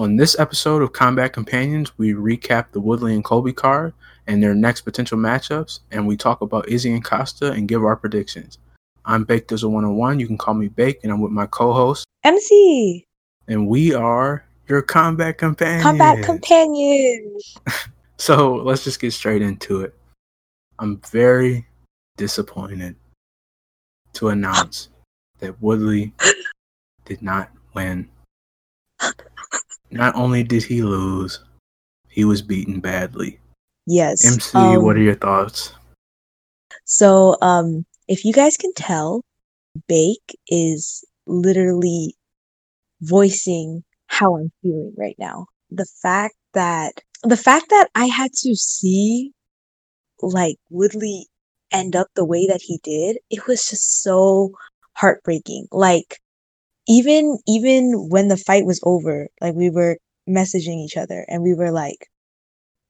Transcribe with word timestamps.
On 0.00 0.16
this 0.16 0.34
episode 0.38 0.80
of 0.80 0.94
Combat 0.94 1.34
Companions, 1.34 1.98
we 1.98 2.14
recap 2.14 2.72
the 2.72 2.80
Woodley 2.80 3.14
and 3.14 3.22
Colby 3.22 3.52
card 3.52 3.92
and 4.26 4.42
their 4.42 4.54
next 4.54 4.80
potential 4.80 5.18
matchups, 5.18 5.80
and 5.90 6.06
we 6.06 6.16
talk 6.16 6.40
about 6.40 6.66
Izzy 6.70 6.90
and 6.94 7.04
Costa 7.04 7.52
and 7.52 7.68
give 7.68 7.84
our 7.84 7.96
predictions. 7.96 8.56
I'm 9.04 9.24
Baked 9.24 9.52
as 9.52 9.62
a 9.62 9.68
101. 9.68 10.18
You 10.18 10.26
can 10.26 10.38
call 10.38 10.54
me 10.54 10.68
Bake, 10.68 11.00
and 11.02 11.12
I'm 11.12 11.20
with 11.20 11.32
my 11.32 11.44
co 11.44 11.74
host, 11.74 12.06
MC. 12.24 13.04
And 13.46 13.68
we 13.68 13.92
are 13.92 14.42
your 14.68 14.80
combat 14.80 15.36
companions. 15.36 15.82
Combat 15.82 16.24
companions. 16.24 17.58
so 18.16 18.54
let's 18.54 18.84
just 18.84 19.00
get 19.00 19.12
straight 19.12 19.42
into 19.42 19.82
it. 19.82 19.94
I'm 20.78 20.96
very 21.10 21.66
disappointed 22.16 22.96
to 24.14 24.28
announce 24.28 24.88
that 25.40 25.60
Woodley 25.60 26.14
did 27.04 27.20
not 27.20 27.50
win. 27.74 28.08
Not 29.90 30.14
only 30.14 30.42
did 30.42 30.62
he 30.62 30.82
lose, 30.82 31.40
he 32.08 32.24
was 32.24 32.42
beaten 32.42 32.80
badly. 32.80 33.40
Yes. 33.86 34.24
MC, 34.24 34.58
um, 34.58 34.84
what 34.84 34.96
are 34.96 35.02
your 35.02 35.14
thoughts? 35.14 35.72
So, 36.84 37.36
um, 37.42 37.84
if 38.08 38.24
you 38.24 38.32
guys 38.32 38.56
can 38.56 38.72
tell, 38.74 39.24
Bake 39.88 40.38
is 40.48 41.04
literally 41.26 42.14
voicing 43.00 43.84
how 44.06 44.36
I'm 44.36 44.52
feeling 44.62 44.94
right 44.96 45.16
now. 45.18 45.46
The 45.70 45.86
fact 46.02 46.34
that 46.54 46.92
the 47.22 47.36
fact 47.36 47.70
that 47.70 47.88
I 47.94 48.06
had 48.06 48.32
to 48.42 48.54
see 48.56 49.32
like 50.22 50.56
Woodley 50.70 51.26
end 51.72 51.94
up 51.96 52.08
the 52.14 52.24
way 52.24 52.46
that 52.46 52.62
he 52.62 52.78
did, 52.82 53.18
it 53.30 53.46
was 53.46 53.68
just 53.68 54.02
so 54.02 54.52
heartbreaking. 54.94 55.68
Like 55.70 56.18
even 56.88 57.38
even 57.46 58.08
when 58.10 58.28
the 58.28 58.36
fight 58.36 58.66
was 58.66 58.80
over, 58.84 59.28
like 59.40 59.54
we 59.54 59.70
were 59.70 59.98
messaging 60.28 60.84
each 60.84 60.96
other 60.96 61.24
and 61.28 61.42
we 61.42 61.54
were 61.54 61.70
like, 61.70 62.08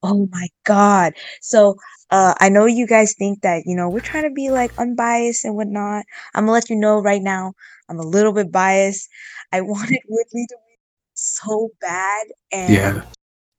"Oh 0.03 0.29
my 0.33 0.49
god!" 0.65 1.15
So 1.41 1.77
uh, 2.11 2.35
I 2.41 2.49
know 2.49 2.67
you 2.67 2.87
guys 2.87 3.15
think 3.19 3.43
that 3.43 3.65
you 3.67 3.77
know 3.77 3.89
we're 3.91 4.01
trying 4.01 4.25
to 4.25 4.31
be 4.35 4.51
like 4.51 4.73
unbiased 4.79 5.45
and 5.45 5.57
whatnot. 5.57 6.05
I'm 6.35 6.45
gonna 6.45 6.53
let 6.53 6.71
you 6.71 6.77
know 6.77 7.01
right 7.01 7.23
now. 7.23 7.53
I'm 7.89 7.99
a 7.99 8.07
little 8.07 8.33
bit 8.33 8.53
biased. 8.53 9.09
I 9.53 9.61
wanted 9.63 10.01
Woodley 10.09 10.47
to 10.49 10.57
win 10.57 10.77
so 11.15 11.71
bad, 11.81 12.27
and 12.53 12.97
yeah. 12.97 13.03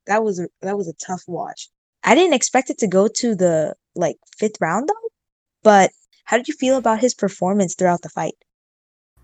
that 0.08 0.24
was 0.24 0.40
a, 0.40 0.48
that 0.62 0.78
was 0.78 0.88
a 0.88 0.94
tough 1.06 1.24
watch. 1.28 1.70
I 2.04 2.16
didn't 2.16 2.34
expect 2.34 2.70
it 2.70 2.80
to 2.80 2.88
go 2.88 3.08
to 3.08 3.36
the 3.36 3.76
like 3.96 4.18
fifth 4.38 4.58
round 4.62 4.90
though. 4.90 5.10
But 5.64 5.92
how 6.26 6.38
did 6.38 6.48
you 6.48 6.56
feel 6.56 6.78
about 6.78 7.02
his 7.02 7.14
performance 7.14 7.76
throughout 7.76 8.02
the 8.02 8.10
fight? 8.10 8.36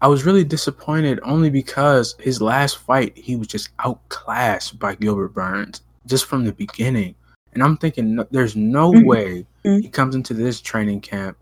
I 0.02 0.08
was 0.08 0.26
really 0.26 0.44
disappointed 0.44 1.20
only 1.23 1.50
because 1.50 2.16
his 2.20 2.42
last 2.42 2.78
fight 2.78 3.17
he 3.17 3.36
was 3.36 3.48
just 3.48 3.70
outclassed 3.80 4.78
by 4.78 4.95
Gilbert 4.95 5.30
Burns 5.30 5.81
just 6.06 6.26
from 6.26 6.45
the 6.45 6.54
beginning. 6.54 7.16
And 7.54 7.64
I'm 7.64 7.78
thinking 7.78 8.23
there's 8.30 8.56
no 8.56 8.92
mm-hmm. 8.92 9.06
way 9.06 9.45
mm-hmm. 9.66 9.80
he 9.80 9.89
comes 9.89 10.16
into 10.16 10.34
this 10.34 10.62
training 10.62 11.02
camp 11.02 11.38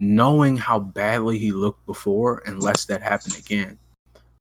knowing 0.00 0.56
how 0.56 0.80
badly 0.80 1.38
he 1.38 1.52
looked 1.52 1.84
before 1.86 2.42
unless 2.46 2.86
that 2.86 3.02
happened 3.02 3.36
again. 3.38 3.78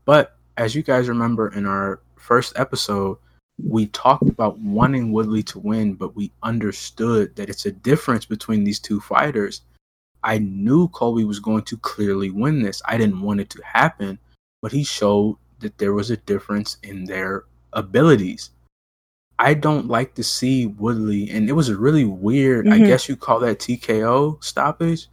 But 0.06 0.36
as 0.58 0.74
you 0.74 0.82
guys 0.82 1.08
remember 1.08 1.50
in 1.50 1.68
our 1.68 2.02
first 2.16 2.54
episode, 2.56 3.18
we 3.64 3.86
talked 3.88 4.28
about 4.28 4.58
wanting 4.58 5.12
Woodley 5.12 5.44
to 5.44 5.60
win, 5.60 5.94
but 5.94 6.16
we 6.16 6.32
understood 6.42 7.36
that 7.36 7.50
it's 7.50 7.68
a 7.68 7.72
difference 7.72 8.26
between 8.26 8.64
these 8.64 8.80
two 8.80 9.00
fighters 9.00 9.62
I 10.24 10.38
knew 10.38 10.88
Colby 10.90 11.24
was 11.24 11.40
going 11.40 11.64
to 11.64 11.78
clearly 11.78 12.30
win 12.30 12.62
this. 12.62 12.82
I 12.86 12.98
didn't 12.98 13.22
want 13.22 13.40
it 13.40 13.50
to 13.52 13.64
happen, 13.64 14.20
but 14.62 14.72
he 14.72 14.84
showed 14.84 15.38
that 15.60 15.78
there 15.78 15.94
was 15.94 16.12
a 16.12 16.18
difference 16.18 16.78
in 16.84 17.06
their 17.06 17.46
abilities. 17.74 18.52
I 19.40 19.56
don't 19.56 19.88
like 19.88 20.14
to 20.16 20.24
see 20.24 20.68
Woodley, 20.68 21.32
and 21.32 21.50
it 21.50 21.54
was 21.54 21.70
a 21.70 21.78
really 21.78 22.06
weird, 22.06 22.66
mm-hmm. 22.66 22.84
I 22.84 22.86
guess 22.86 23.10
you 23.10 23.16
call 23.16 23.40
that 23.40 23.60
TKO 23.60 24.44
stoppage. 24.44 25.08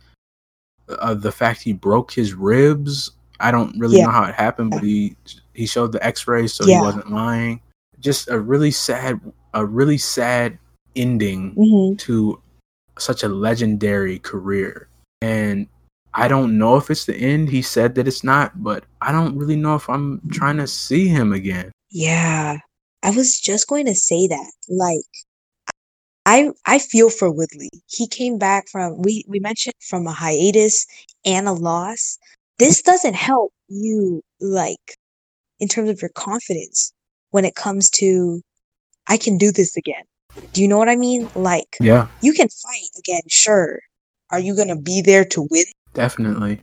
Uh, 0.89 1.15
the 1.15 1.33
fact 1.33 1.63
he 1.63 1.73
broke 1.73 2.13
his 2.13 2.35
ribs, 2.35 3.13
I 3.41 3.51
don't 3.51 3.79
really 3.79 3.99
yeah. 3.99 4.05
know 4.05 4.11
how 4.11 4.25
it 4.25 4.35
happened, 4.35 4.71
but 4.71 4.83
he 4.83 5.17
he 5.55 5.67
showed 5.67 5.93
the 5.93 6.05
X-rays, 6.05 6.53
so 6.53 6.67
yeah. 6.67 6.77
he 6.77 6.83
wasn't 6.83 7.11
lying. 7.11 7.61
Just 8.01 8.29
a 8.29 8.39
really 8.39 8.71
sad, 8.71 9.21
a 9.55 9.65
really 9.65 9.99
sad 9.99 10.59
ending 10.95 11.55
mm-hmm. 11.55 11.97
to 11.97 12.41
such 12.99 13.23
a 13.23 13.29
legendary 13.29 14.19
career. 14.19 14.89
And 15.21 15.67
I 16.15 16.29
don't 16.29 16.59
know 16.59 16.77
if 16.77 16.91
it's 16.91 17.05
the 17.05 17.17
end. 17.17 17.49
He 17.49 17.63
said 17.63 17.95
that 17.95 18.09
it's 18.09 18.25
not, 18.25 18.63
but 18.63 18.85
I 19.01 19.13
don't 19.13 19.37
really 19.37 19.57
know 19.57 19.75
if 19.75 19.89
I'm 19.89 20.21
trying 20.31 20.57
to 20.59 20.67
see 20.67 21.07
him 21.07 21.33
again. 21.33 21.71
Yeah. 21.91 22.59
I 23.03 23.11
was 23.11 23.39
just 23.39 23.69
going 23.69 23.87
to 23.87 23.95
say 23.95 24.27
that. 24.27 24.53
Like 24.69 25.05
I 26.27 26.51
I 26.67 26.79
feel 26.79 27.09
for 27.09 27.31
Woodley. 27.31 27.71
He 27.87 28.07
came 28.07 28.39
back 28.39 28.69
from 28.69 29.01
we 29.01 29.25
we 29.29 29.39
mentioned 29.39 29.75
from 29.81 30.07
a 30.07 30.13
hiatus 30.13 30.87
and 31.25 31.49
a 31.49 31.53
loss. 31.53 32.19
This 32.59 32.83
doesn't 32.83 33.15
help 33.15 33.53
you 33.69 34.23
like 34.41 34.97
in 35.61 35.69
terms 35.69 35.89
of 35.91 36.03
your 36.03 36.11
confidence 36.11 36.93
when 37.31 37.45
it 37.45 37.55
comes 37.55 37.89
to 37.91 38.43
I 39.07 39.17
can 39.17 39.39
do 39.39 39.53
this 39.53 39.77
again. 39.77 40.05
Do 40.53 40.61
you 40.61 40.69
know 40.69 40.77
what 40.77 40.91
I 40.91 40.97
mean? 40.97 41.31
Like 41.35 41.77
yeah. 41.81 42.09
you 42.21 42.33
can 42.33 42.49
fight 42.49 42.91
again, 42.99 43.23
sure 43.29 43.81
are 44.31 44.41
you 44.41 44.55
going 44.55 44.69
to 44.69 44.77
be 44.77 45.01
there 45.01 45.25
to 45.27 45.47
win? 45.51 45.65
Definitely. 45.95 46.61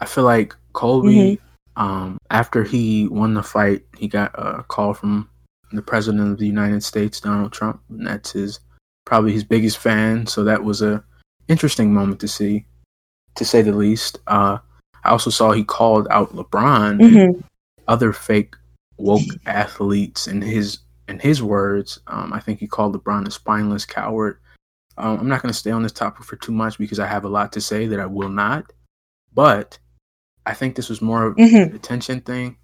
I 0.00 0.06
feel 0.06 0.24
like 0.24 0.54
Colby, 0.72 1.38
mm-hmm. 1.38 1.82
um, 1.82 2.18
after 2.30 2.64
he 2.64 3.08
won 3.08 3.34
the 3.34 3.42
fight, 3.42 3.82
he 3.96 4.08
got 4.08 4.32
a 4.34 4.64
call 4.64 4.94
from 4.94 5.28
the 5.72 5.82
president 5.82 6.32
of 6.32 6.38
the 6.38 6.46
United 6.46 6.82
States, 6.82 7.20
Donald 7.20 7.52
Trump, 7.52 7.80
and 7.88 8.06
that's 8.06 8.32
his 8.32 8.60
probably 9.04 9.32
his 9.32 9.44
biggest 9.44 9.78
fan. 9.78 10.26
So 10.26 10.44
that 10.44 10.64
was 10.64 10.82
a 10.82 11.02
interesting 11.48 11.92
moment 11.92 12.20
to 12.20 12.28
see, 12.28 12.66
to 13.36 13.44
say 13.44 13.62
the 13.62 13.72
least. 13.72 14.18
Uh, 14.26 14.58
I 15.04 15.10
also 15.10 15.30
saw 15.30 15.52
he 15.52 15.64
called 15.64 16.08
out 16.10 16.34
LeBron 16.34 17.00
mm-hmm. 17.00 17.16
and 17.16 17.44
other 17.86 18.12
fake 18.12 18.56
woke 18.96 19.22
athletes 19.46 20.26
in 20.26 20.42
his 20.42 20.78
in 21.08 21.18
his 21.18 21.42
words. 21.42 22.00
Um, 22.06 22.32
I 22.32 22.40
think 22.40 22.60
he 22.60 22.66
called 22.66 22.96
LeBron 22.96 23.26
a 23.26 23.30
spineless 23.30 23.84
coward 23.84 24.38
um, 24.96 25.20
I'm 25.20 25.28
not 25.28 25.42
going 25.42 25.52
to 25.52 25.58
stay 25.58 25.70
on 25.70 25.82
this 25.82 25.92
topic 25.92 26.24
for 26.24 26.36
too 26.36 26.52
much 26.52 26.78
because 26.78 27.00
I 27.00 27.06
have 27.06 27.24
a 27.24 27.28
lot 27.28 27.52
to 27.52 27.60
say 27.60 27.86
that 27.86 28.00
I 28.00 28.06
will 28.06 28.28
not. 28.28 28.72
But 29.32 29.78
I 30.46 30.54
think 30.54 30.76
this 30.76 30.88
was 30.88 31.02
more 31.02 31.26
of 31.26 31.36
mm-hmm. 31.36 31.70
an 31.70 31.74
attention 31.74 32.20
thing. 32.20 32.56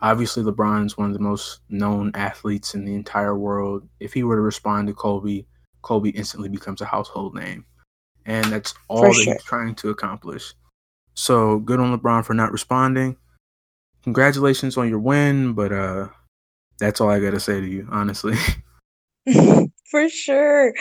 Obviously, 0.00 0.42
LeBron 0.42 0.86
is 0.86 0.98
one 0.98 1.08
of 1.08 1.14
the 1.14 1.22
most 1.22 1.60
known 1.68 2.10
athletes 2.14 2.74
in 2.74 2.84
the 2.84 2.94
entire 2.94 3.36
world. 3.36 3.88
If 4.00 4.12
he 4.12 4.24
were 4.24 4.36
to 4.36 4.42
respond 4.42 4.88
to 4.88 4.94
Colby, 4.94 5.46
Colby 5.82 6.10
instantly 6.10 6.48
becomes 6.48 6.80
a 6.80 6.86
household 6.86 7.34
name. 7.34 7.64
And 8.26 8.44
that's 8.46 8.74
all 8.88 9.02
that 9.02 9.14
sure. 9.14 9.34
he's 9.34 9.44
trying 9.44 9.74
to 9.76 9.90
accomplish. 9.90 10.54
So 11.14 11.58
good 11.60 11.80
on 11.80 11.96
LeBron 11.96 12.24
for 12.24 12.34
not 12.34 12.52
responding. 12.52 13.16
Congratulations 14.02 14.76
on 14.76 14.88
your 14.88 14.98
win, 14.98 15.52
but 15.52 15.72
uh 15.72 16.08
that's 16.78 17.00
all 17.00 17.10
I 17.10 17.20
gotta 17.20 17.40
say 17.40 17.60
to 17.60 17.66
you, 17.66 17.86
honestly. 17.90 18.36
for 19.90 20.08
sure 20.08 20.72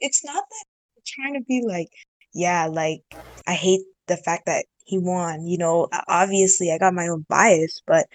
it's 0.00 0.24
not 0.24 0.44
that 0.50 0.64
I'm 0.96 1.02
trying 1.06 1.34
to 1.34 1.44
be 1.46 1.62
like, 1.66 1.88
yeah, 2.34 2.66
like 2.66 3.02
I 3.46 3.54
hate 3.54 3.82
the 4.08 4.16
fact 4.16 4.46
that 4.46 4.66
he 4.84 4.98
won. 4.98 5.46
You 5.46 5.58
know, 5.58 5.88
obviously 6.08 6.72
I 6.72 6.78
got 6.78 6.94
my 6.94 7.08
own 7.08 7.26
bias, 7.28 7.82
but 7.86 8.06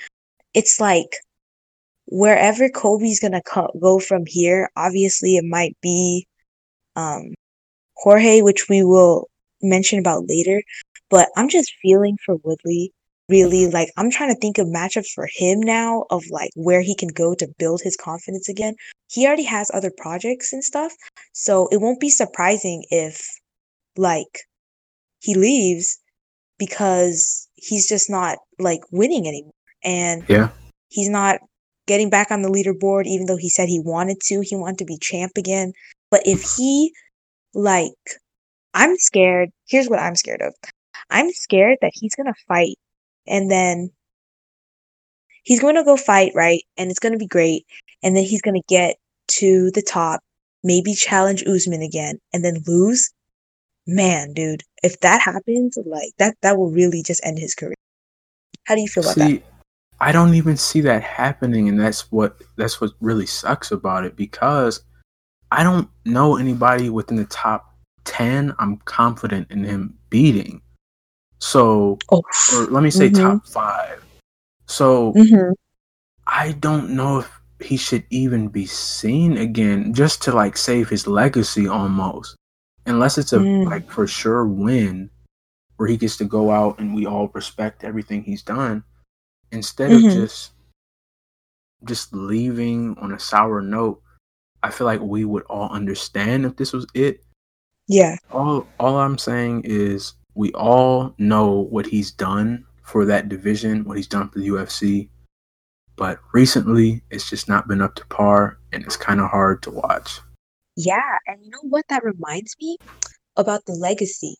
it's 0.54 0.80
like 0.80 1.18
wherever 2.08 2.70
Colby's 2.70 3.20
gonna 3.20 3.42
co- 3.42 3.72
go 3.82 4.00
from 4.00 4.24
here. 4.28 4.70
Obviously, 4.76 5.38
it 5.38 5.46
might 5.46 5.78
be 5.82 6.28
um, 6.96 7.34
Jorge, 7.98 8.42
which 8.42 8.70
we 8.70 8.84
will 8.84 9.30
mention 9.62 10.00
about 10.00 10.28
later. 10.30 10.64
But 11.10 11.30
I'm 11.38 11.50
just 11.50 11.74
feeling 11.82 12.18
for 12.26 12.38
Woodley 12.44 12.94
really 13.30 13.68
like 13.68 13.90
I'm 13.98 14.12
trying 14.12 14.34
to 14.34 14.40
think 14.40 14.58
of 14.58 14.68
matchups 14.68 15.12
for 15.14 15.28
him 15.34 15.60
now 15.60 16.06
of 16.10 16.24
like 16.30 16.52
where 16.56 16.82
he 16.82 16.96
can 16.96 17.10
go 17.10 17.36
to 17.36 17.48
build 17.58 17.82
his 17.84 17.96
confidence 17.96 18.50
again. 18.50 18.76
He 19.12 19.26
already 19.26 19.44
has 19.44 19.72
other 19.74 19.92
projects 19.98 20.54
and 20.54 20.64
stuff, 20.64 20.94
so 21.34 21.68
it 21.72 21.82
won't 21.82 22.00
be 22.00 22.10
surprising 22.10 22.84
if 22.90 23.22
like 23.98 24.42
he 25.22 25.36
leaves 25.36 26.00
because 26.58 27.48
he's 27.56 27.88
just 27.88 28.10
not 28.10 28.38
like 28.60 28.82
winning 28.92 29.28
anymore 29.28 29.54
and 29.84 30.24
yeah. 30.28 30.50
He's 30.90 31.10
not 31.10 31.40
getting 31.88 32.10
back 32.10 32.32
on 32.32 32.42
the 32.42 32.50
leaderboard 32.50 33.06
even 33.06 33.26
though 33.26 33.38
he 33.38 33.50
said 33.50 33.68
he 33.68 33.82
wanted 33.84 34.18
to. 34.22 34.42
He 34.42 34.56
wanted 34.56 34.78
to 34.80 34.86
be 34.86 34.98
champ 35.02 35.34
again. 35.38 35.74
But 36.10 36.22
if 36.26 36.44
he 36.56 36.94
like 37.54 37.92
I'm 38.76 38.98
scared. 38.98 39.50
Here's 39.68 39.90
what 39.90 40.00
I'm 40.00 40.16
scared 40.16 40.42
of. 40.42 40.54
I'm 41.10 41.32
scared 41.32 41.78
that 41.82 41.92
he's 41.94 42.14
going 42.14 42.28
to 42.28 42.40
fight 42.48 42.78
and 43.28 43.50
then 43.50 43.90
he's 45.44 45.60
going 45.60 45.76
to 45.76 45.84
go 45.84 45.98
fight, 45.98 46.32
right? 46.36 46.64
And 46.78 46.90
it's 46.92 47.00
going 47.00 47.14
to 47.14 47.20
be 47.20 47.28
great. 47.28 47.66
And 48.04 48.16
then 48.16 48.24
he's 48.24 48.42
going 48.42 48.60
to 48.60 48.66
get 48.68 48.98
to 49.40 49.72
the 49.72 49.82
top, 49.82 50.22
maybe 50.64 50.94
challenge 50.94 51.44
Usman 51.48 51.82
again, 51.82 52.20
and 52.34 52.44
then 52.44 52.64
lose. 52.68 53.12
Man, 53.88 54.34
dude, 54.34 54.64
if 54.82 55.00
that 55.02 55.22
happens, 55.22 55.78
like 55.86 56.10
that, 56.18 56.36
that 56.42 56.58
will 56.58 56.72
really 56.72 57.04
just 57.04 57.24
end 57.24 57.38
his 57.38 57.54
career. 57.54 57.76
How 58.66 58.74
do 58.74 58.82
you 58.82 58.88
feel 58.88 59.04
about 59.04 59.14
See, 59.14 59.38
that? 59.38 59.44
I 60.00 60.12
don't 60.12 60.34
even 60.34 60.58
see 60.58 60.82
that 60.82 61.04
happening, 61.04 61.70
and 61.70 61.80
that's 61.80 62.12
what 62.12 62.42
that's 62.58 62.82
what 62.82 62.92
really 63.00 63.28
sucks 63.28 63.72
about 63.72 64.04
it 64.04 64.16
because 64.16 64.84
I 65.52 65.64
don't 65.64 65.88
know 66.04 66.38
anybody 66.38 66.90
within 66.90 67.18
the 67.18 67.26
top 67.26 67.76
ten. 68.06 68.54
I'm 68.60 68.78
confident 68.78 69.52
in 69.52 69.64
him 69.64 69.98
beating. 70.10 70.62
So, 71.40 72.00
oh. 72.12 72.24
or 72.54 72.66
let 72.66 72.84
me 72.84 72.90
say 72.90 73.10
mm-hmm. 73.10 73.24
top 73.24 73.48
five. 73.48 74.04
So, 74.68 75.14
mm-hmm. 75.14 75.52
I 76.28 76.54
don't 76.54 76.92
know 76.92 77.20
if 77.20 77.42
he 77.60 77.78
should 77.78 78.04
even 78.10 78.48
be 78.48 78.66
seen 78.66 79.38
again, 79.38 79.94
just 79.94 80.22
to 80.24 80.32
like 80.32 80.58
save 80.58 80.90
his 80.90 81.08
legacy 81.08 81.68
almost, 81.68 82.36
unless 82.86 83.18
it's 83.18 83.34
a 83.34 83.40
mm. 83.40 83.66
like 83.66 83.90
for 83.90 84.08
sure 84.08 84.46
win 84.46 85.10
where 85.78 85.88
he 85.88 85.98
gets 85.98 86.18
to 86.18 86.26
go 86.26 86.52
out 86.52 86.80
and 86.80 86.94
we 86.94 87.06
all 87.06 87.30
respect 87.34 87.84
everything 87.84 88.24
he's 88.24 88.42
done 88.42 88.84
instead 89.52 89.92
mm-hmm. 89.92 90.08
of 90.08 90.14
just 90.14 90.52
just 91.84 92.14
leaving 92.14 92.96
on 93.00 93.12
a 93.12 93.20
sour 93.20 93.62
note 93.62 94.02
i 94.64 94.72
feel 94.72 94.86
like 94.86 95.02
we 95.02 95.26
would 95.26 95.44
all 95.44 95.70
understand 95.70 96.46
if 96.46 96.56
this 96.56 96.74
was 96.74 96.88
it 96.94 97.24
yeah 97.88 98.16
all 98.32 98.66
all 98.80 98.98
i'm 98.98 99.18
saying 99.18 99.62
is 99.66 100.14
we 100.36 100.52
all 100.54 101.14
know 101.18 101.68
what 101.70 101.86
he's 101.86 102.12
done 102.12 102.66
for 102.82 103.06
that 103.06 103.30
division 103.30 103.84
what 103.86 103.98
he's 103.98 104.08
done 104.08 104.30
for 104.30 104.40
the 104.40 104.50
ufc 104.50 105.10
but 105.96 106.20
recently 106.34 107.02
it's 107.10 107.30
just 107.30 107.48
not 107.48 107.68
been 107.68 107.82
up 107.82 107.96
to 107.96 108.06
par 108.08 108.58
and 108.72 108.84
it's 108.84 108.98
kind 108.98 109.20
of 109.20 109.30
hard 109.30 109.62
to 109.64 109.72
watch 109.72 110.20
yeah 110.76 111.18
and 111.28 111.44
you 111.44 111.50
know 111.50 111.64
what 111.64 111.86
that 111.90 112.04
reminds 112.04 112.56
me 112.62 112.78
about 113.38 113.66
the 113.66 113.74
legacy 113.74 114.36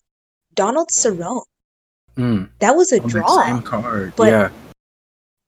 donald 0.54 0.90
cerrone 0.90 1.44
mm. 2.16 2.48
that 2.60 2.76
was 2.76 2.92
a 2.92 3.02
On 3.02 3.10
draw 3.10 3.44
same 3.44 3.62
card 3.62 4.14
but 4.16 4.28
yeah 4.30 4.50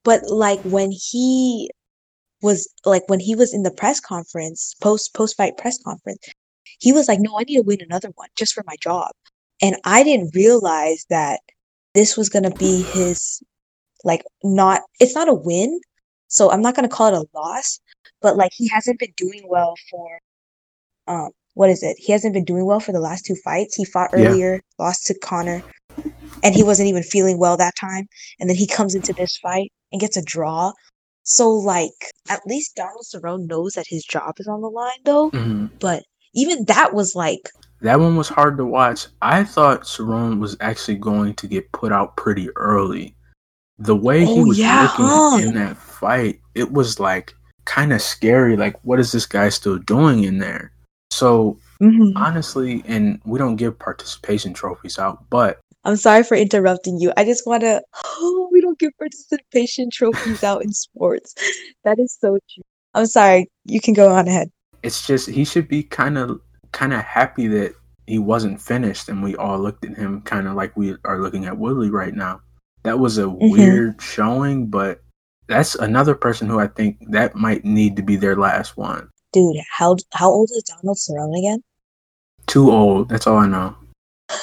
but 0.07 0.21
like 0.29 0.61
when 0.61 0.91
he 0.91 1.69
was 2.41 2.73
like 2.85 3.03
when 3.07 3.19
he 3.19 3.35
was 3.35 3.53
in 3.53 3.63
the 3.63 3.71
press 3.71 3.99
conference, 3.99 4.73
post 4.81 5.13
post 5.13 5.35
fight 5.35 5.57
press 5.57 5.77
conference, 5.83 6.25
he 6.79 6.93
was 6.93 7.09
like, 7.09 7.19
"No, 7.19 7.37
I 7.37 7.43
need 7.43 7.57
to 7.57 7.61
win 7.61 7.81
another 7.81 8.11
one 8.15 8.29
just 8.37 8.53
for 8.53 8.63
my 8.65 8.75
job." 8.81 9.11
And 9.61 9.75
I 9.85 10.03
didn't 10.03 10.35
realize 10.35 11.05
that 11.09 11.39
this 11.93 12.15
was 12.15 12.29
going 12.29 12.43
to 12.43 12.57
be 12.57 12.83
his 12.83 13.41
like 14.03 14.23
not 14.43 14.81
it's 14.99 15.15
not 15.15 15.29
a 15.29 15.33
win. 15.33 15.79
So 16.27 16.51
I'm 16.51 16.61
not 16.61 16.75
going 16.75 16.87
to 16.87 16.93
call 16.93 17.07
it 17.07 17.13
a 17.17 17.37
loss, 17.37 17.79
but 18.21 18.37
like 18.37 18.51
he 18.53 18.67
hasn't 18.67 18.99
been 18.99 19.13
doing 19.17 19.43
well 19.47 19.75
for 19.89 20.19
um 21.07 21.29
what 21.53 21.71
is 21.71 21.81
it? 21.81 21.97
He 21.97 22.11
hasn't 22.11 22.35
been 22.35 22.45
doing 22.45 22.65
well 22.65 22.79
for 22.79 22.91
the 22.91 22.99
last 22.99 23.25
two 23.25 23.35
fights. 23.43 23.75
He 23.75 23.83
fought 23.83 24.11
earlier, 24.13 24.55
yeah. 24.55 24.59
lost 24.77 25.07
to 25.07 25.17
Conor, 25.17 25.63
and 26.43 26.53
he 26.53 26.61
wasn't 26.61 26.87
even 26.87 27.01
feeling 27.01 27.39
well 27.39 27.57
that 27.57 27.75
time. 27.75 28.07
And 28.39 28.47
then 28.47 28.55
he 28.55 28.67
comes 28.67 28.93
into 28.93 29.11
this 29.11 29.37
fight 29.37 29.71
and 29.91 29.99
gets 29.99 30.17
a 30.17 30.21
draw. 30.21 30.73
So 31.23 31.49
like 31.49 32.13
at 32.29 32.45
least 32.45 32.75
Donald 32.75 33.05
Cerrone 33.11 33.47
knows 33.47 33.73
that 33.73 33.87
his 33.89 34.05
job 34.05 34.35
is 34.37 34.47
on 34.47 34.61
the 34.61 34.69
line 34.69 34.99
though. 35.03 35.31
Mm-hmm. 35.31 35.67
But 35.79 36.03
even 36.35 36.65
that 36.65 36.93
was 36.93 37.15
like 37.15 37.49
that 37.81 37.99
one 37.99 38.15
was 38.15 38.29
hard 38.29 38.57
to 38.57 38.65
watch. 38.65 39.07
I 39.21 39.43
thought 39.43 39.83
Cerrone 39.83 40.39
was 40.39 40.57
actually 40.59 40.97
going 40.97 41.35
to 41.35 41.47
get 41.47 41.71
put 41.71 41.91
out 41.91 42.15
pretty 42.17 42.49
early. 42.55 43.15
The 43.79 43.95
way 43.95 44.25
oh, 44.25 44.35
he 44.35 44.43
was 44.43 44.57
yeah, 44.57 44.83
looking 44.83 45.05
huh? 45.05 45.39
in 45.41 45.53
that 45.55 45.77
fight, 45.77 46.39
it 46.55 46.71
was 46.71 46.99
like 46.99 47.35
kind 47.65 47.93
of 47.93 48.01
scary. 48.01 48.57
Like, 48.57 48.75
what 48.83 48.99
is 48.99 49.11
this 49.11 49.25
guy 49.25 49.49
still 49.49 49.77
doing 49.77 50.23
in 50.23 50.39
there? 50.39 50.71
So 51.11 51.59
mm-hmm. 51.81 52.17
honestly, 52.17 52.83
and 52.87 53.21
we 53.25 53.37
don't 53.37 53.55
give 53.55 53.77
participation 53.77 54.53
trophies 54.53 54.97
out, 54.97 55.23
but 55.29 55.59
I'm 55.83 55.95
sorry 55.95 56.23
for 56.23 56.35
interrupting 56.35 56.99
you. 56.99 57.13
I 57.15 57.23
just 57.23 57.45
want 57.45 57.61
to. 57.61 57.81
Oh, 58.19 58.49
we 58.51 58.61
don't 58.61 58.79
give 58.79 58.97
participation 58.97 59.89
trophies 59.91 60.43
out 60.43 60.63
in 60.63 60.73
sports. 60.73 61.35
That 61.83 61.99
is 61.99 62.17
so 62.19 62.39
true. 62.49 62.63
I'm 62.95 63.05
sorry. 63.05 63.49
You 63.65 63.79
can 63.79 63.93
go 63.93 64.11
on 64.11 64.27
ahead. 64.27 64.51
It's 64.81 65.05
just 65.05 65.29
he 65.29 65.45
should 65.45 65.67
be 65.67 65.83
kind 65.83 66.17
of 66.17 66.41
kind 66.71 66.93
of 66.93 67.01
happy 67.01 67.47
that 67.47 67.73
he 68.05 68.19
wasn't 68.19 68.61
finished, 68.61 69.09
and 69.09 69.21
we 69.21 69.35
all 69.35 69.59
looked 69.59 69.85
at 69.85 69.97
him 69.97 70.21
kind 70.21 70.47
of 70.47 70.55
like 70.55 70.75
we 70.77 70.95
are 71.03 71.19
looking 71.19 71.45
at 71.45 71.57
Woodley 71.57 71.89
right 71.89 72.13
now. 72.13 72.41
That 72.83 72.99
was 72.99 73.17
a 73.17 73.23
mm-hmm. 73.23 73.51
weird 73.51 74.01
showing, 74.01 74.67
but 74.67 75.01
that's 75.47 75.75
another 75.75 76.15
person 76.15 76.47
who 76.47 76.59
I 76.59 76.67
think 76.67 76.97
that 77.09 77.35
might 77.35 77.65
need 77.65 77.95
to 77.97 78.01
be 78.01 78.15
their 78.15 78.35
last 78.35 78.77
one. 78.77 79.09
Dude, 79.33 79.57
how 79.69 79.97
how 80.13 80.29
old 80.29 80.49
is 80.51 80.63
Donald 80.63 80.97
Cerrone 80.97 81.37
again? 81.37 81.63
Too 82.47 82.71
old. 82.71 83.09
That's 83.09 83.27
all 83.27 83.37
I 83.37 83.47
know. 83.47 83.75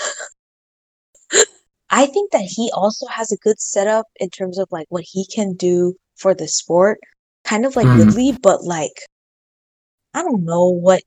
I 1.91 2.07
think 2.07 2.33
that 2.33 2.43
he 2.43 2.71
also 2.75 3.07
has 3.07 3.31
a 3.33 3.37
good 3.39 3.61
setup 3.61 4.07
in 4.17 4.29
terms 4.29 4.59
of 4.59 4.69
like 4.71 4.87
what 4.89 5.05
he 5.07 5.27
can 5.27 5.55
do 5.55 5.95
for 6.17 6.35
the 6.35 6.49
sport, 6.49 6.99
kind 7.45 7.65
of 7.65 7.77
like 7.77 7.87
mm. 7.87 7.99
Woodley, 7.99 8.33
but 8.43 8.65
like 8.65 9.01
I 10.13 10.23
don't 10.23 10.45
know 10.45 10.69
what 10.69 11.03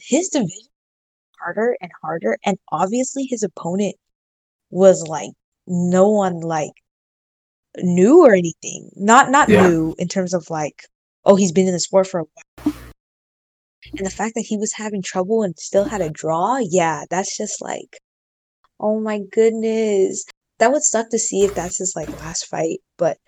his 0.00 0.28
division 0.28 0.68
harder 1.40 1.76
and 1.80 1.90
harder, 2.02 2.38
and 2.44 2.58
obviously 2.72 3.24
his 3.24 3.42
opponent 3.42 3.96
was 4.70 5.06
like 5.08 5.30
no 5.66 6.10
one 6.10 6.40
like 6.40 6.72
new 7.78 8.24
or 8.24 8.34
anything. 8.34 8.90
Not 8.96 9.30
not 9.30 9.50
yeah. 9.50 9.66
new 9.68 9.94
in 9.98 10.08
terms 10.08 10.34
of 10.34 10.50
like 10.50 10.84
oh 11.24 11.36
he's 11.36 11.52
been 11.52 11.66
in 11.66 11.72
the 11.72 11.80
sport 11.80 12.06
for 12.06 12.20
a 12.20 12.24
while. 12.24 12.74
And 13.98 14.06
the 14.06 14.10
fact 14.10 14.34
that 14.34 14.46
he 14.48 14.56
was 14.56 14.72
having 14.72 15.00
trouble 15.02 15.42
and 15.44 15.56
still 15.58 15.84
had 15.84 16.00
a 16.00 16.10
draw, 16.10 16.58
yeah, 16.58 17.04
that's 17.10 17.36
just 17.36 17.62
like 17.62 17.98
Oh 18.80 18.98
my 19.00 19.20
goodness. 19.32 20.24
That 20.58 20.72
would 20.72 20.82
suck 20.82 21.10
to 21.10 21.18
see 21.18 21.44
if 21.44 21.54
that's 21.54 21.78
his 21.78 21.94
like 21.96 22.08
last 22.12 22.46
fight. 22.46 22.80
But 22.98 23.18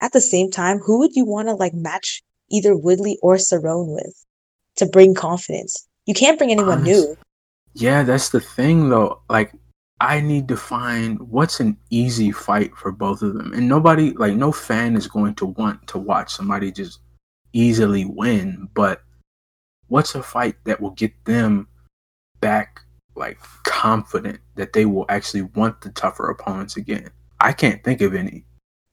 at 0.00 0.12
the 0.12 0.20
same 0.20 0.50
time, 0.50 0.78
who 0.78 0.98
would 0.98 1.14
you 1.14 1.24
want 1.24 1.48
to 1.48 1.54
like 1.54 1.74
match 1.74 2.22
either 2.50 2.76
Woodley 2.76 3.18
or 3.22 3.36
Cerrone 3.36 3.94
with 3.94 4.24
to 4.76 4.86
bring 4.86 5.14
confidence? 5.14 5.86
You 6.06 6.14
can't 6.14 6.38
bring 6.38 6.50
anyone 6.50 6.80
Honest. 6.80 6.86
new. 6.86 7.16
Yeah, 7.74 8.02
that's 8.02 8.30
the 8.30 8.40
thing 8.40 8.88
though. 8.88 9.22
Like 9.28 9.52
I 10.00 10.20
need 10.20 10.48
to 10.48 10.56
find 10.56 11.20
what's 11.20 11.60
an 11.60 11.76
easy 11.90 12.32
fight 12.32 12.74
for 12.76 12.90
both 12.90 13.22
of 13.22 13.34
them. 13.34 13.52
And 13.52 13.68
nobody 13.68 14.12
like 14.12 14.34
no 14.34 14.52
fan 14.52 14.96
is 14.96 15.06
going 15.06 15.34
to 15.36 15.46
want 15.46 15.86
to 15.88 15.98
watch 15.98 16.32
somebody 16.32 16.72
just 16.72 17.00
easily 17.52 18.04
win, 18.04 18.68
but 18.74 19.02
what's 19.88 20.14
a 20.14 20.22
fight 20.22 20.56
that 20.64 20.80
will 20.80 20.90
get 20.90 21.12
them 21.24 21.68
back 22.40 22.80
like 23.14 23.38
confident 23.64 24.40
that 24.54 24.72
they 24.72 24.86
will 24.86 25.06
actually 25.08 25.42
want 25.42 25.80
the 25.80 25.90
tougher 25.90 26.30
opponents 26.30 26.76
again. 26.76 27.10
I 27.40 27.52
can't 27.52 27.82
think 27.84 28.00
of 28.00 28.14
any. 28.14 28.44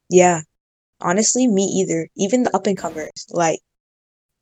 Yeah. 0.10 0.42
Honestly, 1.02 1.48
me 1.48 1.64
either. 1.64 2.08
Even 2.18 2.44
the 2.44 2.56
up 2.56 2.68
and 2.68 2.78
comers. 2.78 3.10
Like, 3.30 3.60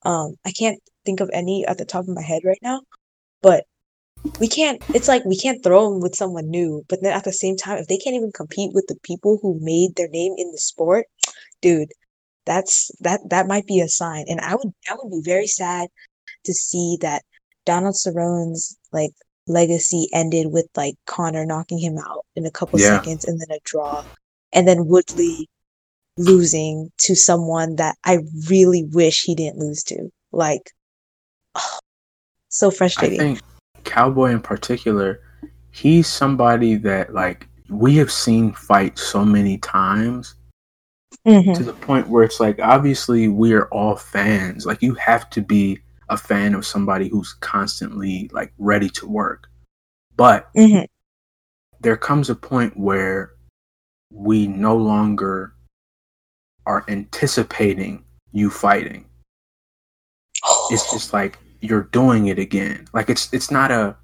um, 0.03 0.35
I 0.45 0.51
can't 0.51 0.79
think 1.05 1.19
of 1.19 1.29
any 1.33 1.65
at 1.65 1.77
the 1.77 1.85
top 1.85 2.03
of 2.03 2.15
my 2.15 2.21
head 2.21 2.43
right 2.45 2.59
now. 2.61 2.81
But 3.41 3.65
we 4.39 4.47
can't 4.47 4.81
it's 4.93 5.07
like 5.07 5.23
we 5.25 5.37
can't 5.37 5.63
throw 5.63 5.89
them 5.89 6.01
with 6.01 6.15
someone 6.15 6.49
new. 6.49 6.83
But 6.89 7.01
then 7.01 7.13
at 7.13 7.23
the 7.23 7.33
same 7.33 7.57
time, 7.57 7.77
if 7.77 7.87
they 7.87 7.97
can't 7.97 8.15
even 8.15 8.31
compete 8.31 8.73
with 8.73 8.85
the 8.87 8.97
people 9.03 9.39
who 9.41 9.59
made 9.61 9.95
their 9.95 10.09
name 10.09 10.33
in 10.37 10.51
the 10.51 10.57
sport, 10.57 11.05
dude, 11.61 11.91
that's 12.45 12.91
that 13.01 13.21
that 13.29 13.47
might 13.47 13.65
be 13.65 13.79
a 13.79 13.87
sign. 13.87 14.25
And 14.27 14.39
I 14.41 14.55
would 14.55 14.73
I 14.89 14.95
would 14.95 15.11
be 15.11 15.21
very 15.23 15.47
sad 15.47 15.89
to 16.45 16.53
see 16.53 16.97
that 17.01 17.23
Donald 17.65 17.95
Cerrone's 17.95 18.77
like 18.91 19.11
legacy 19.47 20.07
ended 20.13 20.47
with 20.51 20.67
like 20.75 20.95
Conor 21.05 21.45
knocking 21.45 21.79
him 21.79 21.97
out 21.97 22.25
in 22.35 22.45
a 22.45 22.51
couple 22.51 22.79
yeah. 22.79 22.97
seconds 22.97 23.25
and 23.25 23.39
then 23.39 23.55
a 23.55 23.59
draw. 23.63 24.03
And 24.53 24.67
then 24.67 24.87
Woodley 24.87 25.49
losing 26.17 26.91
to 26.99 27.15
someone 27.15 27.75
that 27.75 27.95
I 28.03 28.19
really 28.49 28.83
wish 28.83 29.23
he 29.23 29.35
didn't 29.35 29.59
lose 29.59 29.83
to. 29.85 30.09
Like, 30.31 30.71
oh, 31.55 31.79
so 32.49 32.71
frustrating. 32.71 33.19
I 33.19 33.23
think 33.23 33.41
Cowboy 33.83 34.31
in 34.31 34.41
particular, 34.41 35.21
he's 35.71 36.07
somebody 36.07 36.75
that 36.75 37.13
like 37.13 37.47
we 37.69 37.95
have 37.97 38.11
seen 38.11 38.53
fight 38.53 38.97
so 38.97 39.23
many 39.23 39.57
times 39.57 40.35
mm-hmm. 41.25 41.53
to 41.53 41.63
the 41.63 41.73
point 41.73 42.07
where 42.07 42.23
it's 42.23 42.39
like 42.39 42.59
obviously 42.59 43.27
we 43.27 43.53
are 43.53 43.67
all 43.67 43.95
fans. 43.95 44.65
Like 44.65 44.81
you 44.81 44.93
have 44.95 45.29
to 45.31 45.41
be 45.41 45.79
a 46.09 46.17
fan 46.17 46.55
of 46.55 46.65
somebody 46.65 47.09
who's 47.09 47.33
constantly 47.33 48.29
like 48.33 48.53
ready 48.57 48.89
to 48.89 49.07
work. 49.07 49.47
But 50.15 50.51
mm-hmm. 50.55 50.85
there 51.81 51.97
comes 51.97 52.29
a 52.29 52.35
point 52.35 52.77
where 52.77 53.31
we 54.11 54.47
no 54.47 54.75
longer 54.75 55.53
are 56.67 56.85
anticipating 56.87 58.03
you 58.31 58.51
fighting. 58.51 59.05
it's 60.69 60.91
just 60.91 61.13
like 61.13 61.39
you're 61.61 61.89
doing 61.91 62.27
it 62.27 62.37
again. 62.37 62.87
Like 62.93 63.09
it's 63.09 63.33
it's 63.33 63.49
not 63.49 63.71
a 63.71 63.95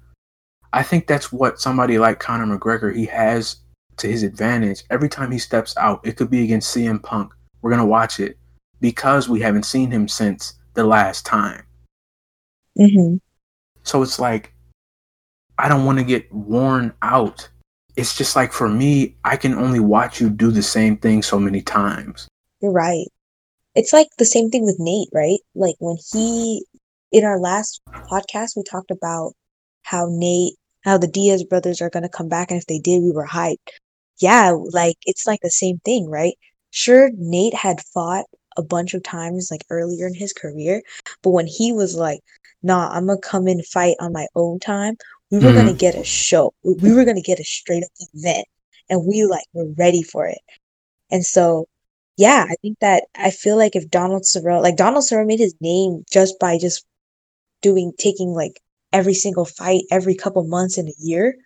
I 0.72 0.82
think 0.82 1.06
that's 1.06 1.32
what 1.32 1.60
somebody 1.60 1.98
like 1.98 2.18
Conor 2.18 2.58
McGregor 2.58 2.94
he 2.94 3.06
has 3.06 3.58
to 3.98 4.08
his 4.08 4.24
advantage. 4.24 4.82
Every 4.90 5.08
time 5.08 5.30
he 5.30 5.38
steps 5.38 5.76
out, 5.76 6.04
it 6.04 6.16
could 6.16 6.30
be 6.30 6.42
against 6.42 6.74
CM 6.74 7.00
Punk. 7.00 7.32
We're 7.62 7.70
gonna 7.70 7.86
watch 7.86 8.18
it 8.18 8.36
because 8.80 9.28
we 9.28 9.40
haven't 9.40 9.64
seen 9.64 9.90
him 9.90 10.08
since 10.08 10.54
the 10.74 10.84
last 10.84 11.24
time. 11.24 11.62
Mm-hmm. 12.78 13.16
So 13.84 14.02
it's 14.02 14.18
like, 14.18 14.52
I 15.58 15.68
don't 15.68 15.84
want 15.84 15.98
to 15.98 16.04
get 16.04 16.32
worn 16.34 16.92
out. 17.02 17.48
It's 17.96 18.16
just 18.16 18.34
like 18.34 18.52
for 18.52 18.68
me, 18.68 19.14
I 19.24 19.36
can 19.36 19.54
only 19.54 19.78
watch 19.78 20.20
you 20.20 20.28
do 20.28 20.50
the 20.50 20.62
same 20.62 20.96
thing 20.96 21.22
so 21.22 21.38
many 21.38 21.62
times. 21.62 22.26
You're 22.64 22.72
right. 22.72 23.08
It's 23.74 23.92
like 23.92 24.08
the 24.16 24.24
same 24.24 24.48
thing 24.48 24.64
with 24.64 24.76
Nate, 24.78 25.10
right? 25.12 25.38
Like 25.54 25.74
when 25.80 25.98
he 26.10 26.64
in 27.12 27.22
our 27.22 27.38
last 27.38 27.82
podcast 27.92 28.56
we 28.56 28.62
talked 28.62 28.90
about 28.90 29.34
how 29.82 30.08
Nate 30.10 30.54
how 30.82 30.96
the 30.96 31.06
Diaz 31.06 31.44
brothers 31.44 31.82
are 31.82 31.90
gonna 31.90 32.08
come 32.08 32.30
back 32.30 32.50
and 32.50 32.58
if 32.58 32.64
they 32.64 32.78
did 32.78 33.02
we 33.02 33.12
were 33.12 33.26
hyped. 33.26 33.68
Yeah, 34.18 34.56
like 34.70 34.96
it's 35.04 35.26
like 35.26 35.40
the 35.42 35.50
same 35.50 35.78
thing, 35.84 36.08
right? 36.08 36.32
Sure, 36.70 37.10
Nate 37.18 37.52
had 37.52 37.82
fought 37.92 38.24
a 38.56 38.62
bunch 38.62 38.94
of 38.94 39.02
times 39.02 39.48
like 39.50 39.66
earlier 39.68 40.06
in 40.06 40.14
his 40.14 40.32
career, 40.32 40.80
but 41.22 41.32
when 41.32 41.46
he 41.46 41.70
was 41.70 41.96
like, 41.96 42.20
nah, 42.62 42.88
I'm 42.88 43.08
gonna 43.08 43.20
come 43.20 43.46
and 43.46 43.66
fight 43.66 43.96
on 44.00 44.14
my 44.14 44.26
own 44.36 44.58
time, 44.58 44.96
we 45.30 45.36
were 45.36 45.48
mm-hmm. 45.48 45.58
gonna 45.58 45.74
get 45.74 45.96
a 45.96 46.04
show. 46.04 46.54
We 46.62 46.94
were 46.94 47.04
gonna 47.04 47.20
get 47.20 47.40
a 47.40 47.44
straight 47.44 47.84
up 47.84 47.90
event 48.14 48.46
and 48.88 49.06
we 49.06 49.26
like 49.26 49.44
were 49.52 49.68
ready 49.76 50.02
for 50.02 50.26
it. 50.28 50.40
And 51.10 51.26
so 51.26 51.66
yeah, 52.16 52.46
I 52.48 52.54
think 52.62 52.78
that 52.80 53.04
I 53.16 53.30
feel 53.30 53.56
like 53.56 53.74
if 53.74 53.90
Donald 53.90 54.22
Cerrone, 54.22 54.62
like 54.62 54.76
Donald 54.76 55.04
Cerrone 55.04 55.26
made 55.26 55.40
his 55.40 55.54
name 55.60 56.04
just 56.10 56.38
by 56.38 56.58
just 56.58 56.84
doing, 57.60 57.92
taking 57.98 58.30
like 58.30 58.60
every 58.92 59.14
single 59.14 59.44
fight 59.44 59.82
every 59.90 60.14
couple 60.14 60.44
months 60.44 60.78
in 60.78 60.86
a 60.88 60.94
year, 60.98 61.36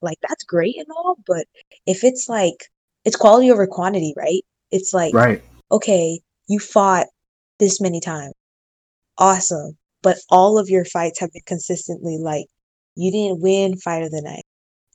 like 0.00 0.18
that's 0.28 0.44
great 0.44 0.76
and 0.76 0.86
all. 0.96 1.16
But 1.26 1.46
if 1.86 2.02
it's 2.02 2.28
like, 2.28 2.70
it's 3.04 3.16
quality 3.16 3.50
over 3.50 3.66
quantity, 3.66 4.14
right? 4.16 4.42
It's 4.70 4.92
like, 4.92 5.14
right. 5.14 5.42
okay, 5.70 6.20
you 6.48 6.58
fought 6.58 7.06
this 7.58 7.80
many 7.80 8.00
times. 8.00 8.34
Awesome. 9.18 9.76
But 10.02 10.18
all 10.30 10.58
of 10.58 10.68
your 10.68 10.84
fights 10.84 11.20
have 11.20 11.32
been 11.32 11.42
consistently 11.46 12.18
like, 12.18 12.46
you 12.96 13.12
didn't 13.12 13.40
win 13.40 13.76
fight 13.76 14.02
of 14.02 14.10
the 14.10 14.22
night. 14.22 14.44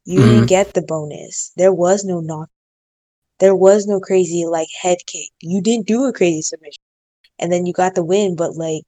You 0.03 0.19
mm-hmm. 0.19 0.29
didn't 0.29 0.47
get 0.47 0.73
the 0.73 0.81
bonus. 0.81 1.51
There 1.55 1.73
was 1.73 2.03
no 2.03 2.19
knock 2.19 2.49
there 3.39 3.55
was 3.55 3.85
no 3.85 3.99
crazy 3.99 4.45
like 4.45 4.67
head 4.79 4.97
kick. 5.05 5.29
You 5.41 5.61
didn't 5.61 5.87
do 5.87 6.05
a 6.05 6.13
crazy 6.13 6.41
submission. 6.41 6.81
And 7.39 7.51
then 7.51 7.65
you 7.65 7.73
got 7.73 7.95
the 7.95 8.03
win, 8.03 8.35
but 8.35 8.55
like 8.55 8.83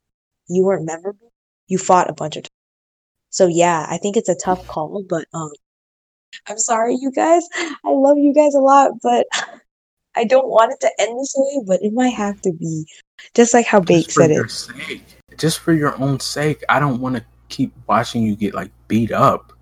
you 0.47 0.63
weren't 0.63 0.85
memorable. 0.85 1.31
You 1.67 1.77
fought 1.77 2.09
a 2.09 2.13
bunch 2.13 2.35
of 2.35 2.43
times. 2.43 2.49
So 3.29 3.47
yeah, 3.47 3.85
I 3.89 3.97
think 3.97 4.17
it's 4.17 4.29
a 4.29 4.35
tough 4.35 4.65
call, 4.67 5.03
but 5.07 5.25
um 5.33 5.51
I'm 6.47 6.57
sorry 6.57 6.95
you 6.99 7.11
guys. 7.11 7.43
I 7.57 7.89
love 7.89 8.17
you 8.17 8.33
guys 8.33 8.55
a 8.55 8.59
lot, 8.59 8.91
but 9.01 9.27
I 10.15 10.23
don't 10.25 10.49
want 10.49 10.73
it 10.73 10.79
to 10.81 10.91
end 10.99 11.19
this 11.19 11.33
way, 11.37 11.63
but 11.65 11.81
it 11.81 11.93
might 11.93 12.09
have 12.09 12.41
to 12.41 12.51
be. 12.51 12.85
Just 13.35 13.53
like 13.53 13.65
how 13.65 13.79
Bake 13.79 14.09
said 14.09 14.31
it. 14.31 14.49
Sake. 14.49 15.03
Just 15.37 15.59
for 15.59 15.73
your 15.73 15.97
own 16.01 16.19
sake. 16.19 16.63
I 16.67 16.79
don't 16.79 16.99
want 16.99 17.15
to 17.15 17.23
keep 17.49 17.73
watching 17.87 18.23
you 18.23 18.35
get 18.35 18.53
like 18.53 18.71
beat 18.87 19.11
up. 19.11 19.53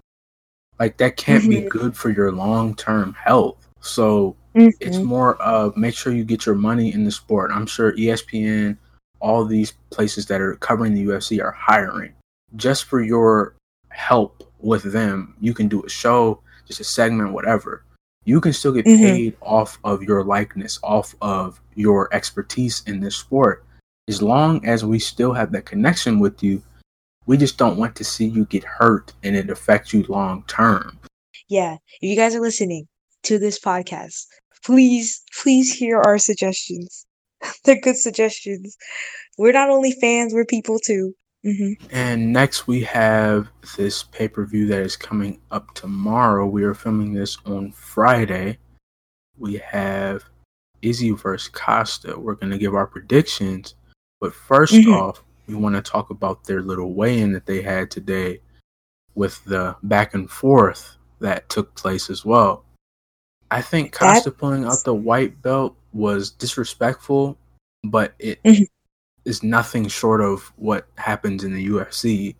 Like 0.79 0.97
that 0.97 1.17
can't 1.17 1.43
mm-hmm. 1.43 1.63
be 1.63 1.69
good 1.69 1.97
for 1.97 2.09
your 2.09 2.31
long 2.31 2.75
term 2.75 3.13
health. 3.13 3.66
So 3.81 4.35
mm-hmm. 4.55 4.69
it's 4.79 4.97
more 4.97 5.35
of 5.41 5.75
make 5.77 5.95
sure 5.95 6.13
you 6.13 6.23
get 6.23 6.45
your 6.45 6.55
money 6.55 6.93
in 6.93 7.03
the 7.03 7.11
sport. 7.11 7.51
I'm 7.53 7.65
sure 7.65 7.93
ESPN, 7.93 8.77
all 9.19 9.45
these 9.45 9.73
places 9.89 10.25
that 10.27 10.41
are 10.41 10.55
covering 10.55 10.93
the 10.93 11.05
UFC 11.05 11.43
are 11.43 11.51
hiring 11.51 12.13
just 12.55 12.85
for 12.85 13.01
your 13.01 13.55
help 13.89 14.43
with 14.59 14.83
them. 14.91 15.35
You 15.39 15.53
can 15.53 15.67
do 15.67 15.83
a 15.83 15.89
show, 15.89 16.41
just 16.65 16.79
a 16.79 16.83
segment, 16.83 17.33
whatever. 17.33 17.83
You 18.25 18.41
can 18.41 18.53
still 18.53 18.73
get 18.73 18.85
mm-hmm. 18.85 19.03
paid 19.03 19.37
off 19.41 19.77
of 19.83 20.03
your 20.03 20.23
likeness, 20.23 20.79
off 20.83 21.15
of 21.21 21.61
your 21.75 22.13
expertise 22.13 22.83
in 22.85 22.99
this 22.99 23.15
sport. 23.15 23.63
As 24.09 24.21
long 24.21 24.65
as 24.65 24.85
we 24.85 24.99
still 24.99 25.33
have 25.33 25.51
that 25.51 25.65
connection 25.65 26.19
with 26.19 26.41
you, 26.43 26.61
we 27.25 27.37
just 27.37 27.57
don't 27.57 27.77
want 27.77 27.95
to 27.97 28.03
see 28.03 28.25
you 28.25 28.45
get 28.45 28.63
hurt 28.63 29.13
and 29.23 29.35
it 29.35 29.49
affects 29.49 29.93
you 29.93 30.03
long 30.03 30.43
term. 30.47 30.99
Yeah. 31.49 31.77
If 32.01 32.09
you 32.09 32.15
guys 32.15 32.35
are 32.35 32.41
listening, 32.41 32.87
to 33.23 33.39
this 33.39 33.59
podcast. 33.59 34.25
Please, 34.63 35.23
please 35.41 35.73
hear 35.73 35.99
our 35.99 36.17
suggestions. 36.17 37.05
They're 37.65 37.79
good 37.79 37.97
suggestions. 37.97 38.77
We're 39.37 39.53
not 39.53 39.69
only 39.69 39.91
fans, 39.91 40.33
we're 40.33 40.45
people 40.45 40.79
too. 40.79 41.13
Mm-hmm. 41.45 41.85
And 41.91 42.33
next 42.33 42.67
we 42.67 42.81
have 42.81 43.47
this 43.77 44.03
pay 44.03 44.27
per 44.27 44.45
view 44.45 44.67
that 44.67 44.81
is 44.81 44.97
coming 44.97 45.39
up 45.51 45.73
tomorrow. 45.75 46.45
We 46.47 46.63
are 46.63 46.73
filming 46.73 47.13
this 47.13 47.37
on 47.45 47.71
Friday. 47.71 48.57
We 49.37 49.55
have 49.57 50.23
Izzy 50.81 51.11
versus 51.11 51.49
Costa. 51.49 52.19
We're 52.19 52.35
going 52.35 52.51
to 52.51 52.57
give 52.57 52.73
our 52.73 52.87
predictions. 52.87 53.75
But 54.19 54.33
1st 54.33 54.81
mm-hmm. 54.81 54.93
off, 54.93 55.23
we 55.47 55.55
want 55.55 55.75
to 55.75 55.81
talk 55.81 56.09
about 56.09 56.43
their 56.43 56.61
little 56.61 56.93
weigh 56.93 57.19
in 57.19 57.31
that 57.33 57.45
they 57.45 57.61
had 57.61 57.91
today 57.91 58.41
with 59.15 59.43
the 59.45 59.75
back 59.83 60.13
and 60.13 60.29
forth 60.29 60.97
that 61.19 61.49
took 61.49 61.73
place 61.75 62.09
as 62.09 62.25
well. 62.25 62.65
I 63.51 63.61
think 63.61 63.93
Costa 63.93 64.29
That's... 64.29 64.39
pulling 64.39 64.65
out 64.65 64.83
the 64.83 64.93
white 64.93 65.41
belt 65.41 65.75
was 65.93 66.31
disrespectful, 66.31 67.37
but 67.83 68.13
it 68.19 68.41
mm-hmm. 68.43 68.63
is 69.25 69.43
nothing 69.43 69.87
short 69.87 70.21
of 70.21 70.51
what 70.57 70.87
happens 70.95 71.43
in 71.43 71.53
the 71.53 71.67
UFC. 71.67 72.35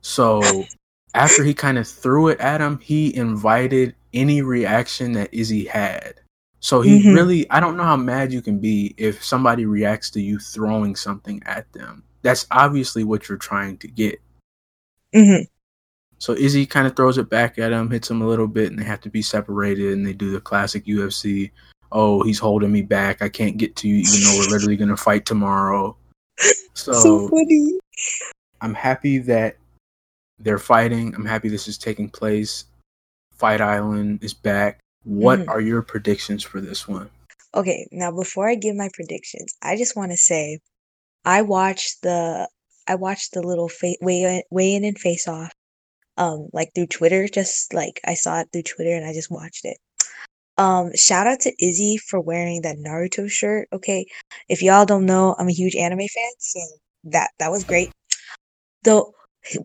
So 0.00 0.64
after 1.14 1.44
he 1.44 1.54
kind 1.54 1.78
of 1.78 1.86
threw 1.86 2.28
it 2.28 2.40
at 2.40 2.60
him, 2.60 2.78
he 2.78 3.14
invited 3.14 3.94
any 4.12 4.42
reaction 4.42 5.12
that 5.12 5.32
Izzy 5.32 5.64
had. 5.64 6.20
So 6.60 6.80
he 6.80 7.00
mm-hmm. 7.00 7.14
really, 7.14 7.50
I 7.50 7.60
don't 7.60 7.76
know 7.76 7.84
how 7.84 7.96
mad 7.96 8.32
you 8.32 8.42
can 8.42 8.58
be 8.58 8.94
if 8.96 9.22
somebody 9.22 9.66
reacts 9.66 10.10
to 10.10 10.20
you 10.20 10.38
throwing 10.38 10.96
something 10.96 11.42
at 11.46 11.70
them. 11.72 12.02
That's 12.22 12.46
obviously 12.50 13.04
what 13.04 13.28
you're 13.28 13.38
trying 13.38 13.76
to 13.78 13.88
get. 13.88 14.20
Mm-hmm. 15.14 15.44
So 16.18 16.32
Izzy 16.32 16.66
kind 16.66 16.86
of 16.86 16.96
throws 16.96 17.18
it 17.18 17.28
back 17.28 17.58
at 17.58 17.72
him, 17.72 17.90
hits 17.90 18.10
him 18.10 18.22
a 18.22 18.26
little 18.26 18.46
bit, 18.48 18.70
and 18.70 18.78
they 18.78 18.84
have 18.84 19.00
to 19.02 19.10
be 19.10 19.22
separated. 19.22 19.92
And 19.92 20.06
they 20.06 20.12
do 20.12 20.30
the 20.30 20.40
classic 20.40 20.86
UFC. 20.86 21.50
Oh, 21.92 22.22
he's 22.22 22.38
holding 22.38 22.72
me 22.72 22.82
back. 22.82 23.22
I 23.22 23.28
can't 23.28 23.58
get 23.58 23.76
to 23.76 23.88
you, 23.88 23.96
even 23.96 24.20
though 24.22 24.38
we're 24.38 24.50
literally 24.50 24.76
gonna 24.76 24.96
fight 24.96 25.26
tomorrow. 25.26 25.96
So, 26.74 26.92
so 26.92 27.28
funny. 27.28 27.78
I'm 28.60 28.74
happy 28.74 29.18
that 29.18 29.56
they're 30.38 30.58
fighting. 30.58 31.14
I'm 31.14 31.24
happy 31.24 31.48
this 31.48 31.68
is 31.68 31.78
taking 31.78 32.10
place. 32.10 32.64
Fight 33.32 33.60
Island 33.60 34.22
is 34.22 34.34
back. 34.34 34.80
What 35.04 35.40
mm-hmm. 35.40 35.50
are 35.50 35.60
your 35.60 35.82
predictions 35.82 36.42
for 36.42 36.60
this 36.60 36.88
one? 36.88 37.08
Okay, 37.54 37.86
now 37.92 38.10
before 38.10 38.48
I 38.48 38.54
give 38.54 38.76
my 38.76 38.90
predictions, 38.92 39.54
I 39.62 39.76
just 39.76 39.96
want 39.96 40.10
to 40.10 40.16
say 40.18 40.58
I 41.24 41.42
watched 41.42 42.02
the 42.02 42.48
I 42.86 42.94
watched 42.96 43.32
the 43.32 43.42
little 43.42 43.68
fa- 43.68 43.96
weigh 44.00 44.42
weigh 44.50 44.74
in 44.74 44.84
and 44.84 44.98
face 44.98 45.26
off 45.28 45.52
um 46.16 46.48
like 46.52 46.70
through 46.74 46.88
Twitter. 46.88 47.28
Just 47.28 47.74
like 47.74 48.00
I 48.04 48.14
saw 48.14 48.40
it 48.40 48.48
through 48.52 48.62
Twitter 48.62 48.94
and 48.94 49.06
I 49.06 49.12
just 49.12 49.30
watched 49.30 49.64
it. 49.64 49.78
Um, 50.58 50.94
shout 50.94 51.26
out 51.26 51.40
to 51.40 51.52
Izzy 51.64 51.98
for 51.98 52.20
wearing 52.20 52.62
that 52.62 52.78
Naruto 52.78 53.30
shirt. 53.30 53.68
Okay, 53.72 54.06
if 54.48 54.62
y'all 54.62 54.86
don't 54.86 55.04
know, 55.04 55.34
I'm 55.38 55.48
a 55.48 55.52
huge 55.52 55.76
anime 55.76 55.98
fan, 55.98 56.30
so 56.38 56.60
that 57.04 57.30
that 57.38 57.50
was 57.50 57.64
great. 57.64 57.90
Though 58.84 59.12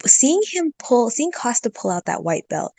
seeing 0.06 0.42
him 0.52 0.74
pull, 0.80 1.10
seeing 1.10 1.32
Costa 1.32 1.70
pull 1.70 1.92
out 1.92 2.06
that 2.06 2.24
white 2.24 2.48
belt 2.50 2.74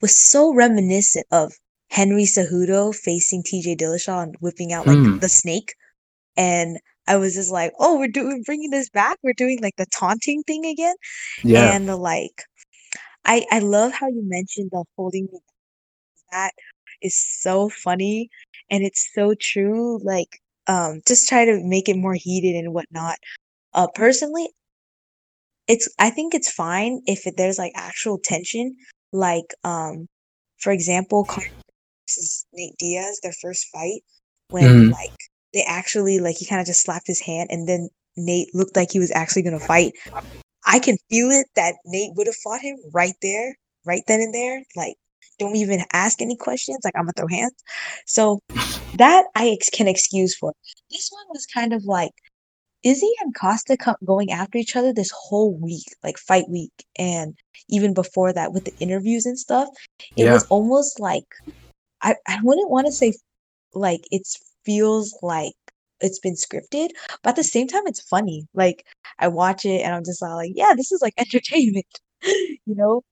was 0.00 0.16
so 0.16 0.54
reminiscent 0.54 1.26
of 1.32 1.52
Henry 1.90 2.24
Cejudo 2.24 2.94
facing 2.94 3.42
T.J. 3.42 3.76
Dillashaw 3.76 4.22
and 4.22 4.36
whipping 4.40 4.72
out 4.72 4.86
like 4.86 4.98
mm. 4.98 5.20
the 5.20 5.28
snake, 5.28 5.74
and 6.36 6.78
I 7.08 7.16
was 7.16 7.34
just 7.34 7.50
like, 7.50 7.72
oh, 7.78 7.98
we're 7.98 8.08
doing 8.08 8.42
bringing 8.44 8.70
this 8.70 8.90
back. 8.90 9.18
We're 9.22 9.32
doing 9.32 9.58
like 9.60 9.76
the 9.76 9.86
taunting 9.86 10.42
thing 10.44 10.64
again, 10.66 10.96
yeah, 11.42 11.74
and 11.74 11.88
the 11.88 11.96
like 11.96 12.44
I 13.26 13.44
I 13.50 13.58
love 13.58 13.92
how 13.92 14.08
you 14.08 14.22
mentioned 14.24 14.70
the 14.72 14.84
holding 14.96 15.28
me 15.32 15.40
That 16.32 16.52
is 17.02 17.16
so 17.16 17.68
funny 17.68 18.30
and 18.70 18.84
it's 18.84 19.10
so 19.12 19.34
true. 19.38 19.98
Like, 20.02 20.40
um, 20.66 21.00
just 21.06 21.28
try 21.28 21.44
to 21.44 21.60
make 21.62 21.88
it 21.88 21.96
more 21.96 22.14
heated 22.14 22.56
and 22.56 22.72
whatnot. 22.72 23.16
Uh, 23.74 23.88
personally, 23.94 24.48
it's 25.68 25.88
I 25.98 26.10
think 26.10 26.34
it's 26.34 26.50
fine 26.50 27.02
if 27.06 27.26
it, 27.26 27.36
there's 27.36 27.58
like 27.58 27.72
actual 27.74 28.18
tension. 28.22 28.76
Like, 29.12 29.54
um, 29.64 30.06
for 30.58 30.72
example, 30.72 31.26
versus 31.26 32.46
Nate 32.52 32.76
Diaz, 32.78 33.20
their 33.22 33.34
first 33.42 33.66
fight, 33.72 34.02
when 34.50 34.64
mm. 34.64 34.92
like 34.92 35.14
they 35.52 35.64
actually 35.66 36.20
like 36.20 36.36
he 36.36 36.46
kind 36.46 36.60
of 36.60 36.66
just 36.66 36.82
slapped 36.82 37.06
his 37.06 37.20
hand 37.20 37.48
and 37.50 37.68
then 37.68 37.88
Nate 38.16 38.54
looked 38.54 38.76
like 38.76 38.92
he 38.92 38.98
was 38.98 39.12
actually 39.12 39.42
gonna 39.42 39.60
fight. 39.60 39.92
I 40.66 40.78
can 40.80 40.96
feel 41.10 41.30
it 41.30 41.46
that 41.56 41.76
Nate 41.86 42.12
would 42.16 42.26
have 42.26 42.36
fought 42.36 42.60
him 42.60 42.76
right 42.92 43.14
there, 43.22 43.56
right 43.84 44.02
then 44.08 44.20
and 44.20 44.34
there. 44.34 44.62
Like, 44.76 44.96
don't 45.38 45.56
even 45.56 45.84
ask 45.92 46.20
any 46.20 46.36
questions. 46.36 46.78
Like, 46.84 46.94
I'm 46.96 47.04
gonna 47.04 47.12
throw 47.16 47.28
hands. 47.28 47.54
So 48.06 48.40
that 48.94 49.24
I 49.34 49.48
ex- 49.50 49.70
can 49.70 49.88
excuse 49.88 50.36
for. 50.36 50.52
This 50.90 51.10
one 51.12 51.26
was 51.30 51.46
kind 51.46 51.72
of 51.72 51.84
like 51.84 52.12
Izzy 52.82 53.10
and 53.20 53.34
Costa 53.34 53.76
co- 53.76 53.96
going 54.04 54.30
after 54.30 54.58
each 54.58 54.76
other 54.76 54.92
this 54.92 55.12
whole 55.14 55.58
week, 55.58 55.86
like 56.02 56.18
fight 56.18 56.48
week, 56.48 56.72
and 56.98 57.34
even 57.68 57.94
before 57.94 58.32
that 58.32 58.52
with 58.52 58.64
the 58.64 58.74
interviews 58.80 59.26
and 59.26 59.38
stuff. 59.38 59.68
It 60.16 60.24
yeah. 60.24 60.32
was 60.32 60.46
almost 60.48 61.00
like 61.00 61.24
I 62.02 62.14
I 62.26 62.38
wouldn't 62.42 62.70
want 62.70 62.86
to 62.86 62.92
say 62.92 63.12
like 63.74 64.02
it 64.10 64.22
feels 64.64 65.16
like 65.22 65.54
it's 66.00 66.18
been 66.18 66.34
scripted, 66.34 66.90
but 67.22 67.30
at 67.30 67.36
the 67.36 67.44
same 67.44 67.68
time, 67.68 67.82
it's 67.86 68.00
funny. 68.00 68.46
Like 68.54 68.86
I 69.18 69.28
watch 69.28 69.64
it 69.64 69.82
and 69.82 69.94
I'm 69.94 70.04
just 70.04 70.22
like, 70.22 70.52
yeah, 70.54 70.74
this 70.76 70.92
is 70.92 71.00
like 71.02 71.14
entertainment, 71.18 71.86
you 72.22 72.58
know. 72.66 73.02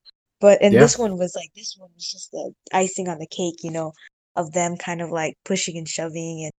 But 0.41 0.61
and 0.63 0.75
yeah. 0.75 0.81
this 0.81 0.99
one 0.99 1.17
was 1.17 1.35
like 1.35 1.51
this 1.57 1.75
one 1.79 1.91
was 1.95 2.11
just 2.11 2.31
the 2.33 2.53
icing 2.73 3.09
on 3.09 3.19
the 3.19 3.27
cake, 3.27 3.63
you 3.63 3.71
know, 3.71 3.93
of 4.37 4.53
them 4.53 4.77
kind 4.77 5.01
of 5.01 5.11
like 5.11 5.35
pushing 5.45 5.79
and 5.79 5.89
shoving 5.89 6.43
and 6.45 6.53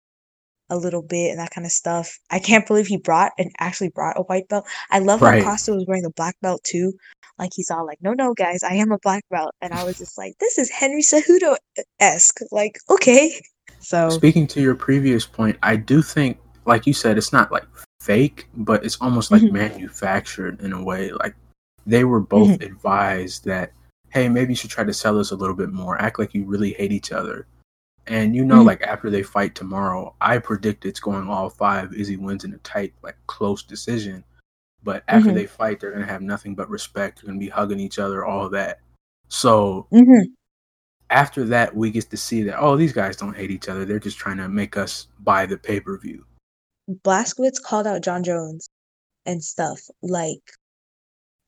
a 0.70 0.78
little 0.78 1.04
bit 1.04 1.30
and 1.30 1.40
that 1.40 1.52
kind 1.52 1.66
of 1.66 1.72
stuff. 1.72 2.18
I 2.32 2.40
can't 2.40 2.66
believe 2.66 2.88
he 2.88 2.98
brought 2.98 3.34
and 3.38 3.52
actually 3.60 3.90
brought 3.90 4.18
a 4.18 4.24
white 4.24 4.48
belt. 4.48 4.66
I 4.90 5.00
love 5.00 5.22
Right. 5.22 5.44
how 5.44 5.52
Costa 5.52 5.74
was 5.74 5.86
wearing 5.88 6.06
a 6.06 6.10
black 6.12 6.36
belt 6.42 6.64
too. 6.64 6.94
Like 7.38 7.52
he's 7.54 7.70
all 7.70 7.86
like, 7.86 8.00
"No, 8.02 8.14
no, 8.14 8.34
guys, 8.34 8.64
I 8.64 8.76
am 8.76 8.92
a 8.92 8.98
black 9.00 9.24
belt," 9.30 9.54
and 9.62 9.74
I 9.74 9.84
was 9.84 9.98
just 9.98 10.18
like, 10.18 10.34
"This 10.40 10.58
is 10.58 10.72
Henry 10.72 11.02
Cejudo 11.02 11.58
esque." 12.00 12.40
Like, 12.52 12.78
okay. 12.90 13.40
So 13.80 14.10
Speaking 14.10 14.48
to 14.48 14.62
your 14.62 14.76
previous 14.76 15.26
point, 15.26 15.58
I 15.64 15.76
do 15.76 16.02
think, 16.02 16.38
like 16.66 16.88
you 16.88 16.94
said, 16.94 17.18
it's 17.18 17.32
not 17.34 17.52
like 17.52 17.66
fake, 18.02 18.48
but 18.56 18.84
it's 18.84 18.98
almost 19.02 19.32
like 19.32 19.42
Mhm. 19.44 19.52
manufactured 19.52 20.62
in 20.62 20.74
a 20.74 20.84
way. 20.84 21.12
Like 21.12 21.36
they 21.86 22.04
were 22.04 22.20
both 22.20 22.62
advised 22.62 23.46
that, 23.46 23.72
hey, 24.10 24.28
maybe 24.30 24.54
you 24.54 24.56
should 24.56 24.70
try 24.72 24.84
to 24.84 24.94
sell 24.94 25.20
us 25.20 25.32
a 25.32 25.36
little 25.36 25.56
bit 25.56 25.72
more, 25.72 26.02
act 26.02 26.18
like 26.20 26.34
you 26.34 26.44
really 26.46 26.74
hate 26.74 26.92
each 26.92 27.12
other. 27.12 27.46
And 28.08 28.36
you 28.36 28.46
know, 28.46 28.62
Mhm. 28.62 28.66
like 28.66 28.82
after 28.84 29.10
they 29.10 29.24
fight 29.24 29.56
tomorrow, 29.56 30.16
I 30.22 30.38
predict 30.40 30.86
it's 30.86 31.00
going 31.00 31.28
all 31.28 31.50
five. 31.50 31.94
Izzy 31.94 32.18
wins 32.18 32.44
in 32.44 32.54
a 32.54 32.58
tight, 32.60 32.94
like 33.04 33.18
close 33.28 33.64
decision. 33.64 34.24
But 34.84 35.04
after 35.08 35.32
they 35.34 35.48
fight, 35.48 35.80
they're 35.80 35.92
gonna 35.92 36.06
have 36.06 36.22
nothing 36.22 36.54
but 36.56 36.70
respect. 36.70 37.18
They're 37.22 37.28
gonna 37.28 37.40
be 37.40 37.50
hugging 37.50 37.80
each 37.80 37.98
other, 38.00 38.24
all 38.26 38.50
that. 38.50 38.80
So. 39.28 39.88
After 41.10 41.46
that, 41.46 41.76
we 41.76 41.92
get 41.92 42.10
to 42.10 42.18
see 42.18 42.44
that 42.44 42.60
oh, 42.60 42.76
these 42.76 42.94
guys 42.94 43.16
don't 43.16 43.36
hate 43.36 43.52
each 43.52 43.70
other. 43.70 43.86
They're 43.86 44.00
just 44.00 44.18
trying 44.18 44.38
to 44.38 44.50
make 44.50 44.76
us 44.78 45.08
buy 45.20 45.46
the 45.46 45.58
pay 45.58 45.80
per 45.80 45.98
view. 45.98 46.26
Blachowicz 46.90 47.62
called 47.62 47.88
out 47.88 48.02
Jon 48.04 48.24
Jones 48.24 48.70
and 49.26 49.44
stuff 49.44 49.82
like 50.02 50.42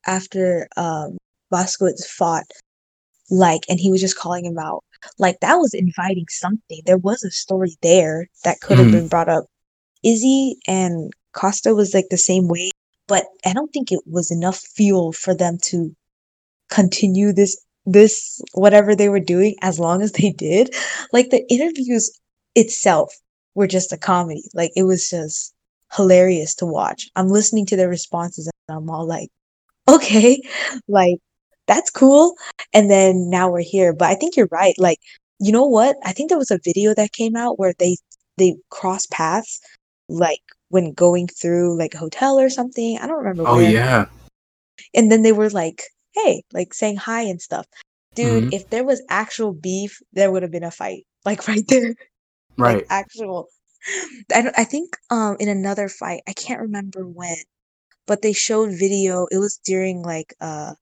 after 0.05 0.67
um 0.77 1.17
Blachowicz 1.51 2.05
fought 2.05 2.45
like 3.29 3.61
and 3.69 3.79
he 3.79 3.91
was 3.91 4.01
just 4.01 4.17
calling 4.17 4.45
him 4.45 4.57
out 4.57 4.83
like 5.19 5.39
that 5.41 5.55
was 5.55 5.73
inviting 5.73 6.25
something 6.29 6.81
there 6.85 6.97
was 6.97 7.23
a 7.23 7.31
story 7.31 7.75
there 7.81 8.27
that 8.43 8.59
could 8.61 8.77
have 8.79 8.87
Mhm. 8.87 8.91
been 8.91 9.07
brought 9.07 9.29
up 9.29 9.45
Izzy 10.03 10.57
and 10.67 11.11
Costa 11.33 11.75
was 11.75 11.93
like 11.93 12.07
the 12.09 12.17
same 12.17 12.47
way 12.47 12.71
but 13.07 13.25
I 13.45 13.53
don't 13.53 13.71
think 13.71 13.91
it 13.91 14.01
was 14.05 14.31
enough 14.31 14.59
fuel 14.59 15.11
for 15.13 15.35
them 15.35 15.57
to 15.63 15.95
continue 16.69 17.33
this 17.33 17.57
this 17.87 18.41
whatever 18.53 18.95
they 18.95 19.09
were 19.09 19.19
doing 19.19 19.55
as 19.63 19.79
long 19.79 20.01
as 20.03 20.11
they 20.13 20.31
did 20.31 20.75
like 21.13 21.29
the 21.31 21.43
interviews 21.51 22.11
itself 22.55 23.13
were 23.55 23.67
just 23.67 23.93
a 23.93 23.97
comedy. 23.97 24.43
Like 24.53 24.71
it 24.75 24.83
was 24.83 25.09
just 25.09 25.53
hilarious 25.95 26.53
to 26.55 26.65
watch. 26.67 27.09
I'm 27.15 27.29
listening 27.29 27.65
to 27.67 27.75
their 27.77 27.89
responses 27.89 28.49
and 28.69 28.77
i'm 28.77 28.89
all 28.89 29.07
like 29.07 29.29
okay 29.89 30.41
like 30.87 31.17
that's 31.67 31.89
cool. 31.91 32.35
And 32.73 32.89
then 32.91 33.29
now 33.29 33.49
we're 33.51 33.61
here. 33.61 33.93
But 33.93 34.09
i 34.09 34.15
think 34.15 34.37
you're 34.37 34.49
right. 34.51 34.75
Like 34.77 34.99
you 35.39 35.51
know 35.51 35.65
what? 35.65 35.97
I 36.05 36.13
think 36.13 36.29
there 36.29 36.37
was 36.37 36.51
a 36.51 36.59
video 36.63 36.93
that 36.95 37.13
came 37.13 37.35
out 37.35 37.59
where 37.59 37.73
they 37.79 37.97
they 38.37 38.55
cross 38.69 39.05
paths 39.07 39.59
like 40.09 40.41
when 40.69 40.93
going 40.93 41.27
through 41.27 41.77
like 41.77 41.93
a 41.93 41.99
hotel 41.99 42.39
or 42.39 42.49
something. 42.49 42.97
I 42.99 43.07
don't 43.07 43.17
remember 43.17 43.43
Oh 43.47 43.57
where. 43.57 43.71
yeah, 43.71 44.05
and 44.93 45.11
then 45.11 45.23
they 45.23 45.31
were 45.31 45.49
like, 45.49 45.83
"Hey," 46.17 46.43
like 46.53 46.73
saying 46.73 46.97
hi 46.97 47.21
and 47.23 47.41
stuff. 47.41 47.65
Dude, 48.15 48.45
Mhm. 48.45 48.53
if 48.53 48.69
there 48.69 48.83
was 48.85 49.01
actual 49.09 49.53
beef, 49.53 49.99
there 50.13 50.31
would 50.31 50.43
have 50.43 50.51
been 50.51 50.63
a 50.63 50.71
fight, 50.71 51.05
like 51.25 51.47
right 51.47 51.67
there, 51.67 51.95
right. 52.57 52.77
like 52.79 52.87
actual. 52.89 53.49
I 54.33 54.51
I 54.57 54.63
think 54.65 54.95
um 55.09 55.37
in 55.39 55.49
another 55.49 55.89
fight, 55.89 56.21
I 56.27 56.33
can't 56.33 56.61
remember 56.61 57.01
when, 57.07 57.37
but 58.07 58.21
they 58.23 58.33
showed 58.33 58.71
video. 58.71 59.27
It 59.31 59.37
was 59.39 59.59
during 59.65 60.01
like 60.03 60.33
uh 60.41 60.75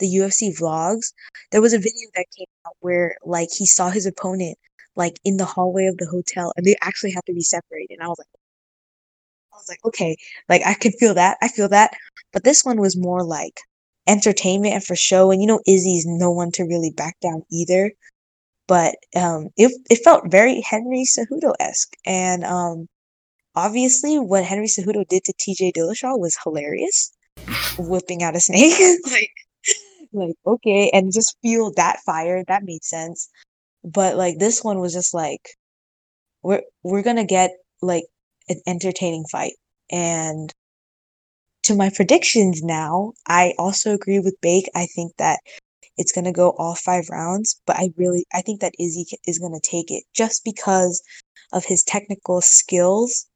the 0.00 0.08
UFC 0.08 0.52
vlogs. 0.52 1.12
There 1.52 1.62
was 1.62 1.74
a 1.74 1.78
video 1.78 2.08
that 2.16 2.26
came 2.36 2.46
out 2.66 2.76
where 2.80 3.16
like 3.24 3.50
he 3.52 3.66
saw 3.66 3.90
his 3.90 4.06
opponent 4.06 4.58
like 4.96 5.18
in 5.24 5.36
the 5.38 5.46
hallway 5.46 5.86
of 5.86 5.98
the 5.98 6.06
hotel, 6.06 6.52
and 6.56 6.66
they 6.66 6.76
actually 6.82 7.12
had 7.12 7.26
to 7.26 7.34
be 7.34 7.42
separated. 7.42 7.94
And 7.94 8.02
I 8.04 8.08
was 8.08 8.18
like. 8.18 8.28
I 9.52 9.56
was 9.56 9.68
like, 9.68 9.84
okay, 9.84 10.16
like 10.48 10.62
I 10.66 10.74
can 10.74 10.92
feel 10.92 11.14
that. 11.14 11.38
I 11.42 11.48
feel 11.48 11.68
that. 11.68 11.92
But 12.32 12.44
this 12.44 12.64
one 12.64 12.80
was 12.80 12.96
more 12.96 13.22
like 13.24 13.60
entertainment 14.06 14.74
and 14.74 14.84
for 14.84 14.96
show. 14.96 15.30
And 15.30 15.40
you 15.40 15.46
know, 15.46 15.60
Izzy's 15.66 16.06
no 16.06 16.30
one 16.30 16.50
to 16.52 16.64
really 16.64 16.92
back 16.96 17.18
down 17.20 17.42
either. 17.50 17.92
But 18.66 18.96
um, 19.16 19.48
it 19.56 19.72
it 19.90 20.00
felt 20.04 20.30
very 20.30 20.60
Henry 20.60 21.04
Cejudo 21.04 21.54
esque, 21.58 21.96
and 22.06 22.44
um, 22.44 22.86
obviously 23.56 24.18
what 24.18 24.44
Henry 24.44 24.66
Cejudo 24.66 25.06
did 25.08 25.24
to 25.24 25.32
T.J. 25.38 25.72
Dillashaw 25.72 26.18
was 26.18 26.36
hilarious, 26.44 27.12
whipping 27.78 28.22
out 28.22 28.36
a 28.36 28.40
snake. 28.40 28.74
like, 29.10 29.30
like 30.12 30.36
okay, 30.46 30.90
and 30.92 31.12
just 31.12 31.36
feel 31.42 31.72
that 31.74 31.98
fire. 32.06 32.44
That 32.46 32.62
made 32.64 32.84
sense. 32.84 33.28
But 33.82 34.16
like 34.16 34.38
this 34.38 34.62
one 34.62 34.78
was 34.78 34.92
just 34.92 35.14
like, 35.14 35.48
we're 36.42 36.62
we're 36.84 37.02
gonna 37.02 37.24
get 37.26 37.50
like 37.82 38.04
an 38.48 38.60
entertaining 38.66 39.24
fight. 39.30 39.54
And 39.90 40.52
to 41.64 41.74
my 41.74 41.90
predictions 41.94 42.62
now, 42.62 43.12
I 43.28 43.54
also 43.58 43.92
agree 43.92 44.20
with 44.20 44.40
Bake. 44.40 44.68
I 44.74 44.86
think 44.86 45.12
that 45.18 45.40
it's 45.96 46.12
going 46.12 46.24
to 46.24 46.32
go 46.32 46.50
all 46.58 46.74
five 46.74 47.08
rounds, 47.10 47.60
but 47.66 47.76
I 47.76 47.90
really 47.96 48.24
I 48.32 48.40
think 48.42 48.60
that 48.60 48.74
Izzy 48.78 49.06
is 49.26 49.38
going 49.38 49.52
to 49.52 49.60
take 49.60 49.90
it 49.90 50.04
just 50.14 50.44
because 50.44 51.02
of 51.52 51.64
his 51.64 51.82
technical 51.82 52.40
skills 52.40 53.26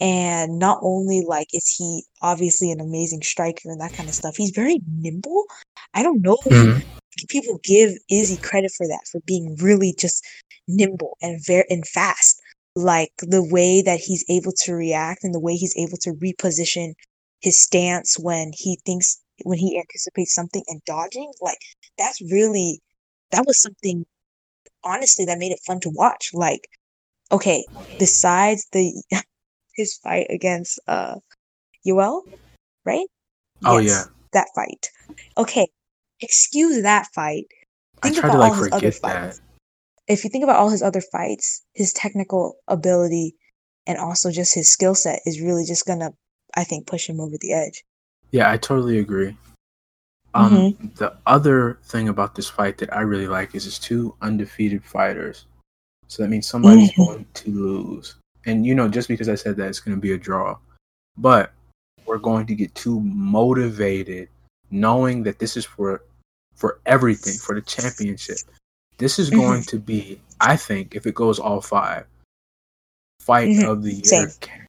and 0.00 0.58
not 0.58 0.78
only 0.82 1.24
like 1.26 1.48
is 1.54 1.74
he 1.78 2.02
obviously 2.20 2.70
an 2.70 2.80
amazing 2.80 3.22
striker 3.22 3.70
and 3.70 3.80
that 3.80 3.92
kind 3.92 4.08
of 4.08 4.14
stuff. 4.14 4.36
He's 4.36 4.50
very 4.50 4.80
nimble. 4.98 5.44
I 5.94 6.02
don't 6.02 6.20
know 6.22 6.38
if 6.46 6.52
Mhm. 6.52 6.82
people 7.28 7.58
give 7.62 7.92
Izzy 8.10 8.38
credit 8.38 8.72
for 8.76 8.86
that 8.88 9.06
for 9.10 9.20
being 9.26 9.56
really 9.60 9.94
just 9.98 10.24
nimble 10.66 11.16
and 11.22 11.40
very 11.44 11.64
and 11.70 11.86
fast 11.86 12.40
like 12.76 13.12
the 13.18 13.42
way 13.42 13.82
that 13.82 14.00
he's 14.00 14.24
able 14.28 14.52
to 14.52 14.74
react 14.74 15.22
and 15.22 15.32
the 15.34 15.40
way 15.40 15.54
he's 15.54 15.76
able 15.76 15.96
to 15.98 16.12
reposition 16.14 16.94
his 17.44 17.60
stance 17.60 18.16
when 18.18 18.52
he 18.54 18.78
thinks 18.86 19.20
when 19.42 19.58
he 19.58 19.78
anticipates 19.78 20.34
something 20.34 20.64
and 20.66 20.80
dodging 20.86 21.30
like 21.42 21.58
that's 21.98 22.20
really 22.32 22.80
that 23.32 23.44
was 23.46 23.60
something 23.60 24.06
honestly 24.82 25.26
that 25.26 25.38
made 25.38 25.52
it 25.52 25.60
fun 25.66 25.78
to 25.78 25.90
watch 25.90 26.30
like 26.32 26.66
okay 27.30 27.62
besides 27.98 28.66
the 28.72 29.02
his 29.74 29.94
fight 30.02 30.26
against 30.30 30.80
uh 30.88 31.16
Yoel 31.86 32.22
right 32.86 33.06
Oh, 33.66 33.78
yeah. 33.78 34.04
that 34.32 34.48
fight 34.54 34.88
okay 35.36 35.66
excuse 36.20 36.82
that 36.82 37.08
fight 37.14 37.44
I 38.02 38.08
think 38.08 38.20
try 38.20 38.30
to 38.30 38.38
like 38.38 38.52
all 38.52 38.56
his 38.56 38.72
other 38.72 38.90
forget 38.90 38.94
fights 38.94 39.38
that. 39.40 39.44
if 40.14 40.24
you 40.24 40.30
think 40.30 40.44
about 40.44 40.56
all 40.56 40.70
his 40.70 40.82
other 40.82 41.02
fights, 41.12 41.62
his 41.74 41.92
technical 41.92 42.56
ability 42.68 43.34
and 43.86 43.98
also 43.98 44.30
just 44.30 44.54
his 44.54 44.70
skill 44.70 44.94
set 44.94 45.20
is 45.26 45.40
really 45.40 45.64
just 45.66 45.86
gonna, 45.86 46.12
I 46.56 46.64
think, 46.64 46.86
push 46.86 47.08
him 47.08 47.20
over 47.20 47.36
the 47.40 47.52
edge. 47.52 47.84
Yeah, 48.30 48.50
I 48.50 48.56
totally 48.56 48.98
agree. 48.98 49.36
Um, 50.34 50.52
Mm-hmm. 50.52 50.88
the 50.96 51.16
other 51.26 51.78
thing 51.84 52.08
about 52.08 52.34
this 52.34 52.48
fight 52.50 52.78
that 52.78 52.92
I 52.92 53.00
really 53.02 53.28
like 53.28 53.54
is 53.54 53.66
it's 53.66 53.78
two 53.78 54.14
undefeated 54.20 54.84
fighters. 54.84 55.46
So 56.08 56.22
that 56.22 56.28
means 56.28 56.46
somebody's 56.46 56.90
Mhm. 56.92 57.06
going 57.06 57.26
to 57.34 57.50
lose. 57.50 58.16
And 58.46 58.66
you 58.66 58.74
know, 58.74 58.88
just 58.88 59.08
because 59.08 59.28
I 59.28 59.36
said 59.36 59.56
that, 59.56 59.68
it's 59.68 59.80
going 59.80 59.96
to 59.96 60.00
be 60.00 60.12
a 60.12 60.18
draw. 60.18 60.58
But 61.16 61.52
we're 62.06 62.18
going 62.18 62.46
to 62.46 62.54
get 62.54 62.74
too 62.74 63.00
motivated, 63.00 64.28
knowing 64.70 65.22
that 65.22 65.38
this 65.38 65.56
is 65.56 65.64
for 65.64 66.02
for 66.56 66.78
everything 66.86 67.34
for 67.34 67.54
the 67.54 67.62
championship. 67.62 68.38
This 68.98 69.18
is 69.18 69.30
going 69.30 69.60
Mm-hmm. 69.62 69.76
to 69.76 69.78
be, 69.78 70.20
I 70.40 70.56
think, 70.56 70.94
if 70.94 71.06
it 71.06 71.14
goes 71.14 71.38
all 71.40 71.60
five, 71.60 72.06
fight 73.20 73.48
Mhm. 73.50 73.68
of 73.68 73.82
the 73.82 73.92
year. 73.94 74.04
Same. 74.04 74.63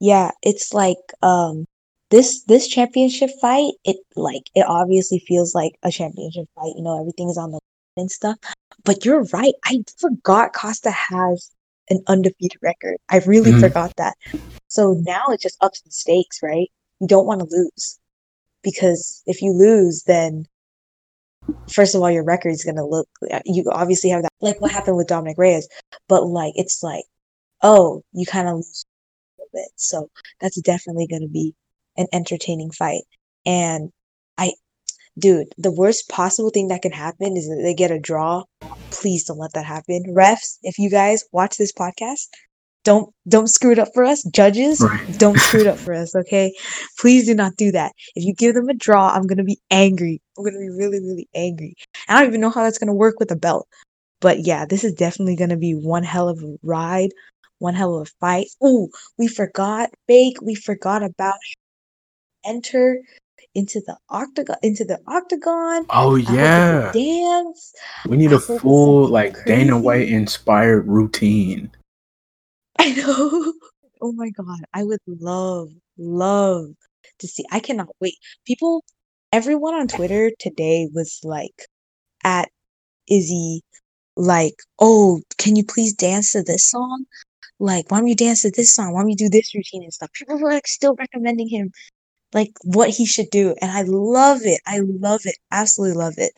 Yeah, 0.00 0.30
it's 0.42 0.74
like 0.74 0.98
um 1.22 1.66
this 2.10 2.44
this 2.44 2.68
championship 2.68 3.30
fight, 3.40 3.72
it 3.84 3.96
like 4.16 4.42
it 4.54 4.66
obviously 4.68 5.18
feels 5.26 5.54
like 5.54 5.72
a 5.82 5.90
championship 5.90 6.46
fight, 6.54 6.72
you 6.76 6.82
know, 6.82 7.00
everything's 7.00 7.38
on 7.38 7.50
the 7.50 7.54
line 7.54 7.60
and 8.04 8.10
stuff. 8.10 8.36
But 8.84 9.04
you're 9.04 9.24
right. 9.32 9.54
I 9.64 9.82
forgot 9.98 10.52
Costa 10.52 10.90
has 10.90 11.50
an 11.90 12.02
undefeated 12.06 12.58
record. 12.62 12.96
I 13.10 13.18
really 13.20 13.52
Mhm. 13.52 13.60
forgot 13.60 13.94
that. 13.96 14.14
So 14.68 14.94
now 15.00 15.24
it 15.28 15.40
just 15.40 15.56
ups 15.62 15.80
the 15.82 15.90
stakes, 15.90 16.40
right? 16.42 16.70
You 17.00 17.06
don't 17.06 17.26
want 17.26 17.40
to 17.40 17.46
lose. 17.50 17.98
Because 18.62 19.22
if 19.26 19.42
you 19.42 19.52
lose, 19.52 20.04
then 20.04 20.46
first 21.70 21.94
of 21.94 22.02
all, 22.02 22.10
your 22.10 22.24
record 22.24 22.50
is 22.50 22.64
gonna 22.64 22.86
look 22.86 23.08
you 23.44 23.64
obviously 23.70 24.10
have 24.10 24.22
that 24.22 24.32
like 24.40 24.60
what 24.60 24.70
happened 24.72 24.96
with 24.96 25.08
Dominic 25.08 25.38
Reyes, 25.38 25.68
but 26.08 26.26
like 26.26 26.52
it's 26.56 26.82
like, 26.82 27.04
oh, 27.62 28.02
you 28.12 28.26
kind 28.26 28.48
of 28.48 28.56
lose 28.56 28.84
bit. 29.54 29.68
So 29.76 30.10
that's 30.40 30.60
definitely 30.60 31.06
gonna 31.06 31.28
be 31.28 31.54
an 31.96 32.06
entertaining 32.12 32.70
fight. 32.70 33.02
And 33.46 33.90
I 34.36 34.52
dude, 35.18 35.48
the 35.56 35.72
worst 35.72 36.08
possible 36.08 36.50
thing 36.50 36.68
that 36.68 36.82
can 36.82 36.92
happen 36.92 37.36
is 37.36 37.46
that 37.48 37.60
they 37.62 37.74
get 37.74 37.90
a 37.90 37.98
draw. 38.00 38.42
Please 38.90 39.24
don't 39.24 39.38
let 39.38 39.52
that 39.54 39.64
happen. 39.64 40.02
Refs, 40.08 40.58
if 40.62 40.78
you 40.78 40.90
guys 40.90 41.24
watch 41.32 41.56
this 41.56 41.72
podcast, 41.72 42.26
don't 42.84 43.12
don't 43.26 43.48
screw 43.48 43.72
it 43.72 43.78
up 43.78 43.88
for 43.94 44.04
us. 44.04 44.22
Judges, 44.24 44.80
Right. 44.80 45.18
don't 45.18 45.38
screw 45.38 45.60
it 45.60 45.66
up 45.66 45.78
for 45.78 45.94
us, 45.94 46.14
okay? 46.14 46.52
Please 47.00 47.26
do 47.26 47.34
not 47.34 47.56
do 47.56 47.72
that. 47.72 47.92
If 48.14 48.24
you 48.24 48.34
give 48.34 48.54
them 48.54 48.68
a 48.68 48.74
draw, 48.74 49.10
I'm 49.10 49.26
gonna 49.26 49.44
be 49.44 49.58
angry. 49.70 50.20
I'm 50.36 50.44
gonna 50.44 50.58
be 50.58 50.70
really, 50.70 51.00
really 51.00 51.28
angry. 51.34 51.74
I 52.08 52.18
don't 52.20 52.28
even 52.28 52.40
know 52.40 52.50
how 52.50 52.62
that's 52.62 52.78
gonna 52.78 52.94
work 52.94 53.18
with 53.18 53.30
a 53.30 53.36
belt. 53.36 53.66
But 54.20 54.46
yeah, 54.46 54.64
this 54.66 54.84
is 54.84 54.92
definitely 54.94 55.36
gonna 55.36 55.56
be 55.56 55.72
one 55.74 56.02
hell 56.02 56.28
of 56.28 56.42
a 56.42 56.56
ride. 56.62 57.10
One 57.58 57.74
hell 57.74 57.96
of 57.96 58.08
a 58.08 58.10
fight. 58.20 58.48
Oh, 58.62 58.88
we 59.18 59.28
forgot 59.28 59.90
Bake. 60.06 60.40
We 60.42 60.54
forgot 60.54 61.02
about 61.02 61.38
enter 62.44 63.00
into 63.54 63.80
the 63.86 63.96
octagon 64.08 64.56
into 64.62 64.84
the 64.84 65.00
octagon. 65.06 65.86
Oh 65.90 66.16
yeah, 66.16 66.92
dance. 66.92 67.72
We 68.08 68.16
need 68.16 68.32
I 68.32 68.36
a 68.36 68.40
full 68.40 69.08
like 69.08 69.34
crazy. 69.34 69.46
Dana 69.46 69.78
White 69.78 70.08
inspired 70.08 70.86
routine. 70.88 71.70
I 72.78 72.92
know. 72.92 73.52
Oh 74.02 74.12
my 74.12 74.30
god, 74.30 74.60
I 74.72 74.84
would 74.84 75.00
love 75.06 75.70
love 75.96 76.66
to 77.20 77.28
see. 77.28 77.44
I 77.50 77.60
cannot 77.60 77.88
wait. 78.00 78.18
People, 78.44 78.84
everyone 79.32 79.74
on 79.74 79.88
Twitter 79.88 80.30
today 80.38 80.88
was 80.92 81.20
like 81.22 81.66
at 82.24 82.48
Izzy, 83.08 83.62
like, 84.16 84.54
oh, 84.78 85.20
can 85.38 85.56
you 85.56 85.64
please 85.64 85.92
dance 85.92 86.32
to 86.32 86.42
this 86.42 86.68
song? 86.70 87.04
Like, 87.64 87.90
why 87.90 87.98
don't 87.98 88.08
you 88.08 88.14
dance 88.16 88.42
to 88.42 88.50
this 88.50 88.74
song? 88.74 88.92
Why 88.92 89.00
don't 89.00 89.10
you 89.10 89.16
do 89.16 89.30
this 89.30 89.54
routine 89.54 89.82
and 89.84 89.92
stuff? 89.92 90.12
People 90.12 90.38
were 90.38 90.52
like 90.52 90.66
still 90.66 90.94
recommending 90.96 91.48
him 91.48 91.72
like 92.34 92.52
what 92.62 92.90
he 92.90 93.06
should 93.06 93.30
do. 93.30 93.54
And 93.62 93.70
I 93.70 93.82
love 93.82 94.40
it. 94.42 94.60
I 94.66 94.80
love 94.80 95.22
it. 95.24 95.36
Absolutely 95.50 95.96
love 95.96 96.14
it. 96.18 96.32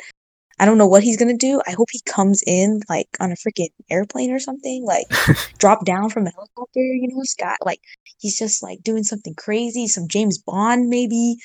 I 0.59 0.65
don't 0.65 0.79
know 0.79 0.87
what 0.87 1.03
he's 1.03 1.17
gonna 1.17 1.37
do. 1.37 1.61
I 1.67 1.73
hope 1.73 1.89
he 1.91 2.01
comes 2.07 2.43
in 2.47 2.81
like 2.89 3.09
on 3.21 3.33
a 3.33 3.35
freaking 3.35 3.71
airplane 3.91 4.31
or 4.31 4.39
something, 4.39 4.85
like 4.85 5.07
drop 5.59 5.85
down 5.85 6.11
from 6.11 6.27
a 6.27 6.31
helicopter, 6.31 6.81
you 6.81 7.09
know, 7.09 7.23
Scott. 7.25 7.59
Like 7.65 7.81
he's 8.19 8.39
just 8.39 8.63
like 8.63 8.83
doing 8.83 9.03
something 9.03 9.35
crazy, 9.35 9.89
some 9.89 10.09
James 10.09 10.39
Bond 10.39 10.89
maybe, 10.89 11.37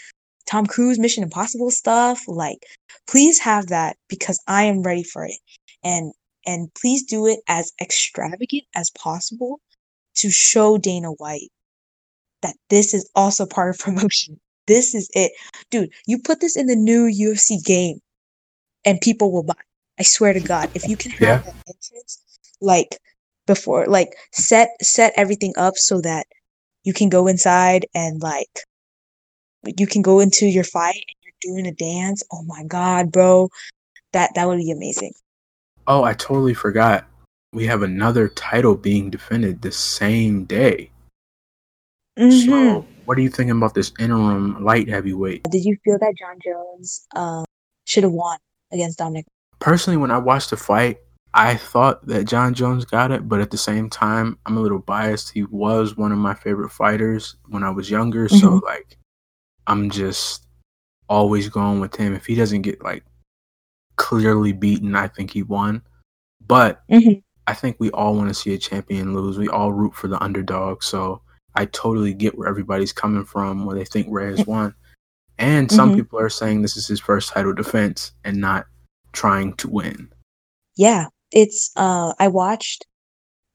Tom 0.46 0.66
Cruise 0.66 1.00
Mission 1.00 1.24
Impossible 1.24 1.72
stuff. 1.72 2.22
Like, 2.28 2.60
please 3.08 3.40
have 3.40 3.68
that 3.68 3.98
because 4.08 4.40
I 4.48 4.64
am 4.64 4.84
ready 4.84 5.04
for 5.04 5.26
it. 5.26 5.40
And 5.84 6.14
and 6.46 6.74
please 6.80 7.04
do 7.04 7.28
it 7.28 7.40
as 7.48 7.72
extravagant 7.82 8.64
as 8.76 8.92
possible 8.92 9.60
to 10.16 10.30
show 10.30 10.78
Dana 10.78 11.12
White 11.12 11.52
that 12.42 12.56
this 12.70 12.94
is 12.94 13.10
also 13.16 13.46
part 13.46 13.70
of 13.70 13.80
promotion. 13.80 14.40
This 14.68 14.94
is 14.94 15.10
it. 15.14 15.32
Dude, 15.70 15.92
you 16.08 16.20
put 16.20 16.40
this 16.40 16.56
in 16.56 16.68
the 16.68 16.76
new 16.76 17.06
UFC 17.08 17.64
game 17.64 18.00
and 18.86 19.02
people 19.02 19.32
will 19.32 19.44
buy. 19.44 19.54
I 20.00 20.04
swear 20.04 20.34
to 20.34 20.40
God, 20.40 20.70
if 20.74 20.88
you 20.88 20.98
can 20.98 21.12
have 21.12 21.22
yeah. 21.22 21.38
that 21.38 21.56
entrance 21.68 22.22
like 22.62 22.98
before, 23.48 23.86
like 23.88 24.10
set 24.32 24.70
set 24.82 25.14
everything 25.16 25.54
up 25.58 25.76
so 25.78 26.02
that 26.02 26.26
you 26.84 26.94
can 26.94 27.10
go 27.10 27.28
inside 27.28 27.86
and 27.94 28.22
like 28.22 28.62
you 29.78 29.86
can 29.86 30.02
go 30.02 30.20
into 30.20 30.48
your 30.48 30.64
fight 30.64 30.96
and 30.96 31.18
you're 31.22 31.54
doing 31.54 31.68
a 31.68 31.74
dance. 31.74 32.24
Oh 32.32 32.44
my 32.44 32.64
god, 32.64 33.12
bro. 33.12 33.50
That 34.14 34.32
that 34.36 34.48
would 34.48 34.58
be 34.58 34.72
amazing. 34.72 35.14
Oh, 35.88 36.04
I 36.04 36.14
totally 36.14 36.54
forgot. 36.54 37.06
We 37.54 37.66
have 37.68 37.82
another 37.82 38.30
title 38.30 38.76
being 38.76 39.10
defended 39.10 39.62
the 39.62 39.72
same 39.72 40.46
day. 40.46 40.92
Mm-hmm. 42.18 42.50
So, 42.50 42.86
what 43.06 43.18
are 43.18 43.22
you 43.22 43.30
thinking 43.30 43.58
about 43.58 43.74
this 43.74 43.92
interim 44.00 44.64
light 44.64 44.88
heavyweight? 44.88 45.44
Did 45.50 45.66
you 45.66 45.78
feel 45.84 45.98
that 46.00 46.14
Jon 46.18 46.38
Jones 46.44 47.08
um, 47.16 47.46
should 47.86 48.04
have 48.04 48.12
won 48.12 48.38
against 48.72 49.00
Dominic? 49.00 49.26
Personally, 49.60 49.98
when 49.98 50.12
I 50.12 50.18
watched 50.18 50.50
the 50.50 50.58
fight, 50.58 51.00
I 51.34 51.56
thought 51.56 52.06
that 52.08 52.26
Jon 52.26 52.54
Jones 52.54 52.86
got 52.86 53.12
it, 53.12 53.28
but 53.28 53.40
at 53.40 53.52
the 53.52 53.58
same 53.58 53.90
time, 53.90 54.38
I'm 54.46 54.58
a 54.58 54.62
little 54.62 54.80
biased. 54.80 55.32
He 55.32 55.44
was 55.44 55.96
one 55.96 56.12
of 56.12 56.18
my 56.18 56.34
favorite 56.34 56.72
fighters 56.72 57.36
when 57.48 57.64
I 57.64 57.70
was 57.70 57.90
younger, 57.90 58.28
mm-hmm. 58.28 58.38
so 58.38 58.62
like, 58.66 58.98
I'm 59.68 59.90
just 59.90 60.46
always 61.08 61.50
going 61.50 61.80
with 61.80 61.96
him. 61.96 62.14
If 62.14 62.26
he 62.26 62.36
doesn't 62.36 62.62
get 62.62 62.84
like 62.84 63.04
clearly 63.96 64.54
beaten, 64.54 64.96
I 64.96 65.08
think 65.08 65.32
he 65.32 65.44
won. 65.44 65.82
But 66.46 66.82
mm-hmm. 66.90 67.20
I 67.48 67.54
think 67.54 67.78
we 67.80 67.90
all 67.92 68.16
want 68.16 68.30
to 68.30 68.34
see 68.34 68.54
a 68.54 68.58
champion 68.58 69.14
lose. 69.14 69.38
We 69.38 69.50
all 69.50 69.74
root 69.74 69.96
for 69.96 70.08
the 70.08 70.22
underdog, 70.24 70.84
so 70.84 71.22
I 71.56 71.66
totally 71.66 72.14
get 72.14 72.38
where 72.38 72.48
everybody's 72.48 72.94
coming 72.94 73.26
from 73.26 73.66
where 73.66 73.76
they 73.76 73.86
think 73.86 74.08
Reyes 74.10 74.40
mm-hmm. 74.40 74.52
won. 74.52 74.76
And 75.38 75.72
some 75.72 75.90
mm-hmm. 75.90 76.00
people 76.00 76.20
are 76.20 76.30
saying 76.30 76.62
this 76.62 76.78
is 76.78 76.88
his 76.88 77.00
first 77.00 77.30
title 77.30 77.54
defense 77.54 78.12
and 78.24 78.38
not 78.38 78.68
trying 79.12 79.54
to 79.56 79.70
win. 79.70 80.10
Yeah, 80.78 81.08
it's 81.32 81.72
uh 81.76 82.14
I 82.20 82.28
watched 82.28 82.86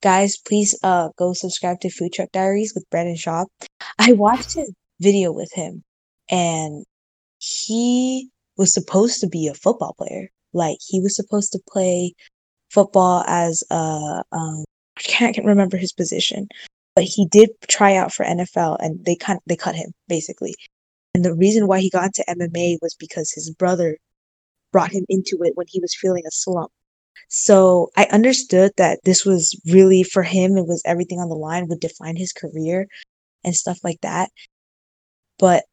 guys 0.03 0.37
please 0.37 0.79
uh 0.83 1.11
go 1.16 1.33
subscribe 1.33 1.81
to 1.81 1.90
Food 1.90 2.12
Truck 2.12 2.33
Diaries 2.33 2.72
with 2.75 2.88
Brendan 2.90 3.16
Schaub. 3.16 3.46
I 3.99 4.12
watched 4.12 4.55
his 4.55 4.72
video 5.01 5.33
with 5.33 5.53
him 5.53 5.85
and 6.31 6.85
he 7.38 8.29
was 8.57 8.72
supposed 8.72 9.20
to 9.20 9.29
be 9.29 9.46
a 9.46 9.55
football 9.55 9.94
player. 9.96 10.29
Like 10.53 10.79
he 10.87 11.01
was 11.01 11.14
supposed 11.14 11.53
to 11.53 11.61
play 11.68 12.14
football 12.70 13.24
as 13.26 13.64
a 13.70 14.22
um 14.33 14.64
I 14.98 15.02
can't 15.02 15.38
remember 15.44 15.76
his 15.76 15.92
position, 15.92 16.48
but 16.94 17.05
he 17.05 17.26
did 17.26 17.50
try 17.68 17.96
out 17.96 18.12
for 18.12 18.24
NFL 18.24 18.79
and 18.81 19.05
they 19.05 19.16
kind 19.16 19.38
they 19.46 19.57
cut 19.57 19.74
him 19.76 19.92
basically. 20.09 20.55
And 21.14 21.24
the 21.24 21.35
reason 21.35 21.66
why 21.66 21.81
he 21.81 21.90
got 21.90 22.07
into 22.07 22.24
MMA 22.29 22.79
was 22.83 22.94
because 22.94 23.33
his 23.33 23.50
brother 23.50 23.98
brought 24.72 24.92
him 24.92 25.07
into 25.09 25.38
it 25.42 25.52
when 25.57 25.66
he 25.68 25.81
was 25.81 25.94
feeling 25.94 26.24
a 26.26 26.31
slump. 26.31 26.70
So 27.29 27.90
I 27.96 28.07
understood 28.12 28.72
that 28.76 29.00
this 29.05 29.24
was 29.24 29.59
really 29.66 30.02
for 30.02 30.22
him, 30.22 30.57
it 30.57 30.66
was 30.66 30.83
everything 30.85 31.18
on 31.18 31.29
the 31.29 31.35
line 31.35 31.68
would 31.68 31.81
define 31.81 32.16
his 32.16 32.33
career 32.33 32.87
and 33.44 33.55
stuff 33.55 33.79
like 33.83 34.00
that. 34.02 34.31
But 35.38 35.64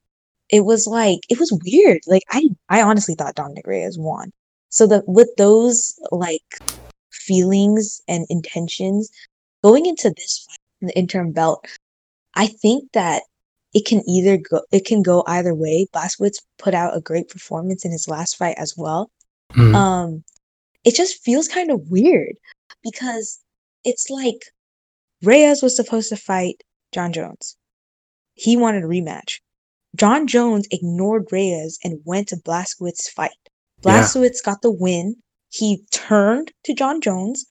it 0.50 0.66
was 0.66 0.88
like 0.88 1.20
it 1.30 1.40
was 1.40 1.58
weird. 1.66 2.02
Like 2.08 2.24
I 2.32 2.50
I 2.70 2.82
honestly 2.82 3.16
thought 3.16 3.36
Dominic 3.36 3.68
Reyes 3.68 3.98
won. 3.98 4.32
So 4.70 4.88
that 4.88 5.04
with 5.08 5.30
those 5.38 5.94
like 6.12 6.42
feelings 7.14 8.02
and 8.08 8.26
intentions 8.30 9.10
going 9.64 9.86
into 9.86 10.10
this 10.10 10.46
fight 10.48 10.58
in 10.82 10.88
the 10.88 10.98
interim 10.98 11.32
belt. 11.32 11.66
I 12.36 12.48
think 12.48 12.92
that 12.94 13.24
it 13.74 13.86
can 13.86 14.08
either 14.08 14.38
go 14.38 14.62
it 14.72 14.86
can 14.86 15.02
go 15.02 15.24
either 15.28 15.54
way. 15.54 15.88
Blachowicz 15.94 16.42
put 16.58 16.74
out 16.74 16.96
a 16.96 17.02
great 17.02 17.30
performance 17.30 17.86
in 17.86 17.92
his 17.92 18.08
last 18.08 18.38
fight 18.38 18.56
as 18.58 18.76
well. 18.78 19.10
Mm. 19.54 19.76
Um 19.76 20.24
it 20.84 20.96
just 20.96 21.24
feels 21.24 21.48
kind 21.48 21.72
of 21.72 21.90
weird 21.90 22.36
because 22.84 23.40
it's 23.84 24.10
like 24.10 24.46
Reyes 25.22 25.62
was 25.62 25.76
supposed 25.76 26.10
to 26.10 26.18
fight 26.18 26.64
Jon 26.92 27.14
Jones. 27.14 27.56
He 28.36 28.58
wanted 28.58 28.84
a 28.84 28.88
rematch. 28.88 29.40
Jon 29.96 30.28
Jones 30.28 30.68
ignored 30.72 31.28
Reyes 31.32 31.80
and 31.84 32.02
went 32.04 32.28
to 32.30 32.36
Blachowicz's 32.38 33.08
fight. 33.08 33.32
Blachowicz 33.82 34.38
yeah. 34.44 34.52
got 34.52 34.62
the 34.62 34.72
win. 34.72 35.16
He 35.54 35.84
turned 35.92 36.52
to 36.64 36.74
Jon 36.74 37.00
Jones, 37.00 37.46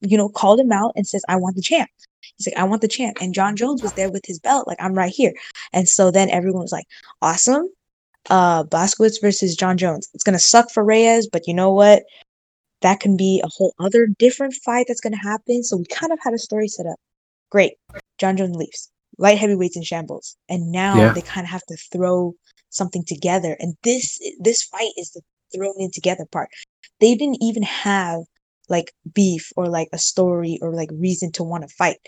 you 0.00 0.16
know, 0.16 0.30
called 0.30 0.58
him 0.58 0.72
out 0.72 0.92
and 0.96 1.06
says, 1.06 1.22
I 1.28 1.36
want 1.36 1.54
the 1.56 1.62
champ. 1.62 1.90
He's 2.36 2.46
like, 2.46 2.56
I 2.56 2.64
want 2.64 2.80
the 2.80 2.88
champ. 2.88 3.18
And 3.20 3.34
Jon 3.34 3.56
Jones 3.56 3.82
was 3.82 3.92
there 3.92 4.10
with 4.10 4.24
his 4.24 4.38
belt, 4.38 4.66
like, 4.66 4.78
I'm 4.80 4.94
right 4.94 5.12
here. 5.12 5.34
And 5.74 5.86
so 5.86 6.10
then 6.10 6.30
everyone 6.30 6.62
was 6.62 6.72
like, 6.72 6.86
awesome. 7.20 7.68
Uh 8.30 8.64
Blachowicz 8.64 9.20
versus 9.20 9.54
Jon 9.54 9.76
Jones. 9.76 10.08
It's 10.14 10.24
gonna 10.24 10.38
suck 10.38 10.70
for 10.70 10.82
Reyes, 10.82 11.28
but 11.30 11.46
you 11.46 11.52
know 11.52 11.72
what? 11.72 12.04
That 12.80 13.00
can 13.00 13.16
be 13.18 13.42
a 13.44 13.48
whole 13.48 13.74
other 13.78 14.06
different 14.06 14.54
fight 14.64 14.86
that's 14.88 15.00
gonna 15.00 15.16
happen. 15.18 15.62
So 15.62 15.76
we 15.76 15.84
kind 15.86 16.12
of 16.12 16.18
had 16.22 16.32
a 16.34 16.38
story 16.38 16.68
set 16.68 16.86
up. 16.86 16.98
Great. 17.50 17.74
Jon 18.18 18.36
Jones 18.36 18.56
leaves. 18.56 18.90
Light 19.18 19.38
heavyweights 19.38 19.76
in 19.76 19.82
shambles. 19.82 20.36
And 20.48 20.72
now 20.72 20.96
yeah. 20.96 21.12
they 21.12 21.22
kind 21.22 21.44
of 21.44 21.50
have 21.50 21.66
to 21.66 21.76
throw 21.92 22.34
something 22.70 23.04
together. 23.04 23.56
And 23.60 23.76
this 23.82 24.18
this 24.40 24.62
fight 24.62 24.92
is 24.96 25.10
the 25.10 25.20
thrown 25.56 25.74
in 25.78 25.90
together 25.90 26.26
part. 26.30 26.48
They 27.00 27.14
didn't 27.14 27.42
even 27.42 27.62
have 27.62 28.20
like 28.68 28.92
beef 29.12 29.50
or 29.56 29.66
like 29.66 29.88
a 29.92 29.98
story 29.98 30.58
or 30.60 30.72
like 30.72 30.90
reason 30.92 31.32
to 31.32 31.44
want 31.44 31.68
to 31.68 31.74
fight. 31.74 31.98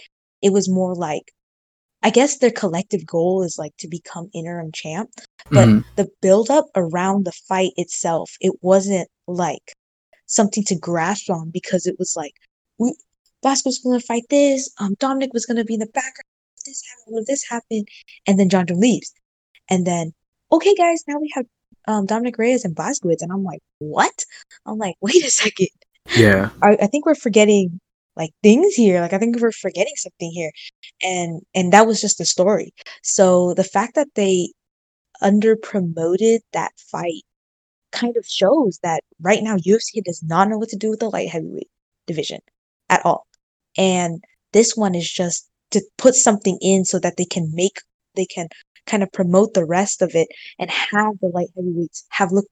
It 0.43 0.53
was 0.53 0.69
more 0.69 0.95
like 0.95 1.33
I 2.03 2.11
guess 2.11 2.39
their 2.39 2.53
collective 2.53 3.05
goal 3.05 3.43
is 3.43 3.59
like 3.59 3.77
to 3.79 3.89
become 3.89 4.31
interim 4.33 4.71
champ, 4.73 5.11
but 5.51 5.69
mm-hmm. 5.69 5.89
the 5.97 6.09
build 6.23 6.49
up 6.49 6.67
around 6.77 7.25
the 7.25 7.33
fight 7.33 7.73
itself, 7.77 8.31
it 8.41 8.53
wasn't 8.63 9.09
like 9.27 9.75
something 10.27 10.63
to 10.65 10.79
grasp 10.79 11.29
on 11.29 11.51
because 11.51 11.87
it 11.87 11.97
was 11.99 12.15
like 12.17 12.35
we 12.79 12.95
Blasco 13.43 13.69
was 13.69 13.81
gonna 13.81 14.01
fight 14.01 14.25
this, 14.31 14.71
um 14.79 14.95
Dominic 14.99 15.33
was 15.33 15.47
gonna 15.47 15.65
be 15.65 15.75
in 15.75 15.81
the 15.81 15.87
background, 15.87 16.25
this 16.65 16.83
happened, 16.89 17.27
this 17.27 17.45
happened, 17.49 17.89
and 18.27 18.39
then 18.39 18.49
John 18.49 18.67
Joe 18.67 18.75
leaves. 18.75 19.13
And 19.71 19.87
then, 19.87 20.13
okay 20.53 20.75
guys, 20.75 21.03
now 21.07 21.19
we 21.19 21.31
have 21.35 21.47
um 21.89 22.07
Dominic 22.07 22.39
Reyes 22.39 22.65
and 22.65 22.77
Blachowicz, 22.77 23.23
and 23.23 23.33
I'm 23.33 23.43
like, 23.43 23.61
what? 23.81 24.25
I'm 24.67 24.79
like, 24.79 24.95
wait 25.01 25.25
a 25.25 25.31
second. 25.31 25.69
Yeah. 26.17 26.51
I, 26.63 26.77
I 26.83 26.87
think 26.87 27.05
we're 27.05 27.15
forgetting 27.17 27.81
like 28.17 28.31
things 28.43 28.75
here. 28.75 29.01
Like 29.01 29.13
I 29.13 29.19
think 29.19 29.41
we're 29.41 29.53
forgetting 29.53 29.95
something 29.97 30.31
here. 30.31 30.53
And 31.03 31.43
and 31.55 31.73
that 31.73 31.87
was 31.87 32.01
just 32.01 32.19
the 32.19 32.25
story. 32.25 32.73
So 33.03 33.55
the 33.55 33.65
fact 33.65 33.95
that 33.97 34.09
they 34.15 34.53
under 35.21 35.57
promoted 35.57 36.43
that 36.53 36.73
fight 36.79 37.23
kind 37.93 38.17
of 38.17 38.27
shows 38.27 38.79
that 38.83 39.03
right 39.21 39.43
now 39.43 39.57
UFC 39.57 40.03
does 40.05 40.23
not 40.23 40.49
know 40.49 40.59
what 40.59 40.69
to 40.69 40.77
do 40.77 40.91
with 40.91 41.01
the 41.01 41.11
light 41.11 41.29
heavyweight 41.29 41.71
division 42.07 42.41
at 42.91 43.05
all. 43.05 43.27
And 43.77 44.23
this 44.53 44.77
one 44.77 44.95
is 44.95 45.11
just 45.11 45.49
to 45.71 45.83
put 45.99 46.15
something 46.15 46.59
in 46.61 46.85
so 46.85 46.99
that 46.99 47.17
they 47.17 47.25
can 47.25 47.51
make 47.55 47.79
they 48.17 48.27
can 48.27 48.49
kind 48.89 49.03
of 49.03 49.13
promote 49.13 49.55
the 49.55 49.65
rest 49.65 50.03
of 50.03 50.11
it 50.15 50.29
and 50.59 50.71
have 50.71 51.15
the 51.21 51.29
light 51.29 51.49
heavyweights 51.57 52.05
have 52.11 52.33
look 52.33 52.47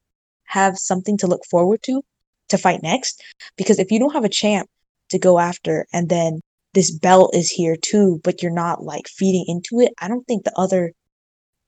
have 0.45 0.77
something 0.77 1.17
to 1.17 1.27
look 1.27 1.43
forward 1.49 1.81
to 1.83 2.01
to 2.49 2.57
fight 2.57 2.81
next. 2.83 3.21
Because 3.57 3.79
if 3.79 3.91
you 3.91 3.99
don't 3.99 4.13
have 4.13 4.23
a 4.23 4.29
champ 4.29 4.69
to 5.09 5.19
go 5.19 5.39
after 5.39 5.85
and 5.93 6.09
then 6.09 6.39
this 6.73 6.91
belt 6.91 7.35
is 7.35 7.49
here 7.49 7.75
too, 7.75 8.21
but 8.23 8.41
you're 8.41 8.51
not 8.51 8.83
like 8.83 9.07
feeding 9.07 9.45
into 9.47 9.83
it, 9.83 9.93
I 10.01 10.07
don't 10.07 10.25
think 10.27 10.43
the 10.45 10.57
other 10.57 10.93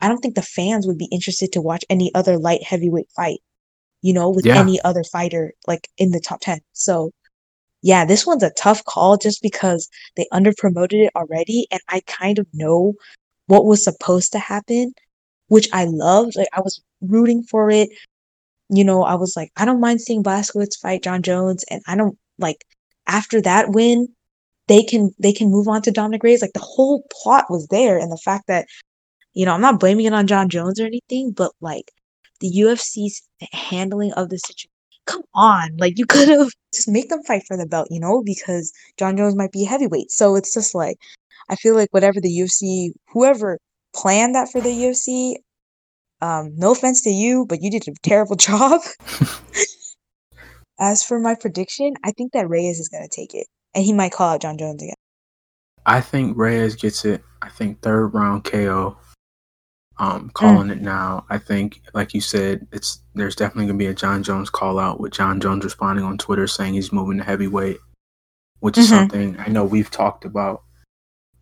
I 0.02 0.08
don't 0.08 0.20
think 0.20 0.36
the 0.36 0.42
fans 0.42 0.88
would 0.88 0.98
be 0.98 1.10
interested 1.12 1.52
to 1.54 1.62
watch 1.62 1.84
any 1.90 2.12
other 2.16 2.38
light 2.38 2.64
heavyweight 2.64 3.10
fight, 3.16 3.40
you 4.02 4.14
know, 4.14 4.30
with 4.30 4.46
Yeah. 4.46 4.60
any 4.62 4.80
other 4.82 5.04
fighter 5.04 5.54
like 5.68 5.90
in 5.98 6.12
the 6.12 6.22
top 6.22 6.40
10. 6.42 6.60
So, 6.74 7.12
yeah, 7.82 8.06
this 8.06 8.26
one's 8.26 8.44
a 8.44 8.52
tough 8.52 8.84
call 8.86 9.18
just 9.18 9.42
because 9.42 9.90
they 10.16 10.28
under 10.32 10.54
promoted 10.58 11.02
it 11.02 11.12
already 11.16 11.68
and 11.72 11.82
I 11.90 12.02
kind 12.08 12.40
of 12.40 12.48
know 12.54 12.94
what 13.50 13.66
was 13.66 13.84
supposed 13.84 14.32
to 14.32 14.40
happen, 14.40 14.94
which 15.48 15.68
I 15.74 15.86
loved. 15.86 16.36
Like 16.36 16.50
I 16.54 16.62
was 16.62 16.82
rooting 17.02 17.44
for 17.44 17.72
it. 17.72 17.90
You 18.70 18.84
know, 18.84 19.04
I 19.04 19.16
was 19.16 19.36
like, 19.36 19.52
I 19.58 19.66
don't 19.66 19.82
mind 19.82 20.02
seeing 20.02 20.24
Blachowicz 20.24 20.80
fight 20.80 21.04
Jon 21.04 21.24
Jones 21.24 21.66
and 21.72 21.82
I 21.88 21.96
don't 21.96 22.18
like 22.38 22.64
after 23.08 23.42
that 23.42 23.72
win, 23.72 24.08
they 24.68 24.84
can 24.84 25.12
they 25.20 25.34
can 25.34 25.50
move 25.50 25.68
on 25.68 25.82
to 25.82 25.92
Dominic 25.92 26.24
Reyes. 26.24 26.44
Like 26.44 26.54
the 26.54 26.60
whole 26.60 27.04
plot 27.12 27.46
was 27.50 27.68
there 27.68 27.98
and 27.98 28.12
the 28.12 28.18
fact 28.18 28.46
that 28.48 28.68
you 29.34 29.46
know, 29.46 29.54
I'm 29.54 29.62
not 29.62 29.80
blaming 29.80 30.06
it 30.06 30.14
on 30.14 30.28
Jon 30.28 30.48
Jones 30.50 30.80
or 30.80 30.86
anything, 30.86 31.32
but 31.32 31.52
like 31.60 31.92
the 32.42 32.52
UFC's 32.52 33.24
handling 33.52 34.14
of 34.14 34.30
the 34.30 34.38
situation. 34.38 34.70
Come 35.08 35.24
on, 35.34 35.76
like 35.78 35.98
you 35.98 36.06
could 36.06 36.28
have 36.28 36.50
just 36.74 36.88
make 36.88 37.10
them 37.10 37.24
fight 37.24 37.44
for 37.48 37.58
the 37.58 37.66
belt, 37.66 37.88
you 37.90 38.00
know, 38.00 38.22
because 38.24 38.72
Jon 38.98 39.18
Jones 39.18 39.36
might 39.36 39.52
be 39.52 39.64
heavyweight. 39.64 40.12
So 40.12 40.36
it's 40.36 40.54
just 40.54 40.76
like 40.76 40.98
I 41.50 41.56
feel 41.56 41.76
like 41.76 41.90
whatever 41.92 42.22
the 42.22 42.30
UFC, 42.30 42.92
whoever 43.10 43.58
planned 43.96 44.36
that 44.36 44.52
for 44.52 44.62
the 44.62 44.70
UFC, 44.70 45.36
um, 46.22 46.52
no 46.56 46.72
offense 46.72 47.02
to 47.04 47.10
you, 47.10 47.46
but 47.48 47.62
you 47.62 47.72
did 47.72 47.88
a 47.88 47.92
terrible 48.04 48.36
job. 48.50 48.82
As 50.80 51.04
for 51.04 51.20
my 51.20 51.36
prediction, 51.36 51.94
I 52.04 52.12
think 52.12 52.32
that 52.34 52.48
Reyes 52.50 52.80
is 52.80 52.88
gonna 52.88 53.08
take 53.10 53.34
it, 53.34 53.48
and 53.76 53.84
he 53.84 53.92
might 53.94 54.12
call 54.14 54.30
out 54.30 54.42
Jon 54.42 54.58
Jones 54.58 54.82
again. 54.82 54.96
I 55.86 56.00
think 56.02 56.38
Reyes 56.38 56.76
gets 56.76 57.04
it. 57.04 57.24
I 57.42 57.50
think 57.50 57.82
third 57.82 58.08
round 58.14 58.44
KO. 58.46 58.98
Um, 59.98 60.30
calling 60.34 60.70
it 60.70 60.80
now. 60.82 61.26
I 61.30 61.38
think, 61.38 61.82
like 61.94 62.14
you 62.14 62.22
said, 62.22 62.66
it's 62.72 63.02
there's 63.16 63.36
definitely 63.36 63.66
gonna 63.66 63.78
be 63.78 63.88
a 63.88 63.94
Jon 63.94 64.24
Jones 64.24 64.50
call 64.50 64.80
out 64.80 65.02
with 65.02 65.12
Jon 65.12 65.42
Jones 65.42 65.66
responding 65.66 66.06
on 66.06 66.18
Twitter 66.18 66.48
saying 66.48 66.74
he's 66.76 66.94
moving 66.94 67.18
to 67.18 67.24
heavyweight, 67.26 67.80
which 68.62 68.78
is 68.78 68.86
Mhm. 68.86 68.90
something 68.90 69.36
I 69.40 69.50
know 69.50 69.66
we've 69.66 69.92
talked 69.92 70.24
about. 70.24 70.64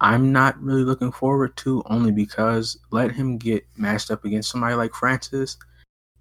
I'm 0.02 0.32
not 0.32 0.62
really 0.62 0.84
looking 0.84 1.12
forward 1.12 1.56
to 1.58 1.84
only 1.88 2.12
because 2.12 2.78
let 2.92 3.12
him 3.12 3.38
get 3.38 3.66
matched 3.78 4.12
up 4.12 4.26
against 4.26 4.52
somebody 4.52 4.76
like 4.76 4.94
Francis. 4.94 5.58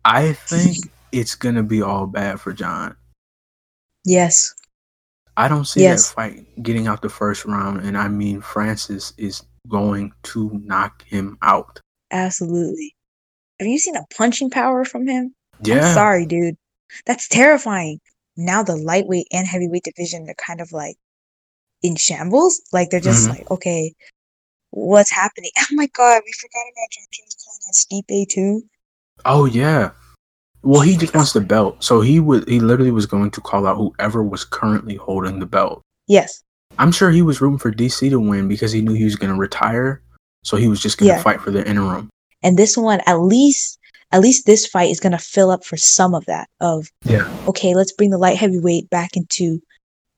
I 0.05 0.33
think 0.33 0.77
it's 1.12 1.35
gonna 1.35 1.62
be 1.62 1.83
all 1.83 2.07
bad 2.07 2.41
for 2.41 2.53
John. 2.53 2.97
Yes. 4.05 4.55
I 5.37 5.49
don't 5.49 5.67
see 5.67 5.83
Yes. 5.83 6.09
that 6.09 6.15
fight 6.15 6.62
getting 6.62 6.87
out 6.87 7.03
the 7.03 7.09
first 7.11 7.45
round, 7.45 7.81
and 7.81 7.99
I 7.99 8.09
mean 8.09 8.41
Francis 8.41 9.12
is 9.19 9.43
going 9.69 10.12
to 10.23 10.51
knock 10.65 11.05
him 11.05 11.37
out. 11.43 11.81
Absolutely. 12.11 12.95
Have 13.59 13.69
you 13.69 13.79
seen 13.79 13.97
a 13.97 14.07
punching 14.17 14.51
power 14.51 14.85
from 14.85 15.07
him? 15.07 15.35
Yeah, 15.62 15.87
I'm 15.87 15.95
sorry, 15.95 16.25
dude. 16.27 16.57
That's 17.05 17.29
terrifying. 17.29 18.01
Now 18.37 18.62
the 18.62 18.77
lightweight 18.77 19.27
and 19.33 19.47
heavyweight 19.47 19.85
division 19.85 20.25
they're 20.25 20.35
kind 20.35 20.61
of 20.61 20.73
like 20.73 20.97
in 21.83 21.97
shambles. 21.97 22.61
Like 22.73 22.91
they're 22.91 23.01
just 23.01 23.27
Mhm. 23.29 23.31
like, 23.31 23.51
okay, 23.51 23.95
what's 24.71 25.11
happening? 25.11 25.51
Oh 25.61 25.75
my 25.75 25.87
god, 25.89 26.23
we 26.25 26.33
forgot 26.33 26.65
about 26.73 26.91
Jon 26.93 27.05
Jones 27.12 27.37
calling 27.45 27.61
out 27.69 27.75
Stipe 27.75 28.29
too. 28.29 28.62
Oh 29.25 29.45
yeah. 29.47 29.91
Well, 30.62 30.81
he 30.81 30.97
just 30.97 31.15
wants 31.15 31.33
the 31.33 31.41
belt, 31.41 31.83
so 31.85 32.01
he 32.01 32.19
would. 32.19 32.49
He 32.49 32.59
literally 32.61 32.91
was 32.91 33.07
going 33.07 33.31
to 33.33 33.41
call 33.41 33.67
out 33.67 33.77
whoever 33.77 34.23
was 34.23 34.45
currently 34.45 34.97
holding 34.97 35.39
the 35.39 35.47
belt. 35.47 35.83
Yes. 36.09 36.43
I'm 36.79 36.91
sure 36.93 37.11
he 37.11 37.23
was 37.23 37.41
rooting 37.41 37.59
for 37.59 37.71
DC 37.71 38.11
to 38.11 38.19
win 38.19 38.49
because 38.49 38.73
he 38.73 38.81
knew 38.83 38.93
he 38.95 39.05
was 39.05 39.15
going 39.17 39.33
to 39.33 39.39
retire, 39.39 40.03
so 40.45 40.57
he 40.57 40.67
was 40.69 40.81
just 40.81 40.99
going 40.99 41.09
to 41.11 41.17
Yeah. 41.17 41.23
fight 41.23 41.41
for 41.41 41.51
the 41.53 41.67
interim. 41.69 42.09
And 42.43 42.59
this 42.59 42.77
one, 42.77 43.01
at 43.07 43.21
least 43.21 43.79
at 44.12 44.21
least 44.21 44.47
this 44.47 44.67
fight 44.67 44.89
is 44.91 45.01
gonna 45.01 45.19
fill 45.19 45.51
up 45.51 45.65
for 45.65 45.77
some 45.77 46.15
of 46.15 46.25
that 46.27 46.49
of 46.61 46.89
Yeah. 47.05 47.29
okay, 47.49 47.75
let's 47.75 47.91
bring 47.93 48.11
the 48.11 48.19
light 48.19 48.37
heavyweight 48.37 48.89
back 48.89 49.17
into 49.17 49.61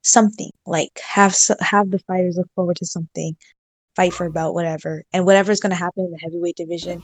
something. 0.08 0.50
Like 0.66 1.00
have 1.04 1.36
have 1.60 1.90
the 1.90 1.98
fighters 2.00 2.36
look 2.36 2.48
forward 2.54 2.76
to 2.76 2.86
something, 2.86 3.36
fight 3.96 4.12
for 4.12 4.26
a 4.26 4.30
belt, 4.30 4.54
whatever, 4.54 5.02
and 5.12 5.24
whatever's 5.26 5.60
gonna 5.60 5.74
happen 5.74 6.04
in 6.04 6.10
the 6.10 6.18
heavyweight 6.18 6.56
division. 6.56 7.02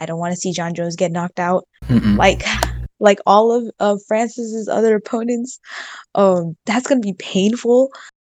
I 0.00 0.06
don't 0.06 0.18
want 0.18 0.34
to 0.34 0.40
see 0.40 0.52
Jon 0.52 0.74
Jones 0.74 0.94
get 0.96 1.10
knocked 1.12 1.40
out 1.40 1.64
Mm-mm. 1.84 2.16
like 2.18 2.42
like 3.00 3.18
all 3.26 3.52
of 3.52 3.70
of 3.80 4.00
Francis's 4.06 4.68
other 4.68 4.94
opponents. 4.96 5.58
Um, 6.14 6.56
that's 6.66 6.86
gonna 6.86 7.00
be 7.00 7.14
painful, 7.14 7.90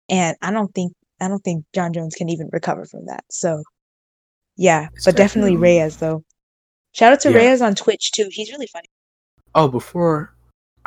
and 0.09 0.37
I 0.43 0.51
don't 0.51 0.75
think 0.75 0.93
I 1.21 1.29
don't 1.29 1.43
think 1.45 1.65
Jon 1.75 1.93
Jones 1.93 2.15
can 2.15 2.29
even 2.29 2.51
recover 2.53 2.85
from 2.85 3.07
that. 3.07 3.25
So, 3.31 3.63
yeah, 4.57 4.89
It's 4.95 5.05
but 5.05 5.17
definitely 5.17 5.53
definitely- 5.53 5.57
Reyes 5.79 5.97
though. 5.99 6.25
Shout 6.93 7.13
out 7.13 7.21
to 7.21 7.31
Yeah. 7.31 7.37
Reyes 7.39 7.63
on 7.63 7.75
Twitch 7.75 8.13
too. 8.13 8.29
He's 8.31 8.51
really 8.53 8.67
funny. 8.67 8.89
Oh, 9.55 9.69
before 9.69 10.34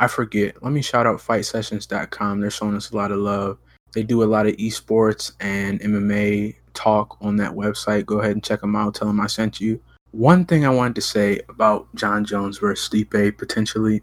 I 0.00 0.06
forget, 0.06 0.62
let 0.62 0.72
me 0.72 0.82
shout 0.82 1.06
out 1.06 1.18
FightSessions.com. 1.18 2.40
They're 2.40 2.50
showing 2.50 2.76
us 2.76 2.90
a 2.90 2.96
lot 2.96 3.10
of 3.10 3.18
love. 3.18 3.58
They 3.92 4.02
do 4.02 4.22
a 4.22 4.26
lot 4.26 4.46
of 4.46 4.56
esports 4.56 5.32
and 5.40 5.80
MMA 5.80 6.54
talk 6.74 7.16
on 7.20 7.36
that 7.36 7.52
website. 7.52 8.06
Go 8.06 8.20
ahead 8.20 8.32
and 8.32 8.44
check 8.44 8.60
them 8.60 8.76
out. 8.76 8.94
Tell 8.94 9.08
them 9.08 9.20
I 9.20 9.26
sent 9.26 9.60
you. 9.60 9.80
One 10.12 10.44
thing 10.44 10.64
I 10.64 10.70
wanted 10.70 10.94
to 10.96 11.00
say 11.02 11.40
about 11.48 11.92
Jon 11.94 12.24
Jones 12.24 12.58
versus 12.58 12.88
Stipe 12.88 13.36
potentially. 13.36 14.02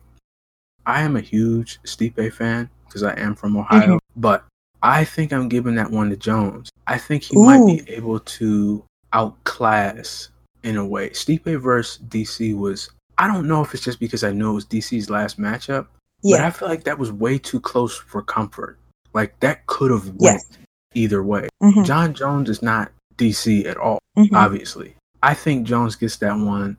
I 0.86 1.02
am 1.02 1.16
a 1.16 1.22
huge 1.22 1.80
Stipe 1.84 2.34
fan 2.34 2.70
because 2.86 3.04
I 3.04 3.18
am 3.20 3.36
from 3.36 3.58
Ohio, 3.58 3.96
mm-hmm. 3.96 3.98
but 4.22 4.46
I 4.84 5.04
think 5.04 5.34
I'm 5.34 5.50
giving 5.50 5.76
that 5.76 5.90
one 5.90 6.10
to 6.12 6.16
Jones. 6.16 6.70
I 6.86 6.98
think 6.98 7.24
he 7.24 7.36
might 7.38 7.66
be 7.66 7.90
able 7.92 8.20
to 8.20 8.84
outclass 9.14 10.30
in 10.64 10.78
a 10.78 10.86
way. 10.86 11.10
Stipe 11.10 11.60
versus 11.62 12.04
DC 12.08 12.56
was 12.56 12.92
I 13.18 13.28
don't 13.28 13.48
know 13.48 13.62
if 13.62 13.74
it's 13.74 13.84
just 13.84 14.00
because 14.00 14.24
I 14.24 14.32
knew 14.32 14.52
it 14.52 14.56
was 14.56 14.66
DC's 14.66 15.10
last 15.10 15.40
matchup, 15.40 15.88
but 16.24 16.42
I 16.42 16.50
feel 16.50 16.68
like 16.68 16.84
that 16.86 16.98
was 17.00 17.12
way 17.12 17.38
too 17.38 17.60
close 17.60 17.98
for 17.98 18.22
comfort. 18.22 18.78
Like 19.14 19.40
that 19.40 19.66
could 19.68 19.92
have 19.92 20.08
went 20.08 20.20
Yes. 20.22 20.50
either 20.94 21.24
way. 21.24 21.48
Mhm, 21.64 21.86
Jon 21.86 22.14
Jones 22.14 22.50
is 22.50 22.62
not 22.62 22.92
DC 23.18 23.66
at 23.66 23.78
all, 23.78 24.00
mhm. 24.18 24.34
obviously. 24.34 24.96
I 25.24 25.34
think 25.34 25.66
Jones 25.66 25.96
gets 25.96 26.18
that 26.18 26.38
one, 26.38 26.78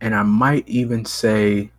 and 0.00 0.14
I 0.14 0.22
might 0.24 0.66
even 0.68 1.04
say 1.04 1.70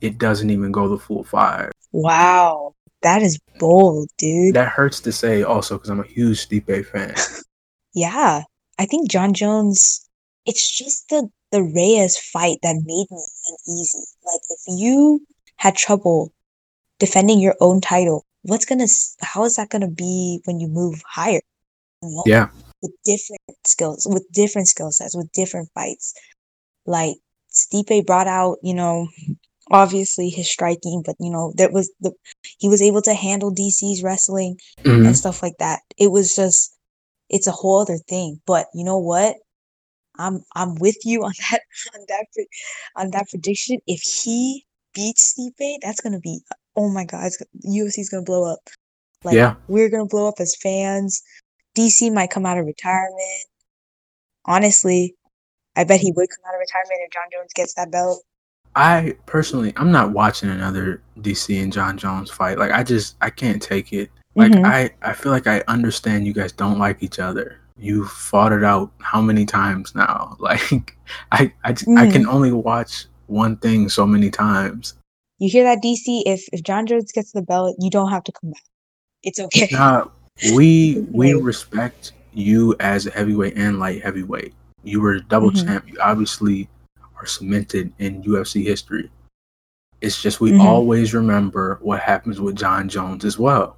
it 0.00 0.18
doesn't 0.18 0.50
even 0.50 0.72
go 0.72 0.88
the 0.88 0.98
full 0.98 1.24
five. 1.24 1.70
wow, 1.92 2.74
that 3.02 3.22
is 3.22 3.38
bold, 3.58 4.08
dude. 4.18 4.54
That 4.54 4.68
hurts 4.68 5.00
to 5.00 5.12
say 5.12 5.42
also 5.42 5.76
because 5.76 5.88
I'm 5.90 6.00
a 6.00 6.06
huge 6.06 6.46
Stipe 6.48 6.84
fan. 6.86 7.14
Yeah, 7.94 8.42
I 8.78 8.86
think 8.86 9.10
Jon 9.10 9.32
Jones. 9.32 10.04
It's 10.46 10.70
just 10.76 11.08
the 11.08 11.28
the 11.50 11.62
Reyes 11.62 12.16
fight 12.18 12.58
that 12.62 12.76
made 12.84 13.06
me 13.10 13.24
uneasy. 13.66 14.04
Like 14.24 14.40
if 14.50 14.60
you 14.66 15.26
had 15.56 15.76
trouble 15.76 16.32
defending 16.98 17.40
your 17.40 17.56
own 17.60 17.80
title, 17.80 18.24
what's 18.42 18.64
gonna? 18.64 18.86
How 19.20 19.44
is 19.44 19.56
that 19.56 19.70
gonna 19.70 19.90
be 19.90 20.40
when 20.44 20.60
you 20.60 20.68
move 20.68 21.02
higher? 21.06 21.40
You 22.02 22.10
know? 22.10 22.22
yeah, 22.26 22.48
with 22.82 22.92
different 23.04 23.40
skills, 23.66 24.06
with 24.08 24.26
different 24.32 24.68
skill 24.68 24.90
sets, 24.92 25.16
with 25.16 25.30
different 25.32 25.70
fights. 25.74 26.14
Like 26.86 27.16
Stipe 27.52 28.06
brought 28.06 28.26
out, 28.28 28.58
you 28.62 28.74
know, 28.74 29.08
obviously 29.70 30.28
his 30.28 30.50
striking, 30.50 31.02
but 31.04 31.16
you 31.18 31.30
know, 31.30 31.52
there 31.56 31.70
was 31.70 31.90
the 32.00 32.12
he 32.58 32.68
was 32.68 32.82
able 32.82 33.02
to 33.02 33.14
handle 33.14 33.52
DC's 33.52 34.02
wrestling 34.02 34.58
Mhm. 34.84 35.06
and 35.06 35.16
stuff 35.16 35.42
like 35.42 35.58
that. 35.58 35.80
It 35.96 36.10
was 36.10 36.34
just 36.34 36.74
it's 37.28 37.46
a 37.46 37.52
whole 37.52 37.80
other 37.80 37.98
thing. 37.98 38.40
But 38.46 38.68
you 38.74 38.84
know 38.84 38.98
what? 38.98 39.36
I'm 40.18 40.44
I'm 40.54 40.74
with 40.76 40.96
you 41.04 41.24
on 41.24 41.32
that 41.50 41.60
on 41.94 42.04
that 42.08 42.26
on 42.96 43.10
that 43.10 43.28
prediction. 43.30 43.78
If 43.86 44.00
he 44.02 44.64
beats 44.94 45.34
Stipe, 45.34 45.78
that's 45.82 46.00
gonna 46.00 46.20
be 46.20 46.40
oh 46.76 46.88
my 46.88 47.04
god, 47.04 47.32
UFC's 47.66 48.08
gonna 48.08 48.22
blow 48.22 48.50
up. 48.50 48.60
Like 49.24 49.34
yeah. 49.34 49.54
we're 49.66 49.90
gonna 49.90 50.06
blow 50.06 50.28
up 50.28 50.40
as 50.40 50.56
fans. 50.56 51.22
DC 51.76 52.12
might 52.12 52.30
come 52.30 52.46
out 52.46 52.58
of 52.58 52.66
retirement. 52.66 53.46
Honestly, 54.44 55.14
I 55.76 55.84
bet 55.84 56.00
he 56.00 56.12
would 56.12 56.28
come 56.28 56.48
out 56.48 56.54
of 56.54 56.60
retirement 56.60 57.00
if 57.04 57.12
Jon 57.12 57.22
Jones 57.32 57.52
gets 57.54 57.74
that 57.74 57.92
belt. 57.92 58.22
I 58.74 59.16
personally, 59.26 59.72
I'm 59.76 59.90
not 59.90 60.12
watching 60.12 60.50
another 60.50 61.02
DC 61.20 61.62
and 61.62 61.72
Jon 61.72 61.96
Jones 61.98 62.30
fight. 62.30 62.58
Like 62.58 62.72
I 62.72 62.82
just, 62.82 63.16
I 63.20 63.30
can't 63.30 63.62
take 63.62 63.92
it. 63.92 64.10
Like 64.34 64.52
Mhm. 64.52 64.64
I, 64.64 64.90
I 65.02 65.12
feel 65.14 65.32
like 65.32 65.46
I 65.46 65.62
understand 65.68 66.26
you 66.26 66.32
guys 66.32 66.52
don't 66.52 66.78
like 66.78 67.02
each 67.02 67.18
other. 67.18 67.58
You 67.78 68.04
fought 68.06 68.52
it 68.52 68.64
out 68.64 68.90
how 69.00 69.20
many 69.20 69.46
times 69.46 69.94
now? 69.94 70.36
Like 70.40 70.96
I, 71.32 71.52
I, 71.64 71.72
j- 71.72 71.86
I 71.96 72.06
can 72.10 72.26
only 72.26 72.52
watch 72.52 73.06
one 73.26 73.56
thing 73.56 73.88
so 73.88 74.06
many 74.06 74.30
times. 74.30 74.94
You 75.38 75.48
hear 75.48 75.64
that, 75.64 75.78
DC? 75.82 76.22
If 76.26 76.44
if 76.52 76.62
Jon 76.62 76.86
Jones 76.86 77.12
gets 77.12 77.32
the 77.32 77.42
belt, 77.42 77.76
you 77.78 77.90
don't 77.90 78.10
have 78.10 78.24
to 78.24 78.32
come 78.32 78.50
back. 78.50 78.62
It's 79.22 79.38
okay. 79.38 79.68
Nah, 79.70 80.06
we 80.54 81.06
we 81.12 81.32
respect 81.34 82.12
you 82.34 82.74
as 82.80 83.06
a 83.06 83.10
heavyweight 83.10 83.56
and 83.56 83.78
light 83.78 84.02
heavyweight. 84.02 84.52
You 84.84 85.00
were 85.00 85.12
a 85.12 85.20
double 85.22 85.50
Mhm. 85.50 85.64
champ. 85.64 85.88
You 85.88 85.98
obviously 86.00 86.68
are 87.18 87.26
cemented 87.26 87.92
in 87.98 88.22
UFC 88.22 88.64
history. 88.64 89.10
It's 90.00 90.20
just 90.20 90.40
we 90.40 90.52
Mhm. 90.52 90.60
always 90.60 91.14
remember 91.14 91.78
what 91.82 92.00
happens 92.00 92.40
with 92.40 92.56
Jon 92.56 92.88
Jones 92.88 93.24
as 93.24 93.38
well. 93.38 93.76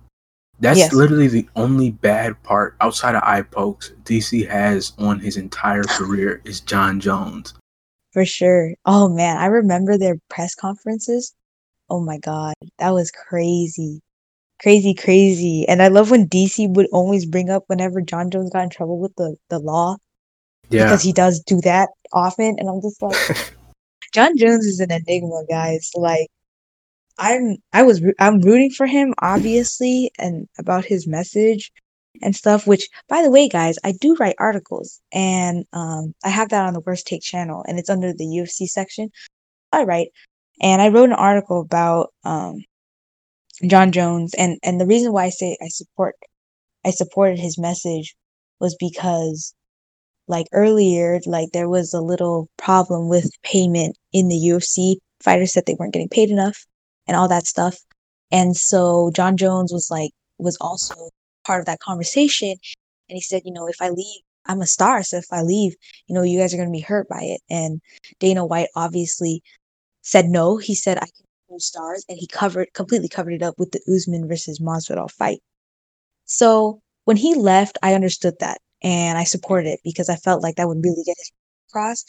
That's 0.61 0.79
yes. 0.79 0.93
literally 0.93 1.29
the 1.29 1.49
only 1.57 1.91
bad 1.91 2.41
part 2.43 2.77
outside 2.81 3.15
of 3.15 3.23
eye 3.23 3.43
pokes 3.43 3.93
DC 4.05 4.47
has 4.49 4.93
on 4.99 5.19
his 5.19 5.37
entire 5.37 5.83
career 5.89 6.43
is 6.45 6.61
Jon 6.61 7.01
Jones. 7.01 7.55
For 8.13 8.25
sure. 8.25 8.75
Oh 8.85 9.09
man, 9.09 9.39
I 9.39 9.47
remember 9.47 9.97
their 9.97 10.17
press 10.29 10.55
conferences. 10.55 11.35
Oh 11.89 12.01
my 12.01 12.19
god, 12.19 12.55
that 12.79 12.91
was 12.91 13.11
crazy. 13.11 14.03
Crazy, 14.63 14.93
crazy. 14.93 15.67
And 15.67 15.81
I 15.81 15.89
love 15.89 16.11
when 16.11 16.29
DC 16.29 16.69
would 16.75 16.89
always 16.93 17.25
bring 17.25 17.49
up 17.49 17.65
whenever 17.69 18.03
Jon 18.03 18.31
Jones 18.31 18.51
got 18.51 18.65
in 18.65 18.69
trouble 18.69 18.99
with 18.99 19.15
the, 19.17 19.37
the 19.49 19.59
law. 19.59 19.97
Yeah. 20.69 20.85
Because 20.85 21.03
he 21.03 21.13
does 21.13 21.41
do 21.41 21.63
that 21.63 21.89
often. 22.13 22.57
And 22.59 22.69
I'm 22.69 22.83
just 22.83 23.01
like, 23.01 23.17
Jon 24.15 24.37
Jones 24.37 24.67
is 24.67 24.81
an 24.81 24.93
enigma, 24.93 25.45
guys. 25.49 25.91
Like, 25.95 26.29
I'm 27.21 27.59
I 27.73 27.83
was 27.83 28.03
I'm 28.19 28.41
rooting 28.41 28.71
for 28.71 28.87
him 28.87 29.15
obviously 29.21 30.11
and 30.19 30.49
about 30.59 30.87
his 30.87 31.07
message 31.07 31.71
and 32.23 32.35
stuff 32.35 32.67
which 32.67 32.89
by 33.09 33.23
the 33.23 33.31
way 33.31 33.49
guys 33.49 33.79
I 33.85 33.93
do 33.93 34.17
write 34.17 34.37
articles 34.39 35.01
and 35.13 35.67
um 35.75 36.15
I 36.25 36.31
have 36.31 36.49
that 36.49 36.67
on 36.67 36.73
the 36.75 36.81
worst 36.81 37.07
take 37.07 37.23
channel 37.23 37.65
and 37.69 37.79
it's 37.79 37.91
under 37.91 38.13
the 38.13 38.25
UFC 38.25 38.67
section. 38.67 39.11
I 39.73 39.85
write 39.85 40.09
and 40.63 40.83
I 40.83 40.89
wrote 40.89 41.11
an 41.11 41.15
article 41.15 41.61
about 41.61 42.13
um 42.25 42.65
Jon 43.67 43.93
Jones 43.93 44.35
and 44.35 44.59
and 44.65 44.81
the 44.81 44.87
reason 44.87 45.13
why 45.13 45.27
I 45.27 45.31
say 45.31 45.59
I 45.63 45.69
support 45.69 46.17
I 46.87 46.91
supported 46.91 47.39
his 47.39 47.59
message 47.59 48.17
was 48.61 48.77
because 48.81 49.55
like 50.27 50.47
earlier 50.53 51.21
like 51.27 51.51
there 51.53 51.69
was 51.69 51.93
a 51.93 52.01
little 52.01 52.49
problem 52.57 53.11
with 53.11 53.31
payment 53.43 53.97
in 54.13 54.29
the 54.29 54.37
UFC 54.37 54.97
fighters 55.23 55.53
said 55.53 55.65
they 55.67 55.77
weren't 55.79 55.93
getting 55.93 56.09
paid 56.09 56.31
enough 56.31 56.65
and 57.11 57.17
all 57.17 57.27
that 57.27 57.45
stuff. 57.45 57.77
And 58.31 58.57
so 58.57 59.11
Jon 59.17 59.37
Jones 59.37 59.73
was 59.73 59.91
like, 59.91 60.13
was 60.39 60.57
also 60.61 60.95
part 61.45 61.59
of 61.59 61.67
that 61.67 61.81
conversation. 61.81 62.51
And 62.51 63.17
he 63.17 63.21
said, 63.21 63.43
you 63.45 63.53
know, 63.53 63.67
if 63.67 63.83
I 63.83 63.89
leave, 63.89 64.21
I'm 64.47 64.61
a 64.61 64.67
star. 64.67 65.03
So 65.03 65.17
if 65.17 65.27
I 65.33 65.43
leave, 65.43 65.75
you 66.07 66.15
know, 66.15 66.23
you 66.23 66.39
guys 66.39 66.55
are 66.55 66.57
going 66.57 66.69
to 66.69 66.73
be 66.73 66.79
hurt 66.79 67.09
by 67.09 67.23
it. 67.23 67.41
And 67.51 67.81
Dana 68.21 68.47
White 68.47 68.69
obviously 68.77 69.43
said 70.03 70.27
no. 70.27 70.57
He 70.57 70.77
said, 70.77 70.99
I 70.99 71.01
can 71.01 71.27
do 71.49 71.59
stars. 71.59 72.05
And 72.09 72.17
he 72.17 72.29
covered, 72.29 72.69
completely 72.75 73.09
covered 73.09 73.35
it 73.35 73.43
up 73.43 73.59
with 73.59 73.73
the 73.73 73.81
Usman 73.93 74.29
versus 74.29 74.61
Masvidal 74.61 75.11
fight. 75.11 75.41
So 76.27 76.81
when 77.07 77.17
he 77.17 77.35
left, 77.35 77.77
I 77.83 77.95
understood 77.95 78.35
that 78.39 78.61
and 78.85 79.19
I 79.19 79.25
supported 79.25 79.69
it 79.69 79.81
because 79.83 80.09
I 80.09 80.15
felt 80.15 80.45
like 80.45 80.55
that 80.57 80.69
would 80.69 80.85
really 80.85 81.03
get 81.05 81.17
his 81.19 81.33
across. 81.69 82.05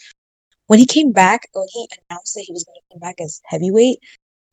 When 0.68 0.78
he 0.78 0.86
came 0.86 1.12
back, 1.12 1.50
when 1.54 1.66
he 1.74 1.90
announced 2.08 2.36
that 2.36 2.44
he 2.46 2.54
was 2.54 2.64
going 2.64 2.76
to 2.76 2.94
come 2.94 3.00
back 3.00 3.16
as 3.20 3.42
heavyweight, 3.46 3.98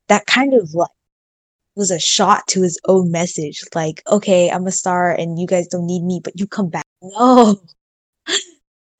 that 0.08 0.26
kind 0.26 0.54
of 0.54 0.74
like 0.74 0.90
was 1.78 1.90
a 1.90 1.98
shot 1.98 2.46
to 2.48 2.62
his 2.62 2.78
own 2.86 3.10
message. 3.10 3.62
Like, 3.74 4.02
okay, 4.08 4.50
I'm 4.50 4.66
a 4.66 4.72
star 4.72 5.12
and 5.12 5.38
you 5.38 5.46
guys 5.46 5.68
don't 5.68 5.86
need 5.86 6.02
me, 6.02 6.20
but 6.22 6.38
you 6.38 6.46
come 6.46 6.68
back. 6.68 6.84
No. 7.00 7.62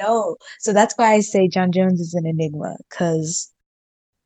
no. 0.01 0.37
So 0.61 0.73
that's 0.73 0.94
why 0.97 1.12
I 1.12 1.18
say 1.21 1.49
Jon 1.49 1.73
Jones 1.73 2.01
is 2.01 2.14
an 2.14 2.27
enigma 2.27 2.77
because 2.88 3.53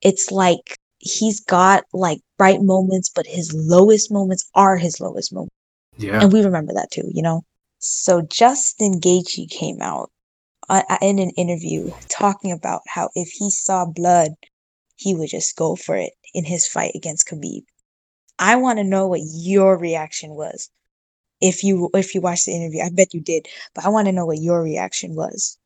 it's 0.02 0.30
like 0.30 0.76
he's 0.98 1.40
got 1.40 1.84
like 1.94 2.20
bright 2.36 2.60
moments, 2.60 3.08
but 3.08 3.26
his 3.26 3.50
lowest 3.54 4.12
moments 4.12 4.48
are 4.54 4.76
his 4.76 5.00
lowest 5.00 5.32
moments. 5.32 5.54
Yeah. 5.96 6.20
And 6.20 6.30
we 6.30 6.44
remember 6.44 6.74
that 6.74 6.90
too, 6.90 7.10
you 7.14 7.22
know? 7.22 7.46
So 7.78 8.20
Justin 8.20 9.00
Gaethje 9.00 9.48
came 9.48 9.80
out 9.80 10.10
uh, 10.68 10.82
in 11.00 11.18
an 11.18 11.30
interview 11.30 11.90
talking 12.10 12.52
about 12.52 12.82
how 12.86 13.08
if 13.14 13.30
he 13.30 13.48
saw 13.48 13.86
blood, 13.86 14.32
he 14.96 15.14
would 15.14 15.30
just 15.30 15.56
go 15.56 15.76
for 15.76 15.96
it 15.96 16.12
in 16.34 16.44
his 16.44 16.66
fight 16.66 16.92
against 16.94 17.28
Khabib. 17.28 17.62
I 18.38 18.56
want 18.56 18.78
to 18.78 18.84
know 18.84 19.06
what 19.06 19.20
your 19.22 19.76
reaction 19.76 20.30
was. 20.30 20.70
If 21.40 21.64
you 21.64 21.90
if 21.94 22.14
you 22.14 22.20
watched 22.20 22.46
the 22.46 22.52
interview, 22.52 22.82
I 22.82 22.90
bet 22.90 23.14
you 23.14 23.20
did, 23.20 23.46
but 23.74 23.84
I 23.84 23.88
want 23.88 24.06
to 24.06 24.12
know 24.12 24.26
what 24.26 24.38
your 24.38 24.62
reaction 24.62 25.14
was. 25.14 25.58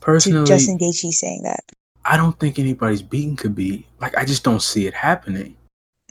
Personally, 0.00 0.46
Justin 0.46 0.78
Gaethje 0.78 1.10
saying 1.10 1.42
that. 1.42 1.64
I 2.04 2.16
don't 2.16 2.38
think 2.38 2.58
anybody's 2.58 3.02
beating 3.02 3.36
Khabib. 3.36 3.84
Like 4.00 4.16
I 4.16 4.24
just 4.24 4.44
don't 4.44 4.62
see 4.62 4.86
it 4.86 4.94
happening. 4.94 5.56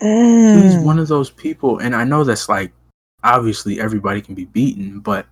Mm. 0.01 0.61
He's 0.61 0.77
one 0.77 0.99
of 0.99 1.07
those 1.07 1.29
people, 1.29 1.79
and 1.79 1.95
I 1.95 2.03
know 2.03 2.23
that's 2.23 2.49
like 2.49 2.71
obviously 3.23 3.79
everybody 3.79 4.21
can 4.21 4.35
be 4.35 4.45
beaten, 4.45 4.99
but 4.99 5.25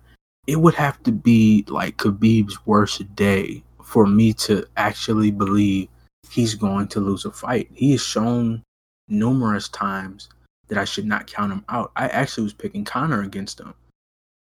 it 0.46 0.56
would 0.56 0.74
have 0.74 1.02
to 1.04 1.12
be 1.12 1.64
like 1.68 1.96
Khabib's 1.98 2.66
worst 2.66 3.14
day 3.14 3.62
for 3.82 4.06
me 4.06 4.32
to 4.32 4.66
actually 4.76 5.30
believe 5.30 5.88
he's 6.30 6.54
going 6.54 6.88
to 6.88 7.00
lose 7.00 7.24
a 7.24 7.30
fight. 7.30 7.68
He 7.72 7.92
has 7.92 8.02
shown 8.02 8.62
numerous 9.08 9.68
times 9.68 10.28
that 10.68 10.78
I 10.78 10.84
should 10.84 11.06
not 11.06 11.26
count 11.26 11.52
him 11.52 11.64
out. 11.68 11.92
I 11.96 12.08
actually 12.08 12.44
was 12.44 12.52
picking 12.52 12.84
Conor 12.84 13.22
against 13.22 13.60
him. 13.60 13.74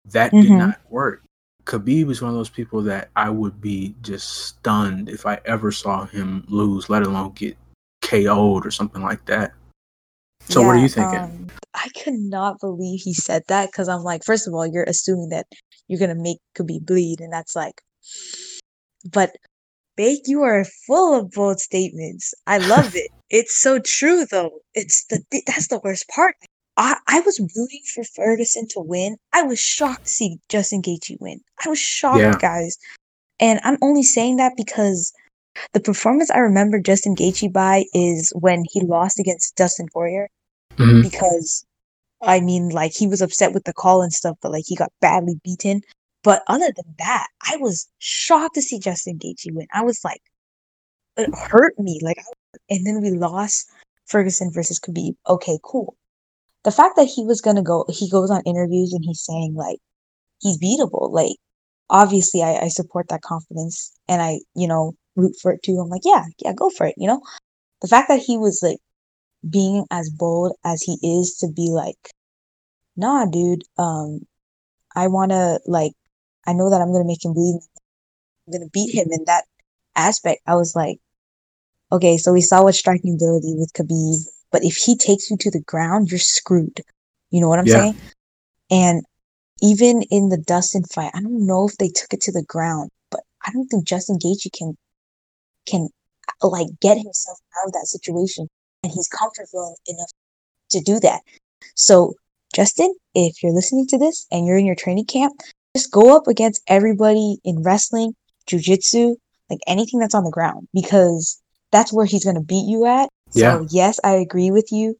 That 0.06 0.32
mm-hmm. 0.32 0.42
did 0.42 0.52
not 0.52 0.80
work. 0.90 1.22
Khabib 1.66 2.12
is 2.12 2.22
one 2.22 2.30
of 2.30 2.38
those 2.38 2.50
people 2.50 2.82
that 2.84 3.10
I 3.16 3.30
would 3.30 3.60
be 3.60 3.96
just 4.02 4.30
stunned 4.30 5.10
if 5.10 5.26
I 5.26 5.40
ever 5.46 5.72
saw 5.72 6.06
him 6.06 6.46
lose, 6.48 6.90
let 6.90 7.04
alone 7.04 7.32
get 7.32 7.58
KO'd 8.04 8.66
or 8.66 8.72
something 8.72 9.02
like 9.02 9.26
that. 9.26 9.54
So 10.48 10.62
yeah, 10.62 10.68
what 10.68 10.76
are 10.76 10.80
you 10.80 10.90
thinking? 10.90 11.20
Um, 11.20 11.48
I 11.74 11.90
could 12.04 12.14
not 12.14 12.60
believe 12.60 13.02
he 13.02 13.16
said 13.16 13.42
that 13.48 13.72
because 13.72 13.90
I'm 13.90 14.04
like, 14.04 14.24
first 14.24 14.48
of 14.48 14.54
all, 14.54 14.68
you're 14.68 14.84
assuming 14.84 15.30
that 15.30 15.48
you're 15.88 16.00
gonna 16.00 16.14
make 16.16 16.38
Khabib 16.56 16.86
bleed, 16.86 17.20
and 17.20 17.34
that's 17.34 17.56
like, 17.56 17.82
but 19.12 19.36
Bake, 19.96 20.24
you 20.26 20.44
are 20.44 20.66
full 20.86 21.18
of 21.18 21.32
bold 21.32 21.60
statements. 21.60 22.34
I 22.48 22.58
love 22.58 22.96
it. 22.96 23.12
It's 23.32 23.60
so 23.60 23.80
true, 23.80 24.28
though. 24.30 24.60
It's 24.76 25.04
the 25.08 25.20
that's 25.48 25.68
the 25.68 25.82
worst 25.84 26.08
part. 26.10 26.36
I, 26.78 26.96
I 27.08 27.22
was 27.22 27.40
rooting 27.40 27.82
for 27.94 28.04
Ferguson 28.16 28.68
to 28.70 28.82
win. 28.82 29.18
I 29.34 29.42
was 29.42 29.60
shocked 29.60 30.06
to 30.06 30.12
see 30.12 30.38
Justin 30.48 30.84
Gaethje 30.84 31.18
win. 31.20 31.42
I 31.66 31.70
was 31.70 31.80
shocked, 31.80 32.20
yeah. 32.20 32.38
guys. 32.40 32.78
And 33.40 33.60
I'm 33.64 33.80
only 33.82 34.04
saying 34.04 34.38
that 34.38 34.54
because 34.56 35.12
the 35.74 35.80
performance 35.80 36.30
I 36.30 36.38
remember 36.38 36.80
Justin 36.80 37.16
Gaethje 37.16 37.52
by 37.52 37.86
is 37.96 38.32
when 38.40 38.64
he 38.72 38.82
lost 38.82 39.20
against 39.20 39.56
Dustin 39.56 39.88
Poirier. 39.92 40.30
Mm-hmm. 40.78 41.02
Because 41.02 41.66
I 42.22 42.40
mean, 42.42 42.70
like 42.70 42.94
he 42.94 43.08
was 43.08 43.22
upset 43.22 43.54
with 43.54 43.64
the 43.64 43.74
call 43.74 44.02
and 44.02 44.14
stuff, 44.14 44.38
but 44.42 44.52
like 44.52 44.66
he 44.68 44.76
got 44.76 44.92
badly 45.02 45.40
beaten. 45.44 45.82
But 46.26 46.42
other 46.48 46.74
than 46.76 46.96
that, 46.98 47.28
I 47.48 47.58
was 47.58 47.88
shocked 48.00 48.56
to 48.56 48.62
see 48.64 48.80
Justin 48.80 49.20
Gaethje 49.20 49.54
win. 49.54 49.68
I 49.72 49.84
was 49.84 50.04
like, 50.04 50.24
it 51.18 51.30
hurt 51.36 51.78
me. 51.78 52.00
Like, 52.02 52.18
and 52.68 52.86
then 52.86 53.00
we 53.00 53.12
lost 53.12 53.70
Ferguson 54.08 54.52
versus 54.52 54.80
Khabib. 54.80 55.16
Okay, 55.30 55.60
cool. 55.64 55.96
The 56.64 56.72
fact 56.72 56.96
that 56.96 57.06
he 57.06 57.24
was 57.24 57.42
gonna 57.42 57.62
go, 57.62 57.86
he 57.90 58.10
goes 58.10 58.32
on 58.32 58.42
interviews 58.48 58.92
and 58.92 59.06
he's 59.06 59.24
saying 59.24 59.54
like 59.54 59.78
he's 60.42 60.58
beatable. 60.58 61.12
Like, 61.12 61.36
obviously, 61.92 62.42
I, 62.42 62.58
I 62.58 62.68
support 62.70 63.08
that 63.10 63.22
confidence 63.22 63.94
and 64.10 64.20
I, 64.20 64.40
you 64.56 64.68
know, 64.68 64.94
root 65.16 65.36
for 65.40 65.52
it 65.52 65.62
too. 65.62 65.78
I'm 65.80 65.90
like, 65.90 66.02
yeah, 66.04 66.24
yeah, 66.40 66.54
go 66.54 66.72
for 66.72 66.88
it. 66.88 66.96
You 66.98 67.08
know, 67.08 67.22
the 67.84 67.88
fact 67.88 68.10
that 68.10 68.20
he 68.20 68.40
was 68.40 68.62
like 68.64 68.80
being 69.48 69.86
as 69.92 70.10
bold 70.10 70.54
as 70.66 70.82
he 70.82 70.98
is 71.04 71.38
to 71.42 71.48
be 71.56 71.70
like, 71.70 72.10
nah, 72.98 73.28
dude, 73.28 73.64
um, 73.78 74.22
I 74.96 75.06
want 75.08 75.30
to 75.32 75.60
like 75.68 75.92
I 76.48 76.54
know 76.54 76.70
that 76.70 76.82
I'm 76.82 76.92
going 76.92 77.04
to 77.04 77.08
make 77.08 77.24
him 77.24 77.34
bleed. 77.34 77.60
I'm 78.48 78.52
going 78.52 78.64
to 78.64 78.72
beat 78.72 78.94
him 78.94 79.08
in 79.12 79.26
that 79.26 79.46
aspect. 79.96 80.42
I 80.46 80.56
was 80.56 80.76
like, 80.76 81.00
okay, 81.92 82.18
so 82.18 82.34
we 82.34 82.42
saw 82.42 82.64
what 82.64 82.76
striking 82.76 83.16
ability 83.16 83.56
with 83.58 83.74
Khabib, 83.74 84.26
but 84.52 84.64
if 84.64 84.76
he 84.76 84.96
takes 84.96 85.30
you 85.30 85.38
to 85.38 85.52
the 85.52 85.62
ground, 85.62 86.12
you're 86.12 86.20
screwed. 86.20 86.82
You 87.32 87.42
know 87.42 87.50
what 87.50 87.60
I'm 87.60 87.68
yeah. 87.68 87.74
saying? 87.74 88.00
And 88.72 89.04
even 89.62 90.04
in 90.04 90.30
the 90.30 90.38
Dustin 90.38 90.84
fight, 90.84 91.12
I 91.14 91.22
don't 91.22 91.46
know 91.46 91.68
if 91.68 91.78
they 91.78 91.90
took 91.90 92.14
it 92.14 92.22
to 92.22 92.32
the 92.32 92.44
ground, 92.44 92.92
but 93.10 93.22
I 93.46 93.52
don't 93.52 93.68
think 93.68 93.88
Justin 93.88 94.18
Gaethje 94.18 94.52
can 94.52 94.78
can 95.66 95.90
uh, 96.42 96.48
like 96.48 96.68
get 96.80 96.98
himself 96.98 97.40
out 97.60 97.68
of 97.68 97.74
that 97.74 97.88
situation, 97.88 98.48
and 98.84 98.92
he's 98.92 99.08
comfortable 99.08 99.78
enough 99.88 100.12
to 100.70 100.80
do 100.82 101.00
that. 101.00 101.22
So, 101.76 102.14
Justin, 102.54 102.94
if 103.14 103.42
you're 103.42 103.54
listening 103.54 103.88
to 103.88 103.98
this 103.98 104.28
and 104.32 104.46
you're 104.46 104.58
in 104.58 104.66
your 104.66 104.76
training 104.76 105.06
camp, 105.06 105.34
just 105.76 105.92
go 105.92 106.16
up 106.16 106.28
against 106.28 106.64
everybody 106.68 107.38
in 107.44 107.62
wrestling, 107.62 108.14
jujitsu, 108.50 109.16
like 109.50 109.60
anything 109.68 110.00
that's 110.00 110.16
on 110.16 110.24
the 110.24 110.32
ground 110.32 110.68
because 110.74 111.42
that's 111.72 111.92
where 111.92 112.06
he's 112.06 112.24
going 112.24 112.38
to 112.38 112.42
beat 112.42 112.66
you 112.68 112.86
at. 112.86 113.10
Yeah. 113.34 113.60
So, 113.60 113.68
yes, 113.70 114.00
I 114.04 114.14
agree 114.14 114.52
with 114.52 114.72
you. 114.72 114.96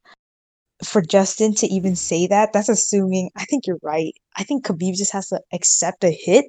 For 0.84 1.02
Justin 1.02 1.56
to 1.56 1.68
even 1.68 1.96
say 1.96 2.28
that, 2.28 2.52
that's 2.52 2.68
assuming, 2.68 3.30
I 3.38 3.46
think 3.46 3.66
you're 3.66 3.80
right. 3.82 4.14
I 4.36 4.44
think 4.44 4.66
Khabib 4.66 4.98
just 4.98 5.14
has 5.14 5.30
to 5.30 5.40
accept 5.54 6.04
a 6.04 6.12
hit. 6.12 6.46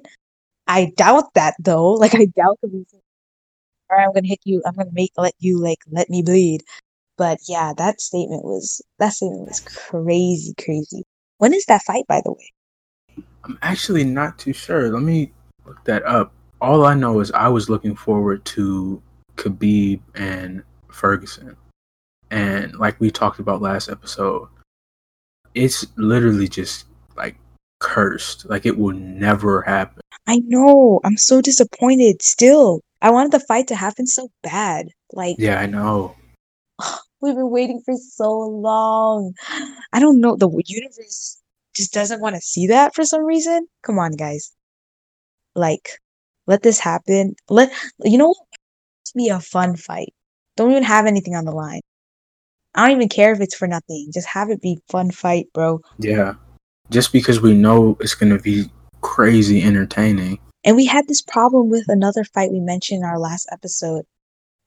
I 0.67 0.91
doubt 0.97 1.33
that 1.35 1.55
though. 1.59 1.93
Like, 1.99 2.13
I 2.13 2.25
doubt 2.25 2.59
Khabib. 2.63 2.85
All 3.89 3.97
right, 3.97 4.03
I'm 4.03 4.11
going 4.11 4.23
to 4.23 4.29
hit 4.29 4.41
you. 4.43 4.61
I'm 4.65 4.73
going 4.73 4.87
to 4.87 4.93
make, 4.93 5.11
let 5.17 5.33
you, 5.39 5.61
like, 5.61 5.79
let 5.89 6.09
me 6.09 6.21
bleed. 6.21 6.63
But 7.17 7.39
yeah, 7.47 7.71
that 7.77 8.01
statement 8.01 8.43
was, 8.43 8.81
that 8.99 9.13
statement 9.13 9.47
was 9.47 9.61
crazy, 9.61 10.53
crazy. 10.61 11.03
When 11.37 11.53
is 11.53 11.65
that 11.67 11.83
fight, 11.83 12.03
by 12.07 12.21
the 12.23 12.33
way? 12.33 12.51
I'm 13.43 13.57
actually 13.61 14.03
not 14.03 14.37
too 14.37 14.53
sure. 14.53 14.91
Let 14.91 15.03
me 15.03 15.31
look 15.65 15.83
that 15.85 16.03
up. 16.05 16.33
All 16.59 16.85
I 16.85 16.93
know 16.93 17.19
is 17.19 17.31
I 17.31 17.47
was 17.47 17.69
looking 17.69 17.95
forward 17.95 18.43
to 18.45 19.01
Khabib 19.35 20.01
and 20.15 20.63
Ferguson. 20.89 21.55
And 22.31 22.75
like 22.75 22.99
we 22.99 23.11
talked 23.11 23.39
about 23.39 23.61
last 23.61 23.89
episode, 23.89 24.49
it's 25.53 25.85
literally 25.95 26.47
just 26.47 26.85
like 27.15 27.37
cursed. 27.79 28.49
Like 28.49 28.65
it 28.65 28.77
will 28.77 28.95
never 28.95 29.61
happen. 29.61 30.01
I 30.27 30.41
know. 30.45 30.99
I'm 31.03 31.17
so 31.17 31.41
disappointed 31.41 32.21
still. 32.21 32.81
I 33.01 33.11
wanted 33.11 33.31
the 33.31 33.39
fight 33.39 33.67
to 33.67 33.75
happen 33.75 34.07
so 34.07 34.29
bad. 34.43 34.87
Like 35.13 35.35
Yeah, 35.39 35.59
I 35.59 35.67
know. 35.67 36.15
we've 37.21 37.35
been 37.35 37.49
waiting 37.49 37.81
for 37.85 37.95
so 37.95 38.31
long. 38.31 39.33
I 39.93 39.99
don't 39.99 40.19
know. 40.19 40.35
The 40.35 40.49
universe 40.65 41.36
just 41.77 41.93
doesn't 41.93 42.19
want 42.19 42.35
to 42.35 42.41
see 42.41 42.67
that 42.67 42.93
for 42.93 43.05
some 43.05 43.23
reason. 43.23 43.67
Come 43.83 43.99
on, 43.99 44.11
guys. 44.13 44.51
Like, 45.55 45.89
let 46.47 46.63
this 46.63 46.79
happen. 46.79 47.35
Let 47.49 47.71
you 48.03 48.17
know 48.17 48.35
be 49.15 49.29
a 49.29 49.39
fun 49.39 49.75
fight. 49.75 50.13
Don't 50.55 50.71
even 50.71 50.83
have 50.83 51.05
anything 51.05 51.35
on 51.35 51.45
the 51.45 51.51
line. 51.51 51.81
I 52.75 52.87
don't 52.87 52.97
even 52.97 53.09
care 53.09 53.31
if 53.31 53.41
it's 53.41 53.55
for 53.55 53.67
nothing. 53.67 54.09
Just 54.13 54.27
have 54.27 54.49
it 54.49 54.61
be 54.61 54.79
fun 54.89 55.11
fight, 55.11 55.47
bro. 55.53 55.81
Yeah. 55.97 56.33
Just 56.89 57.11
because 57.11 57.41
we 57.41 57.53
know 57.53 57.97
it's 57.99 58.15
gonna 58.15 58.39
be 58.39 58.69
crazy 59.01 59.63
entertaining. 59.63 60.39
And 60.63 60.75
we 60.75 60.85
had 60.85 61.07
this 61.07 61.21
problem 61.21 61.69
with 61.69 61.85
another 61.87 62.23
fight 62.23 62.51
we 62.51 62.59
mentioned 62.59 63.03
in 63.03 63.05
our 63.05 63.19
last 63.19 63.47
episode 63.51 64.05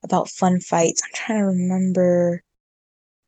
about 0.03 0.29
fun 0.29 0.59
fights. 0.59 1.01
I'm 1.03 1.11
trying 1.13 1.39
to 1.39 1.45
remember 1.45 2.41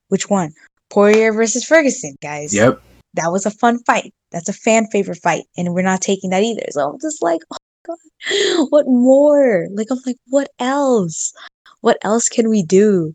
which 0.10 0.30
one. 0.30 0.54
Poirier 0.90 1.34
versus 1.34 1.64
Ferguson, 1.64 2.16
guys. 2.22 2.54
Yep. 2.54 2.82
That 3.16 3.32
was 3.32 3.46
a 3.46 3.52
fun 3.52 3.80
fight. 3.84 4.14
That's 4.32 4.50
a 4.50 4.54
fan 4.54 4.88
favorite 4.92 5.20
fight, 5.22 5.44
and 5.58 5.74
we're 5.74 5.84
not 5.84 6.02
taking 6.02 6.32
that 6.32 6.44
either. 6.44 6.66
So 6.70 6.90
I'm 6.90 7.00
just 7.00 7.22
like, 7.22 7.42
oh 7.52 7.58
my 7.88 7.96
god, 7.96 8.68
what 8.70 8.88
more? 8.88 9.68
Like 9.72 9.88
I'm 9.92 10.00
like, 10.06 10.18
what 10.28 10.50
else? 10.60 11.34
What 11.82 11.98
else 12.04 12.30
can 12.30 12.50
we 12.50 12.64
do? 12.64 13.14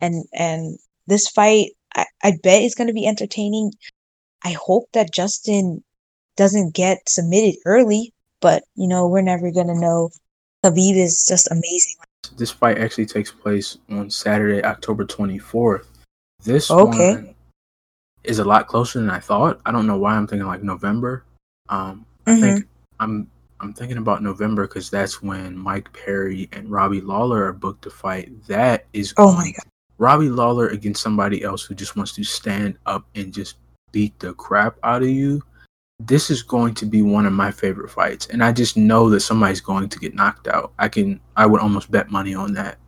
And 0.00 0.24
and 0.32 0.78
this 1.06 1.28
fight, 1.28 1.70
I, 1.94 2.06
I 2.22 2.32
bet 2.42 2.62
is 2.62 2.74
gonna 2.74 2.92
be 2.92 3.06
entertaining. 3.06 3.72
I 4.44 4.52
hope 4.52 4.84
that 4.92 5.12
Justin 5.12 5.84
doesn't 6.36 6.74
get 6.74 7.08
submitted 7.08 7.56
early, 7.66 8.12
but 8.40 8.64
you 8.74 8.88
know, 8.88 9.06
we're 9.06 9.22
never 9.22 9.52
gonna 9.52 9.78
know. 9.78 10.10
Khabib 10.64 10.96
is 10.96 11.24
just 11.26 11.50
amazing. 11.50 11.94
This 12.36 12.50
fight 12.50 12.78
actually 12.78 13.06
takes 13.06 13.30
place 13.30 13.78
on 13.88 14.10
Saturday, 14.10 14.62
October 14.62 15.04
24th. 15.04 15.86
This 16.42 16.70
Okay. 16.70 17.12
one 17.12 17.34
is 18.24 18.38
a 18.38 18.44
lot 18.44 18.66
closer 18.66 19.00
than 19.00 19.10
I 19.10 19.18
thought. 19.20 19.60
I 19.66 19.72
don't 19.72 19.86
know 19.86 19.98
why 19.98 20.14
I'm 20.14 20.26
thinking 20.26 20.46
like 20.46 20.62
November. 20.62 21.24
Um, 21.68 22.06
I 22.26 22.32
Mm-hmm. 22.32 22.56
think 22.56 22.66
I'm 23.00 23.30
I'm 23.60 23.72
thinking 23.74 23.98
about 23.98 24.22
November 24.22 24.66
because 24.66 24.90
that's 24.90 25.22
when 25.22 25.56
Mike 25.56 25.92
Perry 25.92 26.48
and 26.52 26.70
Robbie 26.70 27.00
Lawler 27.00 27.44
are 27.44 27.52
booked 27.52 27.82
to 27.82 27.90
fight. 27.90 28.30
That 28.46 28.86
is 28.92 29.14
Oh 29.16 29.34
my 29.34 29.50
god. 29.52 29.66
Robbie 29.98 30.30
Lawler 30.30 30.68
against 30.68 31.02
somebody 31.02 31.42
else 31.42 31.62
who 31.64 31.74
just 31.74 31.96
wants 31.96 32.12
to 32.12 32.24
stand 32.24 32.78
up 32.86 33.06
and 33.14 33.32
just 33.32 33.56
beat 33.92 34.18
the 34.18 34.32
crap 34.34 34.76
out 34.82 35.02
of 35.02 35.08
you. 35.10 35.42
This 36.00 36.30
is 36.30 36.42
going 36.42 36.74
to 36.74 36.86
be 36.86 37.02
one 37.02 37.26
of 37.26 37.34
my 37.34 37.50
favorite 37.50 37.90
fights, 37.90 38.26
and 38.28 38.42
I 38.42 38.52
just 38.52 38.76
know 38.78 39.10
that 39.10 39.20
somebody's 39.20 39.60
going 39.60 39.90
to 39.90 39.98
get 39.98 40.14
knocked 40.14 40.48
out. 40.48 40.72
I 40.78 40.88
can, 40.88 41.20
I 41.36 41.44
would 41.44 41.60
almost 41.60 41.90
bet 41.90 42.10
money 42.10 42.34
on 42.34 42.54
that. 42.54 42.78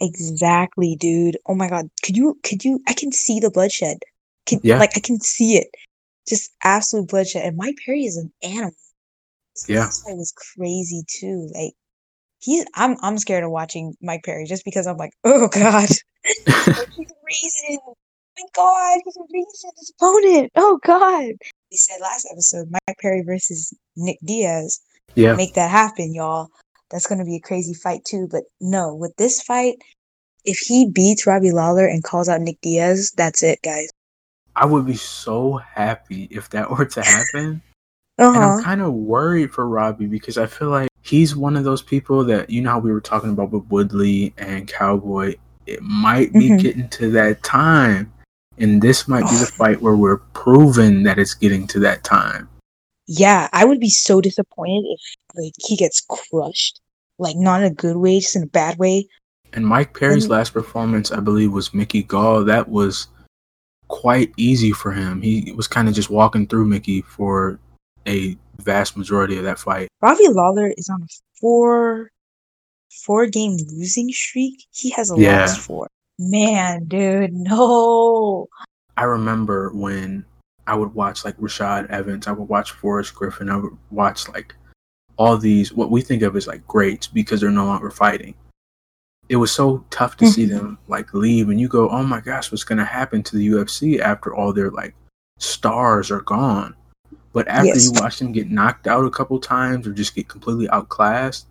Exactly, 0.00 0.96
dude. 0.96 1.38
Oh 1.46 1.54
my 1.54 1.68
god. 1.68 1.88
Could 2.04 2.16
you 2.16 2.38
could 2.42 2.64
you 2.64 2.80
I 2.88 2.94
can 2.94 3.12
see 3.12 3.40
the 3.40 3.50
bloodshed. 3.50 3.98
Can 4.46 4.60
Yeah. 4.62 4.78
like 4.78 4.96
I 4.96 5.00
can 5.00 5.20
see 5.20 5.56
it. 5.56 5.68
Just 6.28 6.52
absolute 6.62 7.08
bloodshed. 7.08 7.44
And 7.44 7.56
Mike 7.56 7.76
Perry 7.84 8.04
is 8.04 8.16
an 8.16 8.32
animal. 8.42 8.72
This 9.54 9.68
Yeah. 9.68 9.86
this 9.86 10.02
fight 10.02 10.16
was 10.16 10.32
crazy 10.32 11.02
too. 11.08 11.50
Like 11.54 11.74
he's 12.40 12.64
I'm 12.74 12.96
I'm 13.02 13.18
scared 13.18 13.44
of 13.44 13.50
watching 13.50 13.94
Mike 14.00 14.22
Perry 14.24 14.46
just 14.46 14.64
because 14.64 14.86
I'm 14.86 14.96
like, 14.96 15.12
oh 15.24 15.48
god. 15.48 15.88
Like, 16.46 16.88
he's 16.96 17.10
a 17.10 17.24
reason. 17.24 17.78
Oh 17.86 17.94
my 18.38 18.44
god, 18.54 19.00
he's 19.04 19.16
a 19.16 19.20
reason 19.32 19.70
his 19.78 19.92
opponent. 19.98 20.52
Oh 20.56 20.78
god. 20.84 21.32
We 21.70 21.76
said 21.76 22.00
last 22.00 22.28
episode, 22.30 22.68
Mike 22.70 22.98
Perry 23.00 23.22
versus 23.22 23.72
Nick 23.96 24.18
Diaz 24.24 24.80
yeah, 25.14 25.34
make 25.34 25.54
that 25.54 25.70
happen, 25.70 26.14
y'all. 26.14 26.48
That's 26.90 27.06
to 27.18 27.24
be 27.24 27.36
a 27.36 27.40
crazy 27.40 27.74
fight 27.74 28.04
too. 28.04 28.28
But 28.30 28.44
no, 28.60 28.94
with 28.94 29.14
this 29.16 29.40
fight, 29.42 29.76
if 30.44 30.58
he 30.58 30.88
beats 30.90 31.26
Robbie 31.26 31.52
Lawler 31.52 31.86
and 31.86 32.02
calls 32.02 32.28
out 32.28 32.40
Nick 32.40 32.60
Diaz, 32.60 33.12
that's 33.16 33.42
it, 33.42 33.60
guys. 33.62 33.90
I 34.56 34.66
would 34.66 34.86
be 34.86 34.94
so 34.96 35.56
happy 35.56 36.28
if 36.30 36.50
that 36.50 36.70
were 36.78 36.84
to 36.84 37.02
happen. 37.02 37.62
Uh 38.18 38.32
And 38.34 38.44
I'm 38.44 38.62
kind 38.62 38.80
of 38.82 38.92
worried 38.92 39.52
for 39.52 39.68
Robbie 39.68 40.06
because 40.06 40.38
I 40.38 40.46
feel 40.46 40.70
like 40.70 40.88
he's 41.02 41.34
one 41.36 41.56
of 41.56 41.64
those 41.64 41.82
people 41.82 42.24
that 42.24 42.48
you 42.50 42.62
know 42.62 42.70
how 42.70 42.78
we 42.78 42.92
were 42.92 43.00
talking 43.00 43.30
about 43.30 43.50
with 43.50 43.64
Woodley 43.68 44.32
and 44.38 44.68
Cowboy. 44.68 45.34
It 45.66 45.82
might 45.82 46.32
be 46.32 46.50
Mhm. 46.50 46.60
getting 46.60 46.88
to 46.90 47.10
that 47.12 47.42
time, 47.42 48.12
and 48.58 48.80
this 48.80 49.08
might 49.08 49.28
be 49.28 49.36
the 49.36 49.46
fight 49.58 49.80
where 49.82 49.96
we're 49.96 50.18
proven 50.18 51.02
that 51.04 51.18
it's 51.18 51.34
getting 51.34 51.66
to 51.68 51.80
that 51.80 52.04
time. 52.04 52.48
Yeah, 53.06 53.48
I 53.52 53.64
would 53.64 53.80
be 53.80 53.90
so 53.90 54.20
disappointed 54.20 54.84
if 54.86 55.00
like 55.34 55.52
he 55.58 55.76
gets 55.76 56.00
crushed, 56.08 56.80
like 57.18 57.36
not 57.36 57.60
in 57.62 57.66
a 57.72 57.74
good 57.74 57.96
way, 57.96 58.20
just 58.20 58.36
in 58.36 58.44
a 58.44 58.46
bad 58.46 58.78
way. 58.78 59.08
And 59.52 59.66
Mike 59.66 59.98
Perry's 59.98 60.28
last 60.28 60.52
performance, 60.52 61.10
I 61.12 61.20
believe, 61.20 61.52
was 61.52 61.72
Mickey 61.74 62.02
Gall. 62.02 62.44
That 62.44 62.68
was 62.68 63.08
quite 63.88 64.32
easy 64.36 64.72
for 64.72 64.92
him. 64.92 65.20
He 65.22 65.52
was 65.52 65.68
kind 65.68 65.88
of 65.88 65.94
just 65.94 66.10
walking 66.10 66.46
through 66.46 66.66
Mickey 66.66 67.02
for 67.02 67.58
a 68.06 68.36
vast 68.58 68.96
majority 68.96 69.36
of 69.38 69.44
that 69.44 69.58
fight. 69.58 69.88
Robbie 70.00 70.28
Lawler 70.28 70.72
is 70.76 70.88
on 70.88 71.02
a 71.02 71.06
four 71.40 72.10
four 73.04 73.26
game 73.26 73.56
losing 73.72 74.10
streak. 74.10 74.64
He 74.72 74.90
has 74.90 75.10
a 75.10 75.16
Yeah. 75.18 75.40
lost 75.40 75.60
four. 75.60 75.88
Man, 76.18 76.84
dude, 76.84 77.32
no. 77.32 78.46
I 78.96 79.02
remember 79.04 79.70
when 79.74 80.24
I 80.66 80.74
would 80.76 80.94
watch 80.94 81.24
like 81.24 81.36
Rashad 81.38 81.90
Evans, 81.90 82.26
I 82.28 82.32
would 82.32 82.48
watch 82.48 82.70
Forrest 82.72 83.14
Griffin, 83.14 83.50
I 83.50 83.56
would 83.56 83.76
watch 83.90 84.28
like 84.28 84.54
all 85.16 85.36
these 85.36 85.72
what 85.72 85.90
we 85.90 86.00
think 86.02 86.22
of 86.22 86.36
as 86.36 86.46
like 86.46 86.66
greats 86.66 87.06
because 87.08 87.40
they're 87.40 87.50
no 87.50 87.66
longer 87.66 87.90
fighting. 87.90 88.34
It 89.28 89.36
was 89.36 89.50
so 89.52 89.84
tough 89.90 90.16
to 90.18 90.26
see 90.26 90.46
Mhm. 90.46 90.50
them 90.50 90.78
like 90.88 91.14
leave 91.14 91.48
and 91.48 91.60
you 91.60 91.68
go, 91.68 91.88
Oh 91.88 92.02
my 92.02 92.20
gosh, 92.20 92.52
what's 92.52 92.64
gonna 92.64 92.84
happen 92.84 93.22
to 93.22 93.36
the 93.36 93.46
UFC 93.48 93.98
after 94.00 94.34
all 94.34 94.52
their 94.52 94.70
like 94.70 94.94
stars 95.38 96.10
are 96.10 96.20
gone? 96.22 96.74
But 97.32 97.48
after 97.48 97.66
Yes. 97.68 97.84
you 97.84 97.92
watch 97.94 98.18
them 98.18 98.32
get 98.32 98.50
knocked 98.50 98.86
out 98.86 99.04
a 99.06 99.10
couple 99.10 99.38
times 99.40 99.86
or 99.86 99.92
just 99.92 100.14
get 100.14 100.28
completely 100.28 100.68
outclassed, 100.68 101.46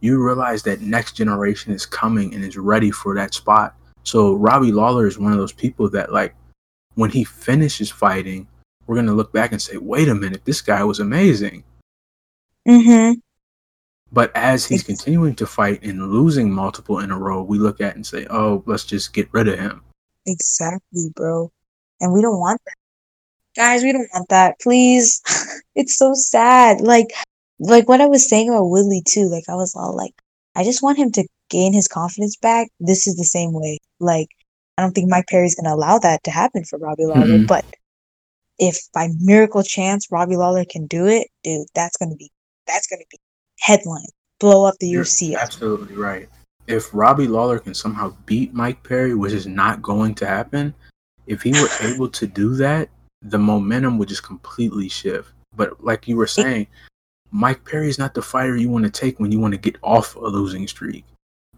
you 0.00 0.22
realize 0.24 0.62
that 0.62 0.80
next 0.80 1.12
generation 1.12 1.72
is 1.72 1.84
coming 1.86 2.34
and 2.34 2.44
is 2.44 2.56
ready 2.56 2.90
for 2.90 3.14
that 3.14 3.34
spot. 3.34 3.74
So 4.04 4.34
Robbie 4.34 4.72
Lawler 4.72 5.06
is 5.06 5.18
one 5.18 5.32
of 5.32 5.38
those 5.38 5.52
people 5.52 5.88
that 5.90 6.12
like 6.12 6.34
when 6.94 7.10
he 7.10 7.24
finishes 7.24 7.90
fighting, 7.90 8.48
we're 8.86 8.96
gonna 8.96 9.12
look 9.12 9.32
back 9.32 9.52
and 9.52 9.60
say, 9.60 9.76
"Wait 9.76 10.08
a 10.08 10.14
minute, 10.14 10.44
this 10.44 10.62
guy 10.62 10.82
was 10.82 10.98
amazing." 10.98 11.62
Mm-hmm. 12.66 13.18
But 14.10 14.34
as 14.34 14.66
he's 14.66 14.82
continuing 14.82 15.34
to 15.36 15.46
fight 15.46 15.82
and 15.82 16.10
losing 16.10 16.50
multiple 16.50 17.00
in 17.00 17.10
a 17.10 17.18
row, 17.18 17.42
we 17.42 17.58
look 17.58 17.80
at 17.80 17.94
and 17.94 18.06
say, 18.06 18.26
"Oh, 18.30 18.62
let's 18.66 18.84
just 18.84 19.12
get 19.12 19.28
rid 19.32 19.48
of 19.48 19.58
him." 19.58 19.82
Exactly, 20.26 21.10
bro. 21.14 21.52
And 22.00 22.12
we 22.12 22.22
don't 22.22 22.40
want 22.40 22.60
that. 22.64 22.74
Guys, 23.56 23.82
we 23.82 23.92
don't 23.92 24.08
want 24.14 24.28
that. 24.28 24.60
Please. 24.60 25.20
it's 25.74 25.96
so 25.98 26.14
sad. 26.14 26.80
Like 26.80 27.08
like 27.58 27.88
what 27.88 28.00
I 28.00 28.06
was 28.06 28.28
saying 28.28 28.48
about 28.48 28.68
Woodley 28.68 29.02
too. 29.06 29.28
Like 29.28 29.44
I 29.48 29.54
was 29.54 29.74
all 29.74 29.96
like, 29.96 30.14
I 30.54 30.64
just 30.64 30.82
want 30.82 30.98
him 30.98 31.12
to 31.12 31.26
gain 31.50 31.72
his 31.72 31.88
confidence 31.88 32.36
back. 32.36 32.68
This 32.80 33.06
is 33.06 33.16
the 33.16 33.24
same 33.24 33.52
way. 33.52 33.78
Like 34.00 34.28
I 34.76 34.82
don't 34.82 34.92
think 34.92 35.10
Mike 35.10 35.26
Perry's 35.26 35.54
gonna 35.54 35.74
allow 35.74 35.98
that 35.98 36.22
to 36.24 36.30
happen 36.30 36.64
for 36.64 36.78
Robbie 36.78 37.06
Lawler. 37.06 37.26
Mm-mm. 37.26 37.46
But 37.46 37.64
if 38.58 38.78
by 38.94 39.08
miracle 39.18 39.62
chance 39.62 40.08
Robbie 40.10 40.36
Lawler 40.36 40.64
can 40.64 40.86
do 40.86 41.06
it, 41.06 41.28
dude, 41.42 41.66
that's 41.74 41.96
gonna 41.96 42.16
be 42.16 42.30
that's 42.66 42.86
gonna 42.86 43.04
be 43.10 43.18
headline. 43.60 44.04
Blow 44.40 44.64
up 44.64 44.74
the 44.80 44.88
You're 44.88 45.04
UFC. 45.04 45.36
absolutely 45.36 45.96
right. 45.96 46.28
If 46.66 46.90
Robbie 46.92 47.26
Lawler 47.26 47.58
can 47.58 47.74
somehow 47.74 48.14
beat 48.26 48.52
Mike 48.54 48.82
Perry, 48.84 49.14
which 49.14 49.32
is 49.32 49.46
not 49.46 49.82
going 49.82 50.14
to 50.16 50.26
happen, 50.26 50.74
if 51.26 51.42
he 51.42 51.52
were 51.52 51.68
able 51.82 52.08
to 52.10 52.26
do 52.26 52.54
that, 52.56 52.88
the 53.22 53.38
momentum 53.38 53.98
would 53.98 54.08
just 54.08 54.22
completely 54.22 54.88
shift. 54.88 55.30
But 55.56 55.82
like 55.82 56.06
you 56.06 56.16
were 56.16 56.26
saying, 56.26 56.66
Mike 57.30 57.64
Perry 57.64 57.88
is 57.88 57.98
not 57.98 58.14
the 58.14 58.22
fighter 58.22 58.56
you 58.56 58.68
want 58.70 58.84
to 58.84 58.90
take 58.90 59.18
when 59.18 59.32
you 59.32 59.40
want 59.40 59.52
to 59.54 59.58
get 59.58 59.76
off 59.82 60.14
a 60.14 60.20
losing 60.20 60.66
streak. 60.68 61.04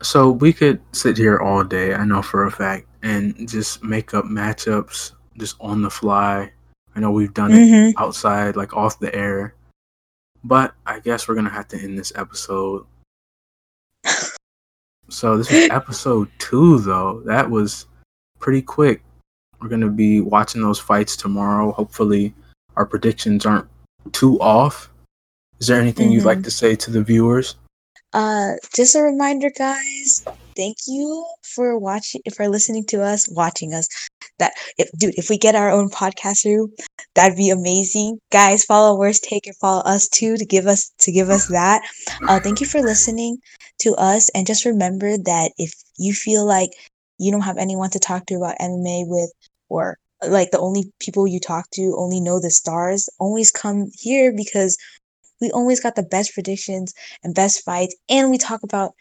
So 0.02 0.30
we 0.30 0.52
could 0.52 0.80
sit 0.92 1.16
here 1.18 1.38
all 1.40 1.62
day, 1.62 1.92
I 1.94 2.04
know 2.04 2.22
for 2.22 2.44
a 2.46 2.50
fact, 2.50 2.86
and 3.02 3.46
just 3.48 3.82
make 3.84 4.14
up 4.14 4.24
matchups 4.24 5.12
just 5.38 5.56
on 5.60 5.82
the 5.82 5.90
fly. 5.90 6.50
I 6.96 7.00
know 7.00 7.10
we've 7.10 7.34
done 7.34 7.52
it 7.52 7.56
Mm-hmm. 7.56 8.02
outside, 8.02 8.56
like 8.56 8.74
off 8.74 8.98
the 8.98 9.14
air. 9.14 9.54
But 10.44 10.74
I 10.86 11.00
guess 11.00 11.28
we're 11.28 11.34
gonna 11.34 11.50
have 11.50 11.68
to 11.68 11.78
end 11.80 11.98
this 11.98 12.12
episode. 12.16 12.86
So 15.12 15.36
this 15.36 15.50
was 15.50 15.68
episode 15.70 16.28
two, 16.38 16.78
though. 16.78 17.20
That 17.26 17.50
was 17.50 17.86
pretty 18.38 18.62
quick. 18.62 19.02
We're 19.60 19.68
gonna 19.68 19.88
be 19.90 20.20
watching 20.20 20.62
those 20.62 20.78
fights 20.78 21.16
tomorrow. 21.16 21.72
Hopefully, 21.72 22.32
our 22.76 22.86
predictions 22.86 23.44
aren't 23.44 23.66
too 24.12 24.40
off. 24.40 24.88
Is 25.58 25.66
there 25.66 25.80
anything 25.80 26.12
you'd 26.12 26.24
like 26.24 26.38
Mhm. 26.38 26.44
to 26.44 26.50
say 26.52 26.76
to 26.76 26.92
the 26.92 27.02
viewers? 27.02 27.56
Uh, 28.12 28.52
just 28.72 28.94
a 28.94 29.00
reminder, 29.02 29.50
guys. 29.58 30.24
Thank 30.56 30.76
you 30.86 31.26
for 31.42 31.78
watching, 31.78 32.22
for 32.34 32.48
listening 32.48 32.84
to 32.86 33.02
us, 33.02 33.28
watching 33.30 33.74
us. 33.74 33.88
that 34.38 34.52
if 34.78 34.90
dude, 34.98 35.14
if 35.16 35.30
we 35.30 35.38
get 35.38 35.54
our 35.54 35.70
own 35.70 35.88
podcast 35.90 36.42
through, 36.42 36.72
that'd 37.14 37.36
be 37.36 37.50
amazing. 37.50 38.18
Guys, 38.30 38.64
follow 38.64 38.98
Worst 38.98 39.24
Take 39.24 39.46
and 39.46 39.56
follow 39.56 39.82
us 39.82 40.08
too 40.08 40.36
to 40.36 40.44
give 40.44 40.66
us 40.66 40.92
to 41.00 41.12
give 41.12 41.28
us 41.30 41.46
that. 41.48 41.82
Uh, 42.28 42.40
thank 42.40 42.60
you 42.60 42.66
for 42.66 42.80
listening 42.80 43.38
to 43.80 43.94
us, 43.94 44.28
and 44.34 44.46
just 44.46 44.64
remember 44.64 45.16
that 45.18 45.52
if 45.58 45.72
you 45.98 46.12
feel 46.12 46.44
like 46.46 46.70
you 47.18 47.30
don't 47.30 47.42
have 47.42 47.58
anyone 47.58 47.90
to 47.90 47.98
talk 47.98 48.26
to 48.26 48.34
about 48.34 48.58
MMA 48.60 49.04
with, 49.06 49.32
or 49.68 49.98
like 50.26 50.50
the 50.50 50.58
only 50.58 50.92
people 51.00 51.26
you 51.26 51.40
talk 51.40 51.70
to 51.72 51.94
only 51.96 52.20
know 52.20 52.40
the 52.40 52.50
stars, 52.50 53.08
always 53.18 53.50
come 53.50 53.90
here 53.94 54.32
because 54.34 54.76
we 55.40 55.50
always 55.52 55.80
got 55.80 55.96
the 55.96 56.02
best 56.02 56.34
predictions 56.34 56.92
and 57.22 57.34
best 57.34 57.64
fights, 57.64 57.94
and 58.08 58.30
we 58.30 58.38
talk 58.38 58.62
about 58.62 58.92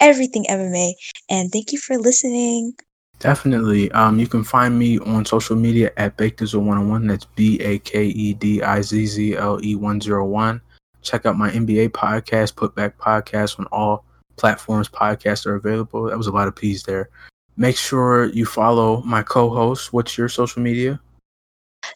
everything 0.00 0.44
MMA. 0.48 0.92
And 1.30 1.50
thank 1.50 1.72
you 1.72 1.78
for 1.78 1.96
listening. 1.98 2.74
Definitely. 3.18 3.90
Um, 3.92 4.18
you 4.18 4.26
can 4.26 4.44
find 4.44 4.78
me 4.78 4.98
on 4.98 5.24
social 5.24 5.56
media 5.56 5.92
at 5.96 6.16
Bakedizzle101. 6.16 7.08
That's 7.08 7.24
B 7.24 7.60
A 7.60 7.78
K 7.78 8.06
E 8.06 8.34
D 8.34 8.62
I 8.62 8.82
Z 8.82 9.06
Z 9.06 9.36
L 9.36 9.64
E 9.64 9.76
101. 9.76 10.60
Check 11.02 11.26
out 11.26 11.38
my 11.38 11.50
NBA 11.50 11.90
podcast, 11.90 12.54
Putback 12.54 12.94
Podcast, 12.96 13.58
on 13.58 13.66
all 13.66 14.04
platforms 14.36 14.88
podcasts 14.88 15.46
are 15.46 15.54
available. 15.54 16.04
That 16.04 16.18
was 16.18 16.26
a 16.26 16.32
lot 16.32 16.48
of 16.48 16.56
P's 16.56 16.82
there. 16.82 17.08
Make 17.56 17.76
sure 17.76 18.26
you 18.26 18.46
follow 18.46 19.02
my 19.02 19.22
co 19.22 19.48
host. 19.48 19.92
What's 19.92 20.18
your 20.18 20.28
social 20.28 20.60
media? 20.60 21.00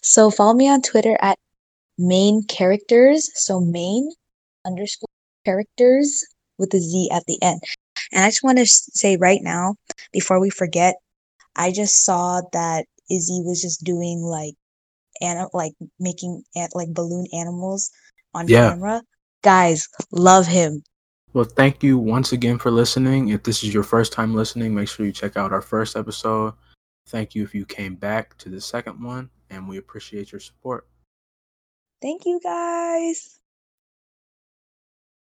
So 0.02 0.30
follow 0.30 0.54
me 0.54 0.68
on 0.68 0.82
Twitter 0.82 1.16
at 1.20 1.38
main 1.98 2.44
characters. 2.44 3.30
So 3.34 3.60
main 3.60 4.12
underscore 4.64 5.08
characters 5.44 6.24
with 6.58 6.72
a 6.74 6.78
Z 6.78 7.10
at 7.12 7.24
the 7.26 7.38
end. 7.42 7.60
And 8.12 8.24
I 8.24 8.28
just 8.28 8.42
want 8.42 8.58
to 8.58 8.66
say 8.66 9.16
right 9.16 9.40
now, 9.42 9.76
before 10.12 10.40
we 10.40 10.50
forget, 10.50 10.96
I 11.56 11.72
just 11.72 12.04
saw 12.04 12.40
that 12.52 12.86
Izzy 13.10 13.42
was 13.44 13.60
just 13.60 13.84
doing 13.84 14.20
like, 14.22 14.54
and 15.20 15.48
like 15.52 15.72
making 15.98 16.44
like 16.74 16.94
balloon 16.94 17.26
animals 17.32 17.90
on 18.34 18.46
yeah. 18.48 18.70
camera. 18.70 19.02
Guys, 19.42 19.88
love 20.12 20.46
him. 20.46 20.82
Well, 21.32 21.44
thank 21.44 21.82
you 21.82 21.98
once 21.98 22.32
again 22.32 22.58
for 22.58 22.70
listening. 22.70 23.28
If 23.28 23.42
this 23.42 23.62
is 23.62 23.74
your 23.74 23.82
first 23.82 24.12
time 24.12 24.34
listening, 24.34 24.74
make 24.74 24.88
sure 24.88 25.04
you 25.04 25.12
check 25.12 25.36
out 25.36 25.52
our 25.52 25.60
first 25.60 25.96
episode. 25.96 26.54
Thank 27.08 27.34
you 27.34 27.42
if 27.42 27.54
you 27.54 27.66
came 27.66 27.94
back 27.94 28.36
to 28.38 28.48
the 28.48 28.60
second 28.60 29.02
one, 29.02 29.30
and 29.50 29.68
we 29.68 29.78
appreciate 29.78 30.32
your 30.32 30.40
support. 30.40 30.86
Thank 32.00 32.24
you 32.26 32.40
guys. 32.42 33.37